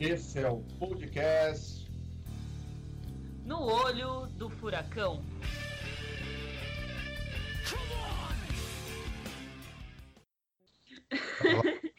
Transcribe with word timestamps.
Esse 0.00 0.38
é 0.38 0.48
o 0.48 0.62
podcast 0.78 1.86
No 3.44 3.60
Olho 3.60 4.28
do 4.38 4.48
Furacão. 4.48 5.22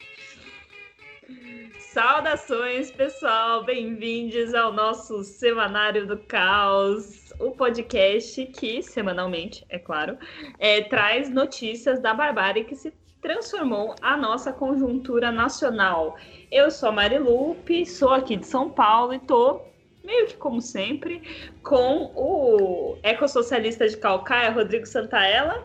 Saudações, 1.78 2.90
pessoal! 2.90 3.64
Bem-vindos 3.64 4.52
ao 4.52 4.72
nosso 4.72 5.22
Semanário 5.22 6.04
do 6.04 6.18
Caos, 6.18 7.32
o 7.38 7.52
podcast 7.52 8.44
que, 8.46 8.82
semanalmente, 8.82 9.64
é 9.68 9.78
claro, 9.78 10.18
é, 10.58 10.82
traz 10.82 11.30
notícias 11.30 12.00
da 12.00 12.12
barbárie 12.12 12.64
que 12.64 12.74
se 12.74 12.92
transformou 13.32 13.94
a 14.02 14.16
nossa 14.16 14.52
conjuntura 14.52 15.32
nacional. 15.32 16.18
Eu 16.50 16.70
sou 16.70 16.90
a 16.90 16.92
Marilupe, 16.92 17.86
sou 17.86 18.10
aqui 18.10 18.36
de 18.36 18.46
São 18.46 18.68
Paulo 18.68 19.14
e 19.14 19.18
tô 19.20 19.62
meio 20.04 20.26
que 20.26 20.36
como 20.36 20.60
sempre 20.60 21.22
com 21.62 22.12
o 22.14 22.98
ecossocialista 23.02 23.88
de 23.88 23.96
Calcaia, 23.96 24.50
Rodrigo 24.50 24.84
Santaella. 24.84 25.64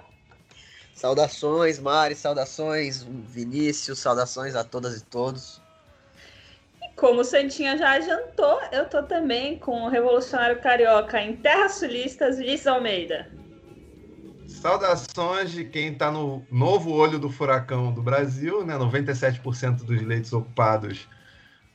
Saudações, 0.94 1.78
Mari, 1.80 2.16
saudações, 2.16 3.04
Vinícius, 3.04 4.00
saudações 4.00 4.56
a 4.56 4.64
todas 4.64 5.02
e 5.02 5.04
todos. 5.04 5.62
E 6.82 6.96
como 6.96 7.22
o 7.22 7.26
Santinha 7.26 7.78
já 7.78 7.92
adiantou, 7.92 8.62
eu 8.72 8.86
tô 8.86 9.04
também 9.04 9.60
com 9.60 9.84
o 9.84 9.90
revolucionário 9.90 10.62
carioca 10.62 11.22
em 11.22 11.36
Terras 11.36 11.76
Sulistas, 11.76 12.38
Vinícius 12.38 12.68
Almeida. 12.68 13.30
Saudações 14.58 15.52
de 15.52 15.64
quem 15.64 15.94
está 15.94 16.12
no 16.12 16.46
novo 16.52 16.92
olho 16.92 17.20
do 17.20 17.30
furacão 17.30 17.92
do 17.92 18.02
Brasil, 18.02 18.66
né? 18.66 18.76
97% 18.76 19.84
dos 19.84 20.02
leitos 20.02 20.34
ocupados 20.34 21.08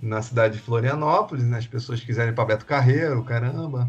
na 0.00 0.20
cidade 0.20 0.54
de 0.54 0.60
Florianópolis, 0.60 1.44
né? 1.44 1.58
As 1.58 1.66
pessoas 1.66 2.00
quiserem 2.00 2.34
para 2.34 2.44
Beto 2.44 2.66
Carreiro, 2.66 3.22
caramba. 3.22 3.88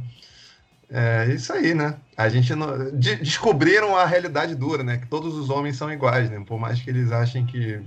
É 0.90 1.26
isso 1.34 1.52
aí, 1.52 1.74
né? 1.74 1.98
A 2.16 2.30
gente 2.30 2.54
não... 2.54 2.92
de 2.92 3.16
descobriram 3.16 3.96
a 3.96 4.06
realidade 4.06 4.54
dura, 4.54 4.84
né? 4.84 4.98
Que 4.98 5.08
todos 5.08 5.36
os 5.36 5.50
homens 5.50 5.76
são 5.76 5.92
iguais, 5.92 6.30
né? 6.30 6.42
Por 6.46 6.60
mais 6.60 6.80
que 6.80 6.90
eles 6.90 7.12
achem 7.12 7.46
que 7.46 7.82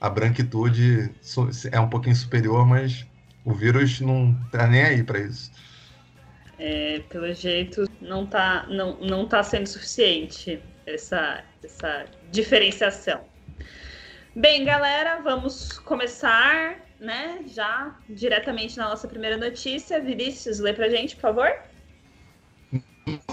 a 0.00 0.08
branquitude 0.08 1.10
é 1.70 1.78
um 1.78 1.88
pouquinho 1.88 2.16
superior, 2.16 2.66
mas 2.66 3.06
o 3.44 3.52
vírus 3.52 4.00
não 4.00 4.34
tá 4.50 4.66
nem 4.66 4.82
aí 4.82 5.02
para 5.02 5.18
isso. 5.18 5.50
É, 6.58 7.00
pelo 7.08 7.32
jeito, 7.32 7.84
não 8.00 8.26
tá, 8.26 8.66
não, 8.68 8.96
não 9.00 9.28
tá 9.28 9.42
sendo 9.42 9.66
suficiente 9.66 10.60
essa, 10.84 11.44
essa 11.62 12.06
diferenciação. 12.30 13.24
Bem, 14.34 14.64
galera, 14.64 15.20
vamos 15.20 15.78
começar, 15.80 16.80
né? 16.98 17.44
Já 17.46 17.96
diretamente 18.08 18.76
na 18.76 18.88
nossa 18.88 19.06
primeira 19.06 19.36
notícia. 19.36 20.00
Vinícius, 20.00 20.58
lê 20.58 20.72
pra 20.72 20.88
gente, 20.88 21.14
por 21.16 21.22
favor. 21.22 21.52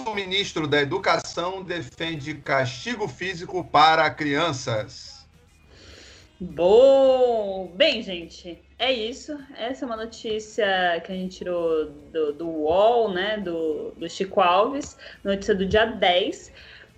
O 0.06 0.14
ministro 0.14 0.68
da 0.68 0.82
Educação 0.82 1.64
defende 1.64 2.36
castigo 2.36 3.08
físico 3.08 3.64
para 3.64 4.10
crianças. 4.10 5.28
Bom, 6.40 7.72
bem, 7.76 8.02
gente, 8.02 8.62
é 8.78 8.92
isso. 8.92 9.38
Essa 9.58 9.84
é 9.84 9.86
uma 9.86 9.96
notícia 9.96 11.02
que 11.06 11.12
a 11.12 11.16
gente 11.16 11.38
tirou 11.38 11.86
do, 12.12 12.34
do 12.34 12.48
UOL, 12.48 13.14
né? 13.14 13.38
Do, 13.38 13.92
do 13.92 14.10
Chico 14.10 14.42
Alves, 14.42 14.98
notícia 15.24 15.56
do 15.56 15.66
dia 15.66 15.86
10. 15.86 16.52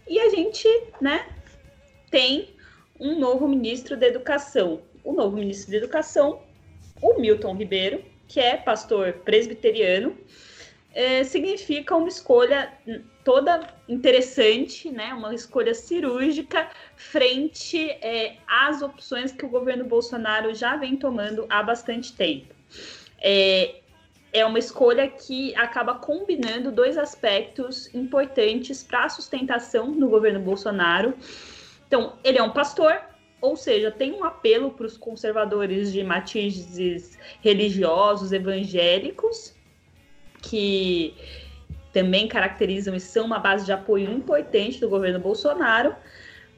E 0.07 0.19
a 0.19 0.29
gente, 0.29 0.67
né, 1.01 1.27
tem 2.09 2.55
um 2.99 3.19
novo 3.19 3.47
ministro 3.47 3.97
da 3.97 4.07
Educação. 4.07 4.81
O 5.03 5.13
novo 5.13 5.35
ministro 5.35 5.71
da 5.71 5.77
Educação, 5.77 6.41
o 7.01 7.19
Milton 7.19 7.55
Ribeiro, 7.55 8.03
que 8.27 8.39
é 8.39 8.57
pastor 8.57 9.13
presbiteriano, 9.13 10.17
é, 10.93 11.23
significa 11.23 11.95
uma 11.95 12.07
escolha 12.07 12.73
toda 13.27 13.59
interessante, 13.89 14.89
né? 14.89 15.13
Uma 15.13 15.35
escolha 15.35 15.73
cirúrgica 15.73 16.69
frente 16.95 17.89
é, 18.01 18.37
às 18.47 18.81
opções 18.81 19.33
que 19.33 19.45
o 19.45 19.49
governo 19.49 19.83
Bolsonaro 19.83 20.55
já 20.55 20.77
vem 20.77 20.95
tomando 20.95 21.45
há 21.49 21.61
bastante 21.61 22.13
tempo. 22.13 22.55
É, 23.21 23.81
é 24.31 24.45
uma 24.45 24.57
escolha 24.57 25.09
que 25.09 25.53
acaba 25.55 25.95
combinando 25.95 26.71
dois 26.71 26.97
aspectos 26.97 27.93
importantes 27.93 28.81
para 28.81 29.03
a 29.03 29.09
sustentação 29.09 29.91
do 29.91 30.07
governo 30.07 30.39
Bolsonaro. 30.39 31.13
Então, 31.85 32.13
ele 32.23 32.37
é 32.37 32.43
um 32.43 32.51
pastor, 32.51 32.97
ou 33.41 33.57
seja, 33.57 33.91
tem 33.91 34.13
um 34.13 34.23
apelo 34.23 34.71
para 34.71 34.85
os 34.85 34.95
conservadores 34.95 35.91
de 35.91 36.01
matizes 36.01 37.19
religiosos, 37.41 38.31
evangélicos, 38.31 39.53
que 40.41 41.13
também 41.97 42.27
caracterizam 42.27 42.95
e 42.95 42.99
são 42.99 43.25
uma 43.25 43.39
base 43.39 43.65
de 43.65 43.71
apoio 43.71 44.11
importante 44.11 44.79
do 44.79 44.87
governo 44.87 45.19
Bolsonaro. 45.19 45.95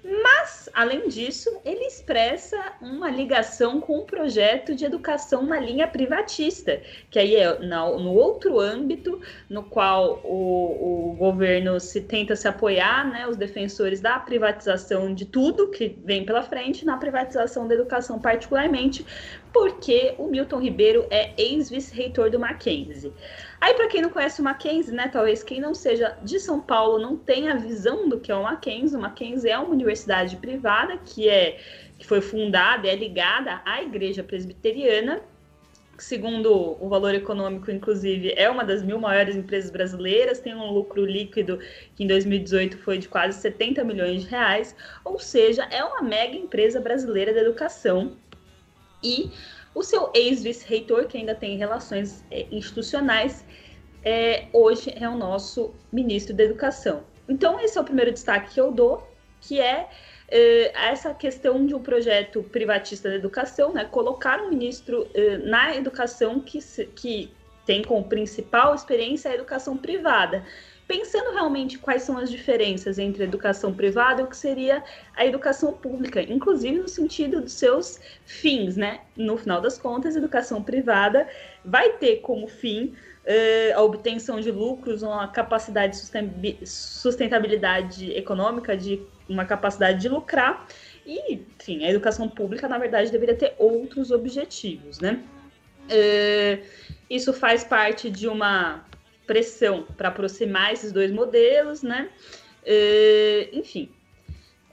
Mas, 0.04 0.70
além 0.74 1.08
disso, 1.08 1.50
ele 1.64 1.86
expressa 1.86 2.58
uma 2.82 3.10
ligação 3.10 3.80
com 3.80 4.00
um 4.00 4.06
projeto 4.06 4.76
de 4.76 4.84
educação 4.84 5.44
na 5.44 5.60
linha 5.60 5.88
privatista, 5.88 6.82
que 7.10 7.20
aí 7.20 7.36
é 7.36 7.60
no 7.60 8.14
outro 8.14 8.60
âmbito 8.60 9.22
no 9.50 9.64
qual 9.64 10.22
o, 10.24 11.12
o, 11.12 11.16
governo 11.16 11.80
se 11.80 12.02
tenta 12.02 12.36
se 12.36 12.48
apoiar, 12.48 13.10
né, 13.10 13.28
os 13.28 13.38
defensores 13.38 14.00
da 14.02 14.20
privatização 14.20 15.14
de 15.14 15.26
tudo 15.26 15.70
que 15.70 15.98
vem 16.04 16.26
pela 16.26 16.44
frente, 16.44 16.86
na 16.86 16.98
privatização 16.98 17.68
da 17.68 17.76
educação 17.76 18.20
particularmente, 18.20 19.06
porque 19.54 20.16
o 20.18 20.28
Milton 20.28 20.60
Ribeiro 20.60 21.06
é 21.10 21.34
ex-vice-reitor 21.38 22.30
do 22.30 22.40
Mackenzie. 22.40 23.14
Aí, 23.62 23.74
para 23.74 23.88
quem 23.88 24.02
não 24.02 24.10
conhece 24.10 24.40
o 24.40 24.44
Mackenzie, 24.44 24.94
né, 24.94 25.10
talvez 25.10 25.44
quem 25.44 25.60
não 25.60 25.76
seja 25.76 26.18
de 26.24 26.40
São 26.40 26.62
Paulo 26.62 26.98
não 26.98 27.18
tenha 27.18 27.54
a 27.54 27.58
visão 27.58 28.08
do 28.08 28.20
que 28.20 28.32
é 28.32 28.36
o 28.36 28.44
Mackenzie. 28.44 28.98
O 28.98 29.02
Mackenzie 29.02 29.50
é 29.50 29.58
uma 29.58 29.70
universidade 29.70 30.38
privada 30.38 30.98
que 30.98 31.28
é 31.28 31.60
que 31.98 32.08
foi 32.08 32.22
fundada, 32.22 32.88
é 32.88 32.96
ligada 32.96 33.62
à 33.66 33.84
Igreja 33.84 34.24
Presbiteriana. 34.24 35.22
Segundo 35.98 36.78
o 36.80 36.88
valor 36.88 37.14
econômico, 37.14 37.70
inclusive, 37.70 38.34
é 38.38 38.50
uma 38.50 38.64
das 38.64 38.82
mil 38.82 38.98
maiores 38.98 39.36
empresas 39.36 39.70
brasileiras, 39.70 40.40
tem 40.40 40.56
um 40.56 40.72
lucro 40.72 41.06
líquido 41.06 41.60
que 41.94 42.06
em 42.06 42.08
2018 42.08 42.78
foi 42.78 43.00
de 43.00 43.10
quase 43.10 43.42
70 43.42 43.84
milhões 43.84 44.22
de 44.22 44.30
reais, 44.30 44.74
ou 45.04 45.20
seja, 45.20 45.64
é 45.70 45.84
uma 45.84 46.02
mega 46.02 46.38
empresa 46.38 46.80
brasileira 46.80 47.34
da 47.34 47.42
educação. 47.42 48.14
E 49.04 49.30
o 49.80 49.84
seu 49.84 50.12
ex-vice-reitor, 50.14 51.08
que 51.08 51.18
ainda 51.18 51.34
tem 51.34 51.58
relações 51.58 52.22
é, 52.30 52.46
institucionais, 52.52 53.46
é, 54.04 54.48
hoje 54.52 54.94
é 54.94 55.08
o 55.08 55.16
nosso 55.16 55.74
ministro 55.90 56.36
da 56.36 56.44
Educação. 56.44 57.02
Então, 57.30 57.58
esse 57.62 57.78
é 57.78 57.82
o 57.82 57.84
primeiro 57.86 58.12
destaque 58.12 58.56
que 58.56 58.60
eu 58.60 58.74
dou, 58.74 59.08
que 59.40 59.62
é, 59.62 59.88
é 60.28 60.90
essa 60.90 61.14
questão 61.14 61.66
de 61.66 61.74
um 61.74 61.82
projeto 61.82 62.44
privatista 62.44 63.08
da 63.08 63.16
educação, 63.16 63.72
né? 63.72 63.86
Colocar 63.86 64.42
um 64.42 64.50
ministro 64.50 65.08
é, 65.14 65.38
na 65.38 65.74
educação 65.74 66.42
que, 66.42 66.60
que 66.94 67.34
tem 67.66 67.82
como 67.82 68.04
principal 68.04 68.76
experiência 68.76 69.32
a 69.32 69.36
educação 69.36 69.78
privada 69.78 70.44
pensando 70.90 71.32
realmente 71.34 71.78
quais 71.78 72.02
são 72.02 72.18
as 72.18 72.32
diferenças 72.32 72.98
entre 72.98 73.22
a 73.22 73.28
educação 73.28 73.72
privada 73.72 74.22
e 74.22 74.24
o 74.24 74.28
que 74.28 74.36
seria 74.36 74.84
a 75.16 75.24
educação 75.24 75.72
pública, 75.72 76.20
inclusive 76.20 76.80
no 76.80 76.88
sentido 76.88 77.42
dos 77.42 77.54
seus 77.54 78.00
fins, 78.26 78.76
né? 78.76 79.02
No 79.16 79.38
final 79.38 79.62
das 79.62 79.78
contas, 79.78 80.16
a 80.16 80.18
educação 80.18 80.64
privada 80.64 81.30
vai 81.64 81.92
ter 81.98 82.22
como 82.22 82.48
fim 82.48 82.86
uh, 82.86 83.78
a 83.78 83.84
obtenção 83.84 84.42
de 84.42 84.50
lucros, 84.50 85.04
uma 85.04 85.28
capacidade 85.28 85.96
de 86.38 86.66
sustentabilidade 86.66 88.12
econômica, 88.14 88.76
de 88.76 89.00
uma 89.30 89.46
capacidade 89.46 90.00
de 90.00 90.10
lucrar, 90.10 90.66
e, 91.06 91.36
enfim, 91.60 91.86
a 91.86 91.92
educação 91.92 92.28
pública, 92.28 92.68
na 92.68 92.80
verdade, 92.80 93.12
deveria 93.12 93.36
ter 93.36 93.54
outros 93.60 94.10
objetivos, 94.10 95.00
né? 95.00 95.22
Uh, 95.86 96.66
isso 97.08 97.32
faz 97.32 97.64
parte 97.64 98.10
de 98.10 98.28
uma 98.28 98.89
pressão 99.30 99.86
para 99.96 100.08
aproximar 100.10 100.74
esses 100.74 100.92
dois 100.92 101.12
modelos, 101.12 101.84
né? 101.84 102.10
Uh, 102.64 103.60
enfim, 103.60 103.92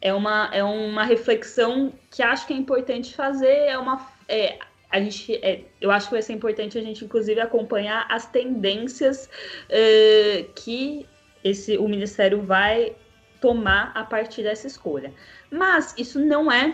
é 0.01 0.15
uma, 0.15 0.49
é 0.51 0.65
uma 0.65 1.05
reflexão 1.05 1.93
que 2.11 2.23
acho 2.23 2.47
que 2.47 2.55
é 2.55 2.57
importante 2.57 3.15
fazer, 3.15 3.69
é 3.69 3.77
uma. 3.77 4.11
É, 4.27 4.59
a 4.91 4.99
gente, 4.99 5.35
é, 5.45 5.61
eu 5.79 5.91
acho 5.91 6.07
que 6.07 6.15
vai 6.15 6.23
ser 6.23 6.33
importante 6.33 6.79
a 6.79 6.81
gente, 6.81 7.05
inclusive, 7.05 7.39
acompanhar 7.39 8.07
as 8.09 8.25
tendências 8.31 9.29
uh, 9.69 10.53
que 10.55 11.07
esse, 11.45 11.77
o 11.77 11.87
Ministério 11.87 12.41
vai 12.41 12.97
tomar 13.43 13.93
a 13.95 14.05
partir 14.05 14.43
dessa 14.43 14.67
escolha. 14.67 15.13
Mas 15.51 15.95
isso 15.99 16.19
não 16.19 16.51
é 16.51 16.73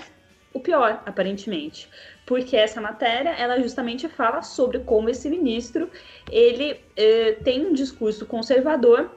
o 0.54 0.60
pior, 0.60 1.02
aparentemente, 1.04 1.88
porque 2.24 2.56
essa 2.56 2.80
matéria 2.80 3.30
ela 3.30 3.60
justamente 3.60 4.08
fala 4.08 4.42
sobre 4.42 4.80
como 4.80 5.08
esse 5.08 5.28
ministro 5.28 5.90
ele 6.30 6.80
eh, 6.96 7.38
tem 7.44 7.66
um 7.66 7.72
discurso 7.72 8.26
conservador, 8.26 9.10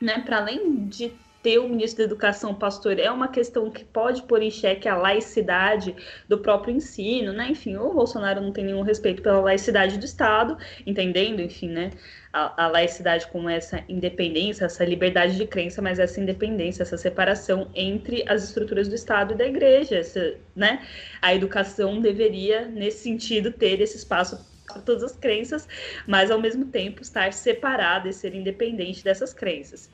né, 0.00 0.22
para 0.24 0.38
além 0.38 0.86
de 0.86 1.12
ter 1.42 1.58
o 1.58 1.68
ministro 1.68 1.98
da 1.98 2.04
Educação 2.04 2.54
pastor 2.54 2.98
é 2.98 3.10
uma 3.10 3.28
questão 3.28 3.70
que 3.70 3.84
pode 3.84 4.22
pôr 4.22 4.42
em 4.42 4.50
xeque 4.50 4.88
a 4.88 4.96
laicidade 4.96 5.94
do 6.28 6.38
próprio 6.38 6.74
ensino, 6.74 7.32
né? 7.32 7.48
Enfim, 7.50 7.76
o 7.76 7.92
Bolsonaro 7.92 8.40
não 8.40 8.52
tem 8.52 8.64
nenhum 8.64 8.82
respeito 8.82 9.22
pela 9.22 9.40
laicidade 9.40 9.98
do 9.98 10.04
Estado, 10.04 10.58
entendendo, 10.86 11.40
enfim, 11.40 11.68
né? 11.68 11.90
A, 12.32 12.64
a 12.64 12.68
laicidade 12.68 13.26
como 13.28 13.48
essa 13.48 13.82
independência, 13.88 14.64
essa 14.64 14.84
liberdade 14.84 15.36
de 15.36 15.46
crença, 15.46 15.80
mas 15.80 15.98
essa 15.98 16.20
independência, 16.20 16.82
essa 16.82 16.96
separação 16.96 17.70
entre 17.74 18.24
as 18.28 18.44
estruturas 18.44 18.88
do 18.88 18.94
Estado 18.94 19.34
e 19.34 19.36
da 19.36 19.46
Igreja, 19.46 19.96
essa, 19.96 20.34
né? 20.54 20.84
A 21.22 21.34
educação 21.34 22.00
deveria, 22.00 22.66
nesse 22.66 23.04
sentido, 23.04 23.52
ter 23.52 23.80
esse 23.80 23.96
espaço 23.96 24.44
para 24.66 24.82
todas 24.82 25.02
as 25.02 25.16
crenças, 25.16 25.66
mas 26.06 26.30
ao 26.30 26.40
mesmo 26.40 26.66
tempo 26.66 27.00
estar 27.00 27.32
separada 27.32 28.08
e 28.08 28.12
ser 28.12 28.34
independente 28.34 29.02
dessas 29.02 29.32
crenças. 29.32 29.90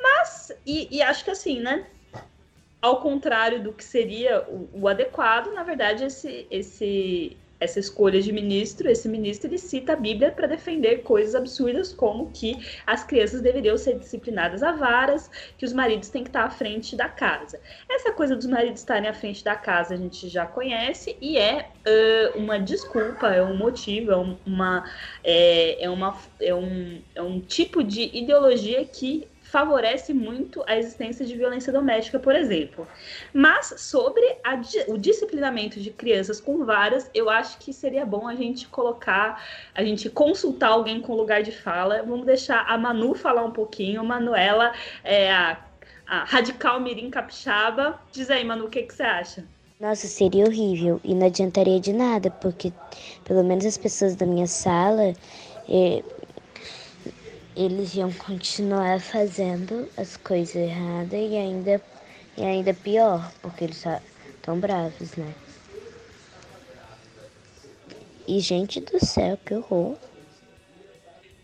Mas, 0.00 0.52
e, 0.64 0.88
e 0.90 1.02
acho 1.02 1.24
que 1.24 1.30
assim, 1.30 1.60
né? 1.60 1.86
Ao 2.80 3.00
contrário 3.00 3.62
do 3.62 3.72
que 3.72 3.84
seria 3.84 4.42
o, 4.48 4.68
o 4.72 4.88
adequado, 4.88 5.52
na 5.52 5.64
verdade, 5.64 6.04
esse, 6.04 6.46
esse, 6.50 7.36
essa 7.60 7.80
escolha 7.80 8.20
de 8.20 8.32
ministro, 8.32 8.88
esse 8.88 9.08
ministro 9.08 9.48
ele 9.48 9.58
cita 9.58 9.94
a 9.94 9.96
Bíblia 9.96 10.30
para 10.30 10.46
defender 10.46 11.02
coisas 11.02 11.34
absurdas 11.34 11.92
como 11.92 12.30
que 12.30 12.56
as 12.86 13.02
crianças 13.02 13.40
deveriam 13.40 13.76
ser 13.76 13.98
disciplinadas 13.98 14.62
a 14.62 14.72
varas, 14.72 15.30
que 15.56 15.64
os 15.64 15.72
maridos 15.72 16.08
têm 16.08 16.22
que 16.22 16.28
estar 16.28 16.44
à 16.44 16.50
frente 16.50 16.94
da 16.94 17.08
casa. 17.08 17.60
Essa 17.90 18.12
coisa 18.12 18.36
dos 18.36 18.46
maridos 18.46 18.80
estarem 18.80 19.08
à 19.08 19.14
frente 19.14 19.42
da 19.42 19.56
casa 19.56 19.94
a 19.94 19.96
gente 19.96 20.28
já 20.28 20.46
conhece 20.46 21.16
e 21.20 21.36
é 21.36 21.68
uh, 21.86 22.38
uma 22.38 22.60
desculpa, 22.60 23.28
é 23.28 23.42
um 23.42 23.56
motivo, 23.56 24.12
é 24.12 24.36
uma 24.46 24.84
é, 25.24 25.84
é, 25.84 25.90
uma, 25.90 26.16
é, 26.40 26.54
um, 26.54 27.02
é 27.14 27.22
um 27.22 27.40
tipo 27.40 27.82
de 27.82 28.16
ideologia 28.16 28.84
que 28.84 29.26
favorece 29.50 30.12
muito 30.12 30.62
a 30.66 30.76
existência 30.76 31.24
de 31.24 31.34
violência 31.34 31.72
doméstica, 31.72 32.18
por 32.18 32.34
exemplo. 32.34 32.86
Mas 33.32 33.74
sobre 33.78 34.22
a, 34.44 34.60
o 34.88 34.98
disciplinamento 34.98 35.80
de 35.80 35.90
crianças 35.90 36.38
com 36.38 36.64
varas, 36.66 37.10
eu 37.14 37.30
acho 37.30 37.56
que 37.58 37.72
seria 37.72 38.04
bom 38.04 38.28
a 38.28 38.34
gente 38.34 38.68
colocar, 38.68 39.42
a 39.74 39.82
gente 39.82 40.10
consultar 40.10 40.68
alguém 40.68 41.00
com 41.00 41.14
lugar 41.14 41.42
de 41.42 41.50
fala. 41.50 42.02
Vamos 42.02 42.26
deixar 42.26 42.66
a 42.68 42.76
Manu 42.76 43.14
falar 43.14 43.42
um 43.42 43.50
pouquinho. 43.50 44.04
Manuela 44.04 44.74
é 45.02 45.32
a, 45.32 45.58
a 46.06 46.24
radical 46.24 46.78
mirim 46.78 47.08
capixaba. 47.08 47.98
Diz 48.12 48.30
aí, 48.30 48.44
Manu, 48.44 48.66
o 48.66 48.68
que, 48.68 48.82
que 48.82 48.94
você 48.94 49.02
acha? 49.02 49.44
Nossa, 49.80 50.06
seria 50.08 50.44
horrível 50.44 51.00
e 51.02 51.14
não 51.14 51.26
adiantaria 51.26 51.80
de 51.80 51.92
nada, 51.92 52.30
porque 52.30 52.70
pelo 53.24 53.42
menos 53.42 53.64
as 53.64 53.78
pessoas 53.78 54.14
da 54.14 54.26
minha 54.26 54.46
sala 54.46 55.14
eh, 55.68 56.02
eles 57.58 57.92
iam 57.96 58.12
continuar 58.12 59.00
fazendo 59.00 59.88
as 59.96 60.16
coisas 60.16 60.54
erradas 60.54 61.12
e 61.12 61.36
ainda, 61.36 61.82
e 62.36 62.44
ainda 62.44 62.72
pior, 62.72 63.32
porque 63.42 63.64
eles 63.64 63.84
estão 64.36 64.60
bravos, 64.60 65.16
né? 65.16 65.34
E 68.28 68.38
gente 68.38 68.80
do 68.80 69.04
céu, 69.04 69.36
que 69.44 69.54
horror. 69.54 69.96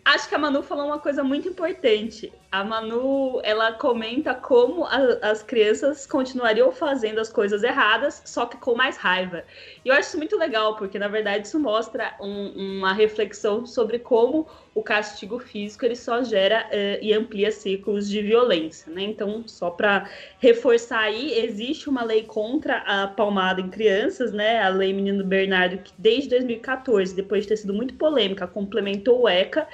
Acho 0.04 0.28
que 0.28 0.34
a 0.36 0.38
Manu 0.38 0.62
falou 0.62 0.86
uma 0.86 1.00
coisa 1.00 1.24
muito 1.24 1.48
importante. 1.48 2.32
A 2.54 2.62
Manu, 2.62 3.40
ela 3.42 3.72
comenta 3.72 4.32
como 4.32 4.84
a, 4.84 4.98
as 5.22 5.42
crianças 5.42 6.06
continuariam 6.06 6.70
fazendo 6.70 7.18
as 7.18 7.28
coisas 7.28 7.64
erradas, 7.64 8.22
só 8.24 8.46
que 8.46 8.56
com 8.58 8.76
mais 8.76 8.96
raiva. 8.96 9.42
E 9.84 9.88
eu 9.88 9.92
acho 9.92 10.10
isso 10.10 10.18
muito 10.18 10.36
legal, 10.36 10.76
porque 10.76 10.96
na 10.96 11.08
verdade 11.08 11.48
isso 11.48 11.58
mostra 11.58 12.14
um, 12.20 12.78
uma 12.78 12.92
reflexão 12.92 13.66
sobre 13.66 13.98
como 13.98 14.46
o 14.72 14.84
castigo 14.84 15.40
físico 15.40 15.84
ele 15.84 15.96
só 15.96 16.22
gera 16.22 16.68
uh, 16.68 17.02
e 17.02 17.12
amplia 17.12 17.50
ciclos 17.50 18.08
de 18.08 18.22
violência, 18.22 18.92
né? 18.92 19.02
Então, 19.02 19.42
só 19.48 19.70
para 19.70 20.08
reforçar 20.38 21.00
aí, 21.00 21.36
existe 21.36 21.88
uma 21.88 22.04
lei 22.04 22.22
contra 22.22 22.78
a 22.86 23.08
palmada 23.08 23.60
em 23.60 23.68
crianças, 23.68 24.32
né? 24.32 24.62
A 24.62 24.68
lei 24.68 24.92
Menino 24.92 25.24
Bernardo, 25.24 25.78
que 25.78 25.92
desde 25.98 26.30
2014, 26.30 27.16
depois 27.16 27.42
de 27.42 27.48
ter 27.48 27.56
sido 27.56 27.74
muito 27.74 27.94
polêmica, 27.94 28.46
complementou 28.46 29.22
o 29.22 29.28
ECA, 29.28 29.66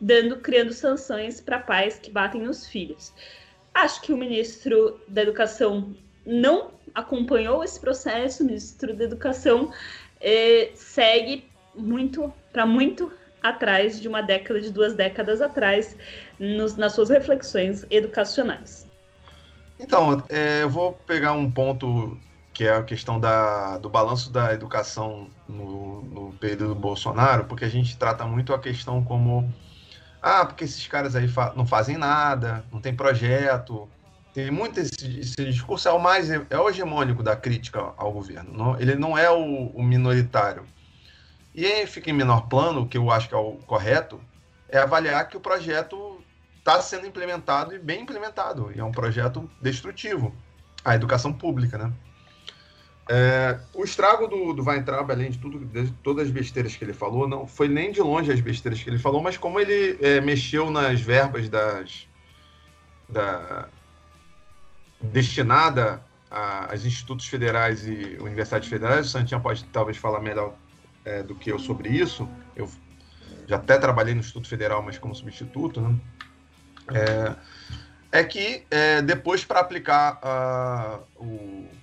dando, 0.00 0.36
criando 0.36 0.72
sanções 0.72 1.40
para 1.40 1.58
pais 1.58 1.98
que 1.98 2.10
batem 2.10 2.42
nos 2.42 2.66
filhos. 2.66 3.12
Acho 3.74 4.00
que 4.00 4.12
o 4.12 4.16
ministro 4.16 5.00
da 5.06 5.22
Educação 5.22 5.94
não 6.24 6.72
acompanhou 6.94 7.62
esse 7.62 7.78
processo, 7.78 8.42
o 8.42 8.46
ministro 8.46 8.94
da 8.94 9.04
Educação 9.04 9.72
eh, 10.20 10.70
segue 10.74 11.44
muito 11.74 12.32
para 12.52 12.66
muito 12.66 13.12
atrás 13.42 14.00
de 14.00 14.08
uma 14.08 14.22
década, 14.22 14.60
de 14.60 14.70
duas 14.70 14.94
décadas 14.94 15.40
atrás, 15.40 15.96
nos, 16.38 16.76
nas 16.76 16.92
suas 16.92 17.08
reflexões 17.08 17.86
educacionais. 17.90 18.86
Então, 19.78 20.22
é, 20.28 20.62
eu 20.62 20.68
vou 20.68 20.92
pegar 21.06 21.32
um 21.32 21.50
ponto 21.50 22.18
que 22.52 22.64
é 22.64 22.74
a 22.74 22.82
questão 22.82 23.18
da, 23.18 23.78
do 23.78 23.88
balanço 23.88 24.30
da 24.30 24.52
educação 24.52 25.28
no, 25.48 26.02
no 26.02 26.32
período 26.34 26.74
Bolsonaro, 26.74 27.44
porque 27.44 27.64
a 27.64 27.68
gente 27.68 27.96
trata 27.96 28.26
muito 28.26 28.52
a 28.52 28.58
questão 28.58 29.02
como 29.02 29.50
ah, 30.22 30.44
porque 30.44 30.64
esses 30.64 30.86
caras 30.86 31.16
aí 31.16 31.28
fa 31.28 31.52
não 31.56 31.66
fazem 31.66 31.96
nada, 31.96 32.64
não 32.72 32.80
tem 32.80 32.94
projeto. 32.94 33.88
Tem 34.34 34.50
muito 34.50 34.78
esse, 34.78 35.20
esse 35.20 35.44
discurso 35.46 35.88
é 35.88 35.92
o 35.92 35.98
mais 35.98 36.30
é 36.30 36.58
o 36.58 36.68
hegemônico 36.68 37.22
da 37.22 37.34
crítica 37.34 37.92
ao 37.96 38.12
governo. 38.12 38.52
Não, 38.52 38.80
ele 38.80 38.94
não 38.94 39.16
é 39.16 39.30
o, 39.30 39.66
o 39.68 39.82
minoritário. 39.82 40.64
E 41.54 41.66
aí 41.66 41.86
fica 41.86 42.10
em 42.10 42.12
menor 42.12 42.48
plano, 42.48 42.82
o 42.82 42.88
que 42.88 42.96
eu 42.96 43.10
acho 43.10 43.28
que 43.28 43.34
é 43.34 43.38
o 43.38 43.54
correto, 43.66 44.20
é 44.68 44.78
avaliar 44.78 45.28
que 45.28 45.36
o 45.36 45.40
projeto 45.40 46.22
está 46.58 46.80
sendo 46.80 47.06
implementado 47.06 47.74
e 47.74 47.78
bem 47.78 48.02
implementado. 48.02 48.70
E 48.74 48.78
é 48.78 48.84
um 48.84 48.92
projeto 48.92 49.50
destrutivo. 49.60 50.34
A 50.84 50.94
educação 50.94 51.32
pública, 51.32 51.76
né? 51.76 51.92
É, 53.12 53.58
o 53.74 53.82
estrago 53.82 54.28
do, 54.28 54.52
do 54.52 54.62
Weintraub, 54.62 55.10
além 55.10 55.32
de 55.32 55.38
tudo, 55.38 55.58
de 55.58 55.90
todas 55.94 56.28
as 56.28 56.30
besteiras 56.30 56.76
que 56.76 56.84
ele 56.84 56.92
falou, 56.92 57.26
não 57.26 57.44
foi 57.44 57.66
nem 57.66 57.90
de 57.90 58.00
longe 58.00 58.30
as 58.30 58.40
besteiras 58.40 58.80
que 58.80 58.88
ele 58.88 59.00
falou, 59.00 59.20
mas 59.20 59.36
como 59.36 59.58
ele 59.58 59.98
é, 60.00 60.20
mexeu 60.20 60.70
nas 60.70 61.00
verbas 61.00 61.48
das 61.48 62.06
da, 63.08 63.68
destinada 65.00 66.00
às 66.30 66.84
institutos 66.84 67.26
federais 67.26 67.84
e 67.84 68.16
universidades 68.20 68.68
federais. 68.68 69.06
O 69.06 69.10
Santinha 69.10 69.40
pode 69.40 69.64
talvez 69.64 69.96
falar 69.96 70.20
melhor 70.20 70.54
é, 71.04 71.24
do 71.24 71.34
que 71.34 71.50
eu 71.50 71.58
sobre 71.58 71.88
isso. 71.88 72.28
Eu 72.54 72.70
já 73.48 73.56
até 73.56 73.76
trabalhei 73.76 74.14
no 74.14 74.20
Instituto 74.20 74.46
Federal, 74.46 74.84
mas 74.84 74.98
como 74.98 75.16
substituto, 75.16 75.80
né? 75.80 75.96
É, 78.12 78.20
é 78.20 78.24
que 78.24 78.64
é, 78.70 79.02
depois 79.02 79.44
para 79.44 79.58
aplicar 79.58 80.20
uh, 80.22 81.24
o 81.24 81.79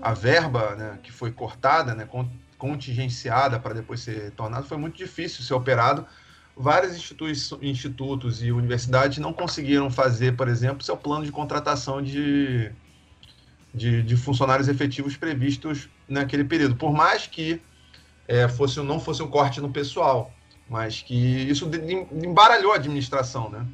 a 0.00 0.12
verba 0.14 0.74
né, 0.74 0.98
que 1.02 1.12
foi 1.12 1.32
cortada, 1.32 1.94
né, 1.94 2.08
contingenciada 2.56 3.58
para 3.58 3.74
depois 3.74 4.00
ser 4.00 4.30
tornada, 4.32 4.64
foi 4.64 4.76
muito 4.76 4.96
difícil 4.96 5.42
ser 5.44 5.54
operado. 5.54 6.06
Vários 6.56 6.96
institutos, 6.96 7.52
institutos 7.62 8.42
e 8.42 8.50
universidades 8.50 9.18
não 9.18 9.32
conseguiram 9.32 9.90
fazer, 9.90 10.36
por 10.36 10.48
exemplo, 10.48 10.82
seu 10.82 10.96
plano 10.96 11.24
de 11.24 11.30
contratação 11.30 12.02
de, 12.02 12.72
de, 13.72 14.02
de 14.02 14.16
funcionários 14.16 14.68
efetivos 14.68 15.16
previstos 15.16 15.88
naquele 16.08 16.42
período. 16.42 16.74
Por 16.74 16.92
mais 16.92 17.28
que 17.28 17.62
é, 18.26 18.48
fosse, 18.48 18.80
não 18.80 18.98
fosse 18.98 19.22
um 19.22 19.28
corte 19.28 19.60
no 19.60 19.70
pessoal, 19.70 20.32
mas 20.68 21.00
que 21.00 21.14
isso 21.14 21.70
embaralhou 22.12 22.72
a 22.72 22.76
administração, 22.76 23.48
né? 23.48 23.64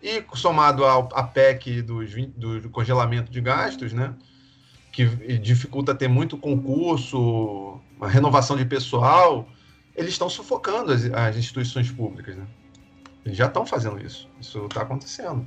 E 0.00 0.24
somado 0.34 0.84
ao, 0.84 1.08
à 1.12 1.22
PEC 1.22 1.82
dos, 1.82 2.12
do 2.36 2.70
congelamento 2.70 3.30
de 3.30 3.40
gastos, 3.40 3.92
né? 3.92 4.14
Que 4.96 5.04
dificulta 5.36 5.94
ter 5.94 6.08
muito 6.08 6.38
concurso, 6.38 7.78
uma 7.98 8.08
renovação 8.08 8.56
de 8.56 8.64
pessoal, 8.64 9.46
eles 9.94 10.12
estão 10.12 10.26
sufocando 10.26 10.90
as, 10.90 11.04
as 11.04 11.36
instituições 11.36 11.90
públicas. 11.90 12.34
Né? 12.34 12.46
Eles 13.22 13.36
já 13.36 13.44
estão 13.44 13.66
fazendo 13.66 14.00
isso. 14.00 14.26
Isso 14.40 14.64
está 14.64 14.80
acontecendo. 14.80 15.46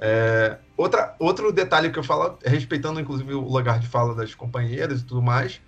É, 0.00 0.58
outra, 0.76 1.14
outro 1.20 1.52
detalhe 1.52 1.90
que 1.90 1.98
eu 2.00 2.02
falo, 2.02 2.36
respeitando 2.44 2.98
inclusive 2.98 3.34
o 3.34 3.40
lugar 3.40 3.78
de 3.78 3.86
fala 3.86 4.16
das 4.16 4.34
companheiras 4.34 5.00
e 5.00 5.04
tudo 5.04 5.22
mais, 5.22 5.60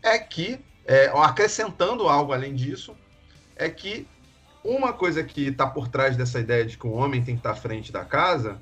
é 0.00 0.16
que, 0.16 0.60
é, 0.86 1.06
acrescentando 1.06 2.08
algo 2.08 2.32
além 2.32 2.54
disso, 2.54 2.94
é 3.56 3.68
que 3.68 4.06
uma 4.62 4.92
coisa 4.92 5.24
que 5.24 5.48
está 5.48 5.66
por 5.66 5.88
trás 5.88 6.16
dessa 6.16 6.38
ideia 6.38 6.64
de 6.64 6.78
que 6.78 6.86
o 6.86 6.92
homem 6.92 7.20
tem 7.20 7.34
que 7.34 7.40
estar 7.40 7.52
tá 7.52 7.58
à 7.58 7.60
frente 7.60 7.90
da 7.90 8.04
casa 8.04 8.60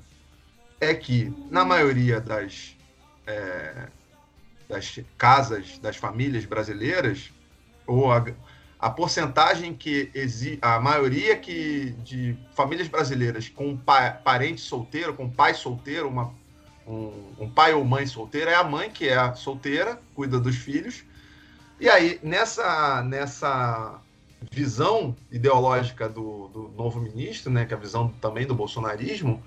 é 0.81 0.95
que, 0.95 1.31
na 1.51 1.63
maioria 1.63 2.19
das 2.19 2.75
é, 3.25 3.87
das 4.67 4.99
casas, 5.17 5.77
das 5.79 5.97
famílias 5.97 6.45
brasileiras, 6.45 7.31
ou 7.85 8.11
a, 8.11 8.25
a 8.79 8.89
porcentagem 8.89 9.73
que 9.73 10.09
existe, 10.13 10.59
a 10.61 10.79
maioria 10.79 11.37
que 11.37 11.91
de 12.03 12.37
famílias 12.53 12.87
brasileiras 12.87 13.49
com 13.49 13.77
pa, 13.77 14.11
parente 14.11 14.61
solteiro, 14.61 15.13
com 15.13 15.29
pai 15.29 15.53
solteiro, 15.53 16.07
uma, 16.07 16.33
um, 16.87 17.33
um, 17.39 17.49
pai 17.49 17.73
ou 17.73 17.83
mãe 17.85 18.05
solteira, 18.05 18.51
é 18.51 18.55
a 18.55 18.63
mãe 18.63 18.89
que 18.89 19.07
é 19.07 19.15
a 19.15 19.33
solteira, 19.35 19.99
cuida 20.15 20.39
dos 20.39 20.55
filhos. 20.55 21.03
E 21.79 21.89
aí, 21.89 22.19
nessa, 22.23 23.01
nessa 23.03 23.99
visão 24.51 25.15
ideológica 25.31 26.07
do, 26.07 26.47
do 26.49 26.73
novo 26.75 26.99
ministro, 26.99 27.51
né, 27.51 27.65
que 27.65 27.73
é 27.73 27.77
a 27.77 27.79
visão 27.79 28.09
também 28.21 28.45
do 28.45 28.55
bolsonarismo, 28.55 29.43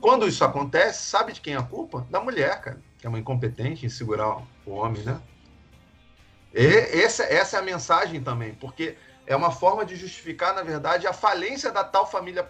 quando 0.00 0.28
isso 0.28 0.44
acontece, 0.44 1.06
sabe 1.06 1.32
de 1.32 1.40
quem 1.40 1.54
é 1.54 1.56
a 1.56 1.62
culpa? 1.62 2.06
Da 2.10 2.20
mulher, 2.20 2.60
cara, 2.60 2.78
que 3.04 3.06
é 3.06 3.10
uma 3.10 3.18
incompetente 3.18 3.84
em 3.84 3.90
segurar 3.90 4.38
o 4.64 4.70
homem, 4.70 5.02
né? 5.02 5.20
E 6.54 6.64
essa, 7.02 7.22
essa 7.24 7.58
é 7.58 7.60
a 7.60 7.62
mensagem 7.62 8.22
também, 8.22 8.54
porque 8.54 8.96
é 9.26 9.36
uma 9.36 9.50
forma 9.50 9.84
de 9.84 9.94
justificar, 9.94 10.54
na 10.54 10.62
verdade, 10.62 11.06
a 11.06 11.12
falência 11.12 11.70
da 11.70 11.84
tal 11.84 12.10
família 12.10 12.42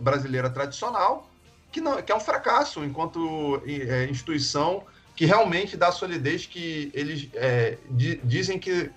brasileira 0.00 0.48
tradicional, 0.48 1.28
que, 1.72 1.80
não, 1.80 2.00
que 2.00 2.12
é 2.12 2.14
um 2.14 2.20
fracasso 2.20 2.84
enquanto 2.84 3.60
é, 3.66 4.04
instituição 4.04 4.84
que 5.16 5.26
realmente 5.26 5.76
dá 5.76 5.88
a 5.88 5.92
solidez 5.92 6.46
que 6.46 6.92
eles 6.94 7.28
é, 7.34 7.76
di, 7.90 8.20
dizem 8.22 8.60
que, 8.60 8.88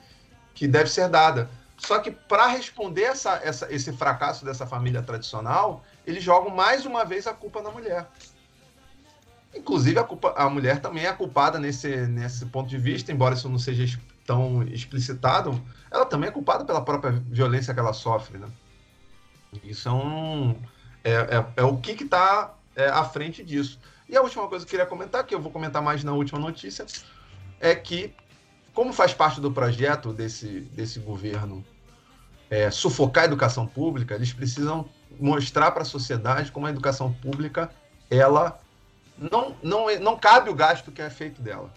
que 0.54 0.68
deve 0.68 0.92
ser 0.92 1.10
dada. 1.10 1.50
Só 1.78 1.98
que 1.98 2.12
para 2.12 2.46
responder 2.46 3.06
essa, 3.06 3.42
essa, 3.44 3.74
esse 3.74 3.92
fracasso 3.92 4.46
dessa 4.46 4.68
família 4.68 5.02
tradicional, 5.02 5.84
eles 6.06 6.24
jogam 6.24 6.52
mais 6.52 6.86
uma 6.86 7.04
vez 7.04 7.26
a 7.26 7.34
culpa 7.34 7.60
na 7.64 7.72
mulher. 7.72 8.06
Inclusive, 9.56 9.98
a, 9.98 10.04
culpa, 10.04 10.34
a 10.36 10.50
mulher 10.50 10.82
também 10.82 11.06
é 11.06 11.14
culpada 11.14 11.58
nesse, 11.58 12.06
nesse 12.08 12.46
ponto 12.48 12.70
de 12.70 12.78
vista, 12.78 13.12
embora 13.12 13.36
isso 13.36 13.48
não 13.48 13.58
seja 13.58 14.00
tão 14.26 14.64
explicitado, 14.64 15.62
ela 15.90 16.06
também 16.06 16.28
é 16.28 16.32
culpada 16.32 16.66
pela 16.66 16.82
própria 16.82 17.12
violência 17.12 17.74
que 17.74 17.80
ela 17.80 17.94
sofre. 17.94 18.38
Né? 18.38 18.48
Isso 19.64 19.88
é, 19.88 19.92
um, 19.94 20.56
é, 21.04 21.12
é, 21.14 21.46
é 21.58 21.64
o 21.64 21.78
que 21.78 21.92
está 21.92 22.54
é, 22.76 22.88
à 22.90 23.04
frente 23.06 23.44
disso. 23.44 23.80
E 24.10 24.18
a 24.18 24.22
última 24.22 24.48
coisa 24.48 24.66
que 24.66 24.70
eu 24.70 24.80
queria 24.80 24.86
comentar, 24.86 25.24
que 25.24 25.34
eu 25.34 25.40
vou 25.40 25.52
comentar 25.52 25.82
mais 25.82 26.04
na 26.04 26.12
última 26.12 26.40
notícia, 26.40 26.86
é 27.60 27.74
que, 27.74 28.14
como 28.74 28.92
faz 28.92 29.14
parte 29.14 29.40
do 29.40 29.52
projeto 29.52 30.12
desse, 30.12 30.62
desse 30.62 31.00
governo 31.00 31.64
é, 32.50 32.70
sufocar 32.70 33.24
a 33.24 33.28
educação 33.28 33.66
pública, 33.66 34.16
eles 34.16 34.34
precisam 34.34 34.90
mostrar 35.20 35.72
para 35.72 35.84
a 35.84 35.86
sociedade 35.86 36.52
como 36.52 36.68
a 36.68 36.70
educação 36.70 37.14
pública 37.14 37.72
ela 38.10 38.60
não, 39.18 39.56
não, 39.64 40.00
não 40.00 40.18
cabe 40.18 40.50
o 40.50 40.56
gasto 40.56 40.92
que 40.92 41.02
é 41.02 41.10
feito 41.10 41.42
dela. 41.42 41.72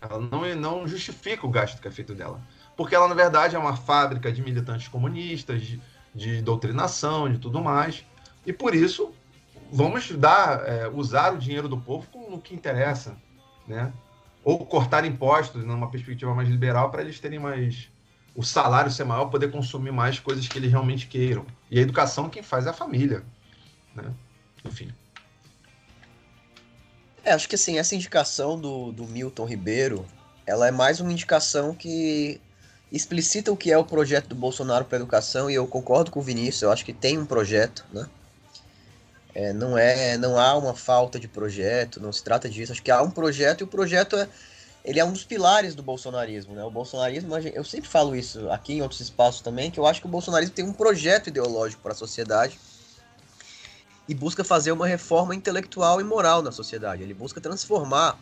Ela 0.00 0.18
não, 0.18 0.54
não 0.56 0.88
justifica 0.88 1.46
o 1.46 1.50
gasto 1.50 1.80
que 1.80 1.88
é 1.88 1.90
feito 1.90 2.14
dela. 2.14 2.40
Porque 2.76 2.94
ela, 2.94 3.06
na 3.06 3.14
verdade, 3.14 3.54
é 3.54 3.58
uma 3.58 3.76
fábrica 3.76 4.32
de 4.32 4.42
militantes 4.42 4.88
comunistas, 4.88 5.62
de, 5.62 5.80
de 6.14 6.40
doutrinação, 6.42 7.30
de 7.30 7.38
tudo 7.38 7.60
mais. 7.60 8.04
E 8.46 8.52
por 8.52 8.74
isso, 8.74 9.12
vamos 9.70 10.10
dar, 10.12 10.66
é, 10.66 10.88
usar 10.88 11.34
o 11.34 11.38
dinheiro 11.38 11.68
do 11.68 11.76
povo 11.76 12.06
no 12.30 12.40
que 12.40 12.54
interessa. 12.54 13.14
Né? 13.68 13.92
Ou 14.42 14.64
cortar 14.64 15.04
impostos 15.04 15.64
numa 15.64 15.90
perspectiva 15.90 16.34
mais 16.34 16.48
liberal 16.48 16.90
para 16.90 17.02
eles 17.02 17.20
terem 17.20 17.38
mais. 17.38 17.88
o 18.34 18.42
salário 18.42 18.90
ser 18.90 19.04
maior, 19.04 19.26
poder 19.26 19.50
consumir 19.50 19.92
mais 19.92 20.18
coisas 20.18 20.48
que 20.48 20.58
eles 20.58 20.70
realmente 20.70 21.06
queiram. 21.06 21.44
E 21.70 21.78
a 21.78 21.82
educação 21.82 22.30
quem 22.30 22.42
faz 22.42 22.66
é 22.66 22.70
a 22.70 22.72
família. 22.72 23.22
Né? 23.94 24.10
Enfim. 24.64 24.90
É, 27.30 27.32
acho 27.32 27.48
que 27.48 27.54
assim, 27.54 27.78
essa 27.78 27.94
indicação 27.94 28.58
do, 28.58 28.90
do 28.90 29.06
Milton 29.06 29.44
Ribeiro, 29.44 30.04
ela 30.44 30.66
é 30.66 30.72
mais 30.72 30.98
uma 30.98 31.12
indicação 31.12 31.72
que 31.72 32.40
explicita 32.90 33.52
o 33.52 33.56
que 33.56 33.70
é 33.70 33.78
o 33.78 33.84
projeto 33.84 34.26
do 34.26 34.34
Bolsonaro 34.34 34.84
para 34.84 34.98
a 34.98 35.00
educação, 35.00 35.48
e 35.48 35.54
eu 35.54 35.64
concordo 35.64 36.10
com 36.10 36.18
o 36.18 36.22
Vinícius, 36.24 36.62
eu 36.62 36.72
acho 36.72 36.84
que 36.84 36.92
tem 36.92 37.16
um 37.16 37.24
projeto, 37.24 37.86
né? 37.92 38.08
É, 39.32 39.52
não 39.52 39.78
é, 39.78 40.18
não 40.18 40.36
há 40.40 40.56
uma 40.56 40.74
falta 40.74 41.20
de 41.20 41.28
projeto, 41.28 42.00
não 42.00 42.12
se 42.12 42.24
trata 42.24 42.48
disso. 42.48 42.72
Acho 42.72 42.82
que 42.82 42.90
há 42.90 43.00
um 43.00 43.12
projeto 43.12 43.60
e 43.60 43.64
o 43.64 43.68
projeto 43.68 44.16
é, 44.16 44.28
ele 44.84 44.98
é 44.98 45.04
um 45.04 45.12
dos 45.12 45.22
pilares 45.22 45.76
do 45.76 45.84
bolsonarismo, 45.84 46.56
né? 46.56 46.64
O 46.64 46.70
bolsonarismo, 46.70 47.38
eu 47.38 47.62
sempre 47.62 47.88
falo 47.88 48.16
isso 48.16 48.50
aqui 48.50 48.72
em 48.72 48.82
outros 48.82 49.00
espaços 49.00 49.40
também, 49.40 49.70
que 49.70 49.78
eu 49.78 49.86
acho 49.86 50.00
que 50.00 50.06
o 50.08 50.10
bolsonarismo 50.10 50.52
tem 50.52 50.64
um 50.64 50.72
projeto 50.72 51.28
ideológico 51.28 51.80
para 51.80 51.92
a 51.92 51.94
sociedade 51.94 52.58
e 54.10 54.14
busca 54.14 54.42
fazer 54.42 54.72
uma 54.72 54.88
reforma 54.88 55.36
intelectual 55.36 56.00
e 56.00 56.04
moral 56.04 56.42
na 56.42 56.50
sociedade. 56.50 57.00
Ele 57.00 57.14
busca 57.14 57.40
transformar 57.40 58.18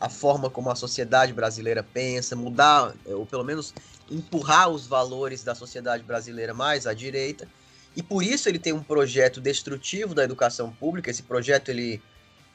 a 0.00 0.08
forma 0.08 0.50
como 0.50 0.68
a 0.68 0.74
sociedade 0.74 1.32
brasileira 1.32 1.80
pensa, 1.80 2.34
mudar, 2.34 2.92
ou 3.06 3.24
pelo 3.24 3.44
menos 3.44 3.72
empurrar 4.10 4.68
os 4.68 4.88
valores 4.88 5.44
da 5.44 5.54
sociedade 5.54 6.02
brasileira 6.02 6.52
mais 6.52 6.88
à 6.88 6.92
direita. 6.92 7.46
E 7.94 8.02
por 8.02 8.24
isso 8.24 8.48
ele 8.48 8.58
tem 8.58 8.72
um 8.72 8.82
projeto 8.82 9.40
destrutivo 9.40 10.12
da 10.12 10.24
educação 10.24 10.72
pública. 10.72 11.08
Esse 11.08 11.22
projeto 11.22 11.68
ele, 11.68 12.02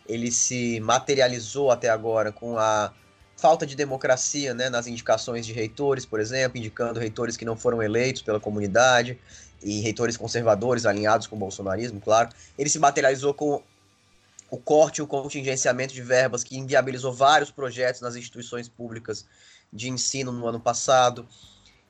ele 0.05 0.29
se 0.29 0.81
materializou 0.81 1.71
até 1.71 1.87
agora 1.87 2.33
com 2.33 2.57
a 2.57 2.91
falta 3.43 3.65
de 3.65 3.75
democracia 3.75 4.53
né, 4.53 4.69
nas 4.69 4.87
indicações 4.87 5.45
de 5.45 5.51
reitores, 5.51 6.05
por 6.05 6.21
exemplo, 6.21 6.57
indicando 6.57 6.97
reitores 6.97 7.35
que 7.35 7.43
não 7.43 7.57
foram 7.57 7.83
eleitos 7.83 8.21
pela 8.21 8.39
comunidade, 8.39 9.19
e 9.61 9.81
reitores 9.81 10.15
conservadores 10.15 10.85
alinhados 10.85 11.27
com 11.27 11.35
o 11.35 11.39
bolsonarismo, 11.39 11.99
claro. 11.99 12.29
Ele 12.57 12.69
se 12.69 12.79
materializou 12.79 13.33
com 13.33 13.61
o 14.49 14.57
corte 14.57 14.99
e 14.99 15.01
o 15.01 15.07
contingenciamento 15.07 15.93
de 15.93 16.01
verbas 16.01 16.41
que 16.41 16.57
inviabilizou 16.57 17.11
vários 17.11 17.51
projetos 17.51 17.99
nas 17.99 18.15
instituições 18.15 18.69
públicas 18.69 19.25
de 19.73 19.89
ensino 19.89 20.31
no 20.31 20.47
ano 20.47 20.59
passado. 20.59 21.27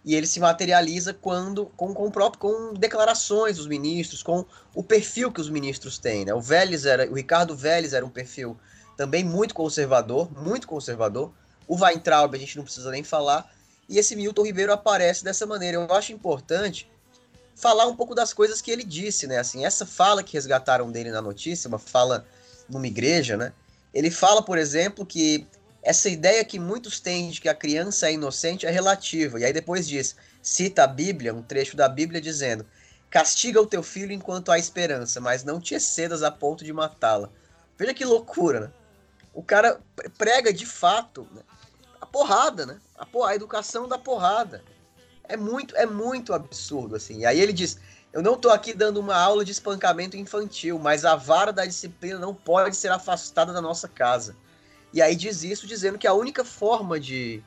E 0.03 0.15
ele 0.15 0.25
se 0.25 0.39
materializa 0.39 1.13
quando 1.13 1.67
com, 1.77 1.93
com, 1.93 2.09
próprio, 2.09 2.39
com 2.39 2.73
declarações 2.73 3.57
dos 3.57 3.67
ministros, 3.67 4.23
com 4.23 4.43
o 4.73 4.83
perfil 4.83 5.31
que 5.31 5.39
os 5.39 5.51
ministros 5.51 5.99
têm. 5.99 6.25
Né? 6.25 6.33
O 6.33 6.41
Vélez 6.41 6.83
era, 6.85 7.07
o 7.09 7.13
Ricardo 7.13 7.55
Vélez 7.55 7.93
era 7.93 8.03
um 8.03 8.09
perfil 8.09 8.57
também 8.97 9.23
muito 9.23 9.53
conservador, 9.53 10.29
muito 10.41 10.67
conservador. 10.67 11.31
O 11.67 11.75
Weintraub 11.75 12.35
a 12.35 12.39
gente 12.39 12.57
não 12.57 12.63
precisa 12.63 12.91
nem 12.91 13.03
falar. 13.03 13.51
E 13.87 13.97
esse 13.97 14.15
Milton 14.15 14.43
Ribeiro 14.43 14.73
aparece 14.73 15.23
dessa 15.23 15.45
maneira. 15.45 15.77
Eu 15.77 15.93
acho 15.93 16.11
importante 16.11 16.89
falar 17.55 17.85
um 17.85 17.95
pouco 17.95 18.15
das 18.15 18.33
coisas 18.33 18.61
que 18.61 18.71
ele 18.71 18.83
disse, 18.83 19.27
né? 19.27 19.37
Assim, 19.37 19.65
essa 19.65 19.85
fala 19.85 20.23
que 20.23 20.33
resgataram 20.33 20.91
dele 20.91 21.11
na 21.11 21.21
notícia, 21.21 21.67
uma 21.67 21.79
fala 21.79 22.25
numa 22.69 22.87
igreja, 22.87 23.37
né? 23.37 23.53
Ele 23.93 24.09
fala, 24.09 24.41
por 24.41 24.57
exemplo, 24.57 25.05
que 25.05 25.45
essa 25.83 26.09
ideia 26.09 26.43
que 26.43 26.57
muitos 26.57 26.99
têm 26.99 27.29
de 27.29 27.41
que 27.41 27.49
a 27.49 27.53
criança 27.53 28.07
é 28.07 28.13
inocente 28.13 28.65
é 28.65 28.71
relativa. 28.71 29.39
E 29.39 29.45
aí 29.45 29.53
depois 29.53 29.87
diz, 29.87 30.15
cita 30.41 30.83
a 30.83 30.87
Bíblia, 30.87 31.33
um 31.33 31.43
trecho 31.43 31.75
da 31.75 31.87
Bíblia 31.87 32.19
dizendo: 32.19 32.65
"Castiga 33.09 33.61
o 33.61 33.67
teu 33.67 33.83
filho 33.83 34.11
enquanto 34.11 34.51
há 34.51 34.57
esperança, 34.57 35.19
mas 35.19 35.43
não 35.43 35.59
te 35.59 35.75
excedas 35.75 36.23
a 36.23 36.31
ponto 36.31 36.63
de 36.63 36.73
matá-la". 36.73 37.29
Veja 37.77 37.93
que 37.93 38.05
loucura, 38.05 38.59
né? 38.61 38.71
O 39.33 39.43
cara 39.43 39.79
prega 40.17 40.53
de 40.53 40.65
fato 40.65 41.27
né? 41.31 41.41
Porrada, 42.13 42.67
né? 42.67 42.79
A, 42.95 43.07
a 43.27 43.35
educação 43.35 43.87
da 43.87 43.97
porrada. 43.97 44.63
É 45.23 45.35
muito, 45.35 45.75
é 45.75 45.85
muito 45.85 46.31
absurdo, 46.31 46.95
assim. 46.95 47.21
E 47.21 47.25
aí 47.25 47.41
ele 47.41 47.51
diz: 47.51 47.79
Eu 48.13 48.21
não 48.21 48.35
estou 48.35 48.51
aqui 48.51 48.71
dando 48.71 48.99
uma 48.99 49.17
aula 49.17 49.43
de 49.43 49.51
espancamento 49.51 50.15
infantil, 50.15 50.77
mas 50.77 51.03
a 51.03 51.15
vara 51.15 51.51
da 51.51 51.65
disciplina 51.65 52.19
não 52.19 52.35
pode 52.35 52.75
ser 52.75 52.91
afastada 52.91 53.51
da 53.51 53.59
nossa 53.59 53.87
casa. 53.87 54.35
E 54.93 55.01
aí 55.01 55.15
diz 55.15 55.43
isso 55.43 55.65
dizendo 55.65 55.97
que 55.97 56.05
a 56.05 56.13
única 56.13 56.45
forma 56.45 56.99
de, 56.99 57.43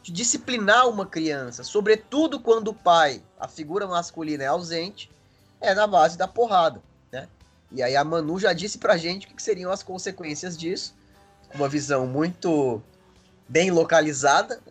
de 0.00 0.12
disciplinar 0.12 0.88
uma 0.88 1.04
criança, 1.04 1.64
sobretudo 1.64 2.38
quando 2.38 2.68
o 2.68 2.74
pai, 2.74 3.20
a 3.40 3.48
figura 3.48 3.88
masculina, 3.88 4.44
é 4.44 4.46
ausente, 4.46 5.10
é 5.60 5.74
na 5.74 5.88
base 5.88 6.16
da 6.16 6.28
porrada, 6.28 6.80
né? 7.10 7.28
E 7.72 7.82
aí 7.82 7.96
a 7.96 8.04
Manu 8.04 8.38
já 8.38 8.52
disse 8.52 8.78
pra 8.78 8.96
gente 8.96 9.26
o 9.26 9.30
que 9.34 9.42
seriam 9.42 9.72
as 9.72 9.82
consequências 9.82 10.56
disso, 10.56 10.94
uma 11.52 11.68
visão 11.68 12.06
muito 12.06 12.80
bem 13.52 13.70
localizada, 13.70 14.62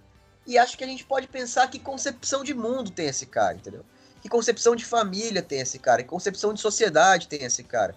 e 0.48 0.58
acho 0.58 0.76
que 0.76 0.84
a 0.84 0.88
gente 0.88 1.06
pode 1.06 1.28
pensar 1.28 1.68
que 1.68 1.78
concepção 1.78 2.44
de 2.44 2.52
mundo 2.52 2.90
tem 2.90 3.06
esse 3.06 3.28
cara, 3.28 3.54
entendeu? 3.54 3.86
Que 4.24 4.28
concepção 4.28 4.76
de 4.76 4.84
família 4.84 5.44
tem 5.44 5.60
esse 5.60 5.78
cara, 5.78 6.02
que 6.02 6.10
concepção 6.10 6.52
de 6.52 6.60
sociedade 6.60 7.28
tem 7.28 7.44
esse 7.44 7.64
cara. 7.64 7.96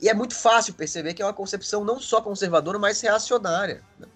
E 0.00 0.08
é 0.08 0.14
muito 0.14 0.34
fácil 0.34 0.72
perceber 0.72 1.12
que 1.12 1.20
é 1.20 1.24
uma 1.24 1.34
concepção 1.34 1.84
não 1.84 2.00
só 2.00 2.22
conservadora, 2.22 2.78
mas 2.78 3.00
reacionária. 3.02 3.82
Né? 3.98 4.06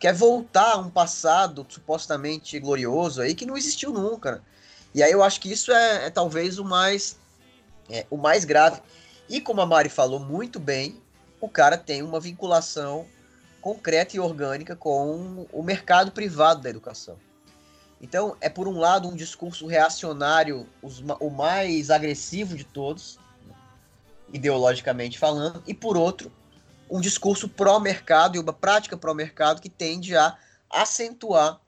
Quer 0.00 0.12
voltar 0.12 0.72
a 0.72 0.78
um 0.78 0.90
passado 0.90 1.64
supostamente 1.68 2.58
glorioso 2.58 3.22
aí 3.22 3.32
que 3.32 3.46
não 3.46 3.56
existiu 3.56 3.92
nunca. 3.92 4.32
Né? 4.32 4.40
E 4.96 5.02
aí 5.02 5.12
eu 5.12 5.22
acho 5.22 5.40
que 5.40 5.50
isso 5.50 5.70
é, 5.70 6.06
é 6.06 6.10
talvez 6.10 6.58
o 6.58 6.64
mais, 6.64 7.16
é, 7.88 8.04
o 8.10 8.16
mais 8.16 8.44
grave. 8.44 8.82
E 9.28 9.40
como 9.40 9.60
a 9.60 9.66
Mari 9.66 9.88
falou 9.88 10.18
muito 10.18 10.58
bem, 10.58 11.00
o 11.40 11.48
cara 11.48 11.78
tem 11.78 12.02
uma 12.02 12.18
vinculação 12.18 13.06
concreta 13.62 14.16
e 14.16 14.20
orgânica 14.20 14.74
com 14.74 15.46
o 15.52 15.62
mercado 15.62 16.10
privado 16.10 16.60
da 16.60 16.68
educação. 16.68 17.16
Então, 18.00 18.36
é 18.40 18.48
por 18.48 18.66
um 18.66 18.76
lado 18.76 19.08
um 19.08 19.14
discurso 19.14 19.66
reacionário, 19.66 20.66
os, 20.82 21.00
o 21.20 21.30
mais 21.30 21.88
agressivo 21.88 22.56
de 22.56 22.64
todos, 22.64 23.20
ideologicamente 24.32 25.16
falando, 25.16 25.62
e 25.64 25.72
por 25.72 25.96
outro, 25.96 26.30
um 26.90 27.00
discurso 27.00 27.48
pró-mercado 27.48 28.36
e 28.36 28.40
uma 28.40 28.52
prática 28.52 28.96
pró-mercado 28.96 29.62
que 29.62 29.70
tende 29.70 30.16
a 30.16 30.36
acentuar 30.68 31.60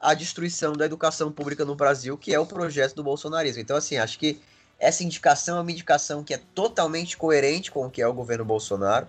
a 0.00 0.14
destruição 0.14 0.72
da 0.72 0.86
educação 0.86 1.30
pública 1.30 1.64
no 1.64 1.76
Brasil, 1.76 2.16
que 2.16 2.34
é 2.34 2.40
o 2.40 2.46
projeto 2.46 2.94
do 2.94 3.04
bolsonarismo. 3.04 3.60
Então, 3.60 3.76
assim, 3.76 3.98
acho 3.98 4.18
que 4.18 4.40
essa 4.78 5.04
indicação 5.04 5.58
é 5.58 5.60
uma 5.60 5.70
indicação 5.70 6.24
que 6.24 6.32
é 6.32 6.40
totalmente 6.54 7.16
coerente 7.16 7.70
com 7.70 7.86
o 7.86 7.90
que 7.90 8.00
é 8.00 8.06
o 8.06 8.14
governo 8.14 8.44
Bolsonaro 8.44 9.06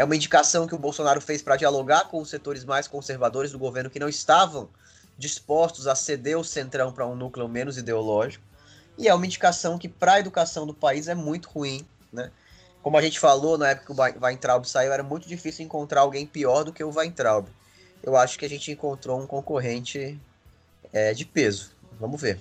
é 0.00 0.04
uma 0.04 0.16
indicação 0.16 0.66
que 0.66 0.74
o 0.74 0.78
Bolsonaro 0.78 1.20
fez 1.20 1.42
para 1.42 1.56
dialogar 1.56 2.08
com 2.08 2.22
os 2.22 2.30
setores 2.30 2.64
mais 2.64 2.88
conservadores 2.88 3.52
do 3.52 3.58
governo 3.58 3.90
que 3.90 3.98
não 3.98 4.08
estavam 4.08 4.66
dispostos 5.18 5.86
a 5.86 5.94
ceder 5.94 6.38
o 6.38 6.42
centrão 6.42 6.90
para 6.90 7.06
um 7.06 7.14
núcleo 7.14 7.46
menos 7.46 7.76
ideológico. 7.76 8.42
E 8.96 9.08
é 9.08 9.14
uma 9.14 9.26
indicação 9.26 9.76
que 9.76 9.90
para 9.90 10.14
a 10.14 10.20
educação 10.20 10.66
do 10.66 10.72
país 10.72 11.06
é 11.06 11.14
muito 11.14 11.50
ruim, 11.50 11.86
né? 12.10 12.30
como 12.82 12.96
a 12.96 13.02
gente 13.02 13.20
falou 13.20 13.58
na 13.58 13.68
época 13.68 13.92
que 13.94 14.00
o 14.00 14.24
Weintraub 14.24 14.64
saiu, 14.64 14.90
era 14.90 15.02
muito 15.02 15.28
difícil 15.28 15.66
encontrar 15.66 16.00
alguém 16.00 16.24
pior 16.24 16.64
do 16.64 16.72
que 16.72 16.82
o 16.82 16.90
Weintraub. 16.90 17.46
Eu 18.02 18.16
acho 18.16 18.38
que 18.38 18.46
a 18.46 18.48
gente 18.48 18.72
encontrou 18.72 19.20
um 19.20 19.26
concorrente 19.26 20.18
é, 20.94 21.12
de 21.12 21.26
peso. 21.26 21.72
Vamos 22.00 22.18
ver. 22.18 22.40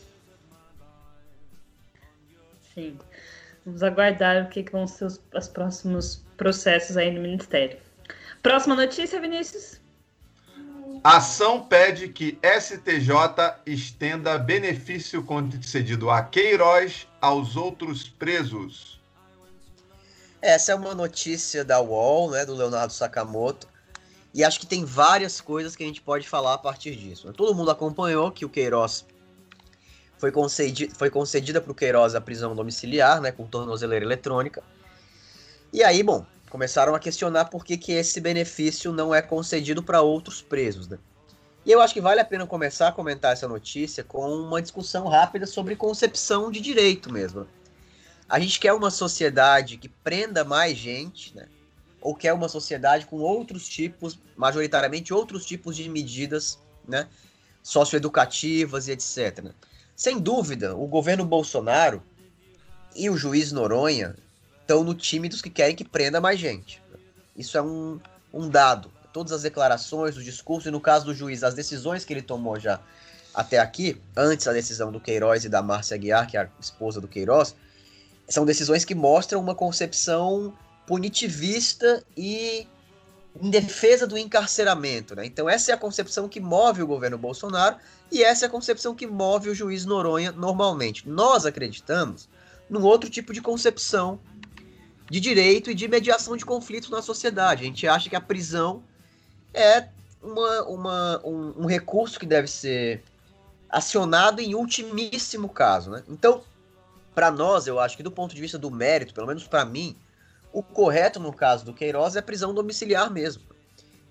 Sim. 2.74 2.98
Vamos 3.66 3.84
aguardar 3.84 4.46
o 4.46 4.48
que, 4.48 4.64
vão 4.72 4.88
ser 4.88 5.04
os, 5.04 5.20
os 5.36 5.50
próximos 5.50 6.24
processos 6.40 6.98
aí 6.98 7.12
no 7.12 7.22
Ministério. 7.22 7.78
Próxima 8.42 8.74
notícia, 8.74 9.20
Vinícius. 9.20 9.80
Ação 11.04 11.62
pede 11.62 12.10
que 12.10 12.38
STJ 12.42 13.12
estenda 13.66 14.38
benefício 14.38 15.24
concedido 15.24 16.10
a 16.10 16.24
Queiroz 16.24 17.08
aos 17.22 17.56
outros 17.56 18.08
presos. 18.08 19.00
Essa 20.42 20.72
é 20.72 20.76
uma 20.76 20.96
notícia 20.96 21.64
da 21.64 21.82
UOL, 21.82 22.32
né, 22.32 22.46
do 22.46 22.56
Leonardo 22.56 22.94
Sakamoto, 22.94 23.68
e 24.34 24.44
acho 24.44 24.60
que 24.60 24.66
tem 24.66 24.86
várias 24.86 25.42
coisas 25.42 25.76
que 25.76 25.84
a 25.84 25.88
gente 25.88 26.02
pode 26.02 26.28
falar 26.28 26.54
a 26.54 26.58
partir 26.58 26.96
disso. 26.96 27.32
Todo 27.34 27.56
mundo 27.56 27.72
acompanhou 27.72 28.32
que 28.32 28.46
o 28.46 28.50
Queiroz 28.50 29.06
foi, 30.18 30.32
concedi 30.32 30.90
foi 30.94 31.10
concedida 31.10 31.60
para 31.60 31.72
o 31.72 31.76
Queiroz 31.76 32.16
a 32.16 32.22
prisão 32.22 32.56
domiciliar, 32.56 33.20
né, 33.20 33.32
com 33.32 33.46
tornozeleira 33.46 34.06
eletrônica. 34.06 34.64
E 35.72 35.84
aí, 35.84 36.02
bom, 36.02 36.26
começaram 36.50 36.96
a 36.96 37.00
questionar 37.00 37.46
por 37.46 37.64
que, 37.64 37.78
que 37.78 37.92
esse 37.92 38.20
benefício 38.20 38.92
não 38.92 39.14
é 39.14 39.22
concedido 39.22 39.84
para 39.84 40.02
outros 40.02 40.42
presos, 40.42 40.88
né? 40.88 40.98
E 41.64 41.72
eu 41.72 41.80
acho 41.80 41.94
que 41.94 42.02
vale 42.02 42.20
a 42.20 42.26
pena 42.26 42.48
começar 42.48 42.88
a 42.88 42.92
comentar 42.92 43.34
essa 43.34 43.48
notícia 43.48 44.04
com 44.04 44.28
uma 44.28 44.62
discussão 44.62 45.08
rápida 45.08 45.46
sobre 45.46 45.76
concepção 45.76 46.50
de 46.50 46.60
direito 46.60 47.14
mesmo. 47.14 47.46
A 48.28 48.40
gente 48.40 48.60
quer 48.60 48.74
uma 48.74 48.90
sociedade 48.90 49.78
que 49.78 49.90
prenda 49.90 50.44
mais 50.44 50.76
gente, 50.76 51.36
né? 51.36 51.48
Ou 52.02 52.16
quer 52.16 52.34
uma 52.34 52.50
sociedade 52.50 53.06
com 53.06 53.18
outros 53.18 53.68
tipos, 53.68 54.18
majoritariamente 54.36 55.14
outros 55.14 55.46
tipos 55.46 55.76
de 55.76 55.88
medidas, 55.88 56.58
né? 56.88 57.08
Socioeducativas 57.62 58.88
e 58.88 58.94
etc. 58.94 59.44
Né? 59.44 59.52
Sem 59.96 60.18
dúvida, 60.18 60.76
o 60.76 60.88
governo 60.88 61.26
Bolsonaro 61.26 62.02
e 62.96 63.10
o 63.10 63.18
juiz 63.18 63.52
Noronha 63.52 64.16
estão 64.70 64.84
no 64.84 64.94
time 64.94 65.28
dos 65.28 65.42
que 65.42 65.50
querem 65.50 65.76
que 65.76 65.84
prenda 65.84 66.22
mais 66.22 66.40
gente. 66.40 66.80
Isso 67.36 67.58
é 67.58 67.62
um, 67.62 68.00
um 68.32 68.48
dado. 68.48 68.92
Todas 69.12 69.32
as 69.32 69.42
declarações, 69.42 70.16
o 70.16 70.24
discurso, 70.24 70.68
e 70.68 70.72
no 70.72 70.80
caso 70.80 71.06
do 71.06 71.16
juiz, 71.16 71.44
as 71.44 71.56
decisões 71.56 72.06
que 72.06 72.14
ele 72.14 72.22
tomou 72.22 72.60
já 72.60 72.80
até 73.34 73.58
aqui, 73.58 74.00
antes 74.16 74.46
da 74.46 74.54
decisão 74.54 74.92
do 74.92 75.00
Queiroz 75.00 75.44
e 75.44 75.50
da 75.50 75.64
Márcia 75.64 75.96
Aguiar, 75.96 76.28
que 76.28 76.38
é 76.38 76.42
a 76.42 76.50
esposa 76.60 77.02
do 77.02 77.08
Queiroz, 77.08 77.56
são 78.28 78.46
decisões 78.46 78.86
que 78.86 78.94
mostram 78.94 79.42
uma 79.42 79.56
concepção 79.56 80.54
punitivista 80.86 82.04
e 82.16 82.68
em 83.42 83.50
defesa 83.50 84.06
do 84.06 84.20
encarceramento. 84.20 85.16
Né? 85.16 85.26
Então, 85.26 85.50
essa 85.50 85.72
é 85.72 85.74
a 85.74 85.78
concepção 85.78 86.30
que 86.30 86.40
move 86.40 86.84
o 86.84 86.88
governo 86.88 87.18
Bolsonaro 87.18 87.78
e 88.12 88.24
essa 88.24 88.46
é 88.46 88.48
a 88.48 88.52
concepção 88.52 88.94
que 88.94 89.08
move 89.08 89.50
o 89.50 89.56
juiz 89.56 89.84
Noronha 89.84 90.32
normalmente. 90.32 91.10
Nós 91.10 91.48
acreditamos 91.48 92.30
num 92.70 92.84
outro 92.84 93.10
tipo 93.10 93.34
de 93.34 93.42
concepção 93.42 94.20
de 95.10 95.20
direito 95.20 95.72
e 95.72 95.76
de 95.76 95.88
mediação 95.88 96.38
de 96.38 96.46
conflitos 96.46 96.90
na 96.90 97.02
sociedade. 97.02 97.64
A 97.64 97.66
gente 97.66 97.88
acha 97.88 98.10
que 98.10 98.16
a 98.16 98.22
prisão 98.22 98.84
é 99.54 99.88
uma, 100.22 100.64
uma, 100.64 101.22
um, 101.26 101.64
um 101.64 101.66
recurso 101.66 102.20
que 102.20 102.26
deve 102.26 102.48
ser 102.48 103.04
acionado 103.70 104.42
em 104.42 104.54
ultimíssimo 104.56 105.50
caso. 105.50 105.92
Né? 105.92 106.04
Então, 106.08 106.44
para 107.16 107.32
nós, 107.32 107.68
eu 107.68 107.80
acho 107.80 107.98
que 107.98 108.04
do 108.04 108.12
ponto 108.12 108.36
de 108.36 108.42
vista 108.42 108.58
do 108.58 108.70
mérito, 108.70 109.14
pelo 109.14 109.28
menos 109.28 109.48
para 109.48 109.66
mim, 109.66 109.96
o 110.52 110.64
correto 110.64 111.20
no 111.20 111.34
caso 111.34 111.66
do 111.66 111.74
Queiroz 111.74 112.16
é 112.16 112.22
prisão 112.22 112.54
domiciliar 112.54 113.12
mesmo. 113.12 113.44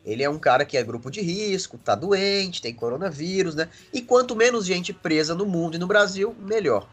Ele 0.05 0.23
é 0.23 0.31
um 0.31 0.39
cara 0.39 0.65
que 0.65 0.77
é 0.77 0.83
grupo 0.83 1.11
de 1.11 1.21
risco, 1.21 1.77
tá 1.77 1.95
doente, 1.95 2.63
tem 2.63 2.73
coronavírus, 2.73 3.55
né? 3.55 3.69
E 3.93 4.01
quanto 4.01 4.35
menos 4.35 4.65
gente 4.65 4.93
presa 4.93 5.35
no 5.35 5.45
mundo 5.45 5.75
e 5.75 5.79
no 5.79 5.87
Brasil, 5.87 6.35
melhor. 6.39 6.89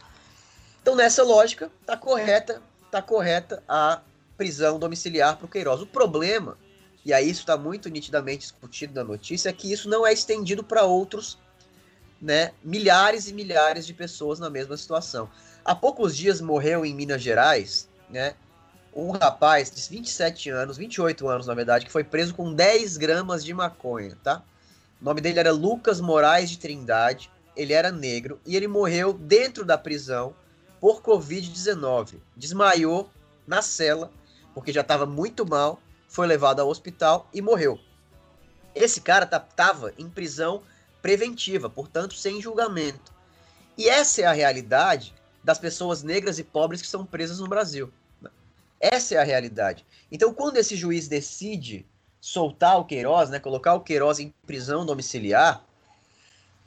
Então, 0.82 0.96
nessa 0.96 1.24
lógica, 1.24 1.72
tá 1.86 1.96
correta, 1.96 2.62
tá 2.95 3.01
correta 3.01 3.62
a 3.67 4.01
prisão 4.38 4.79
domiciliar 4.79 5.38
para 5.38 5.45
o 5.45 5.49
Queiroz. 5.49 5.81
O 5.81 5.88
problema, 5.88 6.58
e 7.03 7.13
aí 7.13 7.29
isso 7.29 7.41
está 7.41 7.58
muito 7.58 7.89
nitidamente 7.89 8.39
discutido 8.39 8.93
na 8.93 9.03
notícia, 9.03 9.49
é 9.49 9.53
que 9.53 9.71
isso 9.71 9.89
não 9.89 10.08
é 10.08 10.13
estendido 10.13 10.63
para 10.63 10.84
outros, 10.84 11.38
né? 12.21 12.51
Milhares 12.63 13.27
e 13.27 13.34
milhares 13.34 13.86
de 13.86 13.93
pessoas 13.93 14.39
na 14.39 14.49
mesma 14.49 14.77
situação. 14.77 15.29
Há 15.63 15.75
poucos 15.75 16.15
dias 16.15 16.39
morreu 16.39 16.86
em 16.86 16.95
Minas 16.95 17.21
Gerais, 17.21 17.89
né? 18.10 18.36
um 18.95 19.12
rapaz 19.12 19.69
de 19.69 19.89
27 19.89 20.49
anos, 20.49 20.77
28 20.77 21.27
anos 21.27 21.47
na 21.47 21.53
verdade, 21.53 21.86
que 21.86 21.91
foi 21.91 22.03
preso 22.03 22.34
com 22.34 22.53
10 22.53 22.95
gramas 22.95 23.43
de 23.43 23.53
maconha, 23.53 24.17
tá? 24.23 24.41
O 25.01 25.03
nome 25.03 25.19
dele 25.19 25.39
era 25.39 25.51
Lucas 25.51 25.99
Moraes 25.99 26.49
de 26.49 26.58
Trindade, 26.58 27.29
ele 27.58 27.73
era 27.73 27.91
negro 27.91 28.39
e 28.45 28.55
ele 28.55 28.69
morreu 28.69 29.12
dentro 29.12 29.65
da 29.65 29.77
prisão 29.77 30.34
por 30.86 31.02
Covid-19. 31.02 32.17
Desmaiou 32.38 33.10
na 33.48 33.63
cela, 33.63 34.12
porque 34.54 34.71
já 34.71 34.82
estava 34.82 35.04
muito 35.04 35.43
mal, 35.43 35.82
foi 36.08 36.28
levado 36.28 36.60
ao 36.60 36.69
hospital 36.69 37.28
e 37.34 37.41
morreu. 37.41 37.80
Esse 38.76 39.02
cara 39.02 39.26
estava 39.26 39.91
em 39.98 40.08
prisão 40.08 40.62
preventiva, 41.02 41.71
portanto, 41.71 42.13
sem 42.13 42.39
julgamento. 42.39 43.12
E 43.76 43.89
essa 43.89 44.21
é 44.21 44.26
a 44.26 44.32
realidade 44.32 45.15
das 45.43 45.58
pessoas 45.58 46.04
negras 46.04 46.38
e 46.38 46.43
pobres 46.43 46.84
que 46.84 46.88
são 46.88 47.04
presas 47.04 47.39
no 47.39 47.48
Brasil. 47.48 47.91
Essa 48.80 49.15
é 49.15 49.17
a 49.17 49.24
realidade. 49.24 49.84
Então, 50.12 50.36
quando 50.36 50.58
esse 50.58 50.76
juiz 50.76 51.08
decide 51.08 51.84
soltar 52.21 52.80
o 52.80 52.86
Queiroz, 52.86 53.32
né, 53.32 53.39
colocar 53.39 53.74
o 53.74 53.82
Queiroz 53.82 54.19
em 54.19 54.32
prisão 54.45 54.86
domiciliar, 54.86 55.64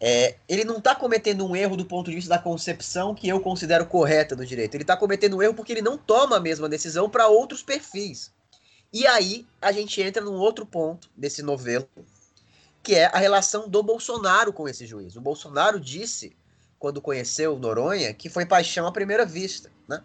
é, 0.01 0.37
ele 0.49 0.65
não 0.65 0.79
está 0.79 0.95
cometendo 0.95 1.45
um 1.45 1.57
erro 1.57 1.77
do 1.77 1.85
ponto 1.85 2.09
de 2.09 2.17
vista 2.17 2.31
da 2.31 2.39
concepção 2.39 3.15
que 3.15 3.29
eu 3.29 3.41
considero 3.41 3.87
correta 3.87 4.37
do 4.37 4.47
direito. 4.47 4.75
Ele 4.75 4.85
está 4.85 4.97
cometendo 4.97 5.37
um 5.37 5.43
erro 5.43 5.55
porque 5.55 5.73
ele 5.73 5.83
não 5.83 5.99
toma 5.99 6.37
a 6.37 6.41
mesma 6.41 6.69
decisão 6.69 7.11
para 7.11 7.27
outros 7.27 7.63
perfis. 7.63 8.33
E 8.93 9.07
aí 9.07 9.47
a 9.61 9.73
gente 9.73 10.01
entra 10.01 10.23
num 10.23 10.35
outro 10.35 10.65
ponto 10.65 11.11
desse 11.17 11.43
novelo, 11.43 11.89
que 12.83 12.95
é 12.95 13.07
a 13.07 13.19
relação 13.19 13.69
do 13.69 13.83
Bolsonaro 13.83 14.53
com 14.53 14.69
esse 14.69 14.87
juiz. 14.87 15.17
O 15.17 15.21
Bolsonaro 15.21 15.81
disse, 15.81 16.37
quando 16.79 17.03
conheceu 17.03 17.59
Noronha, 17.59 18.15
que 18.15 18.29
foi 18.29 18.47
paixão 18.47 18.87
à 18.87 18.93
primeira 18.93 19.27
vista. 19.27 19.71
Né? 19.89 20.03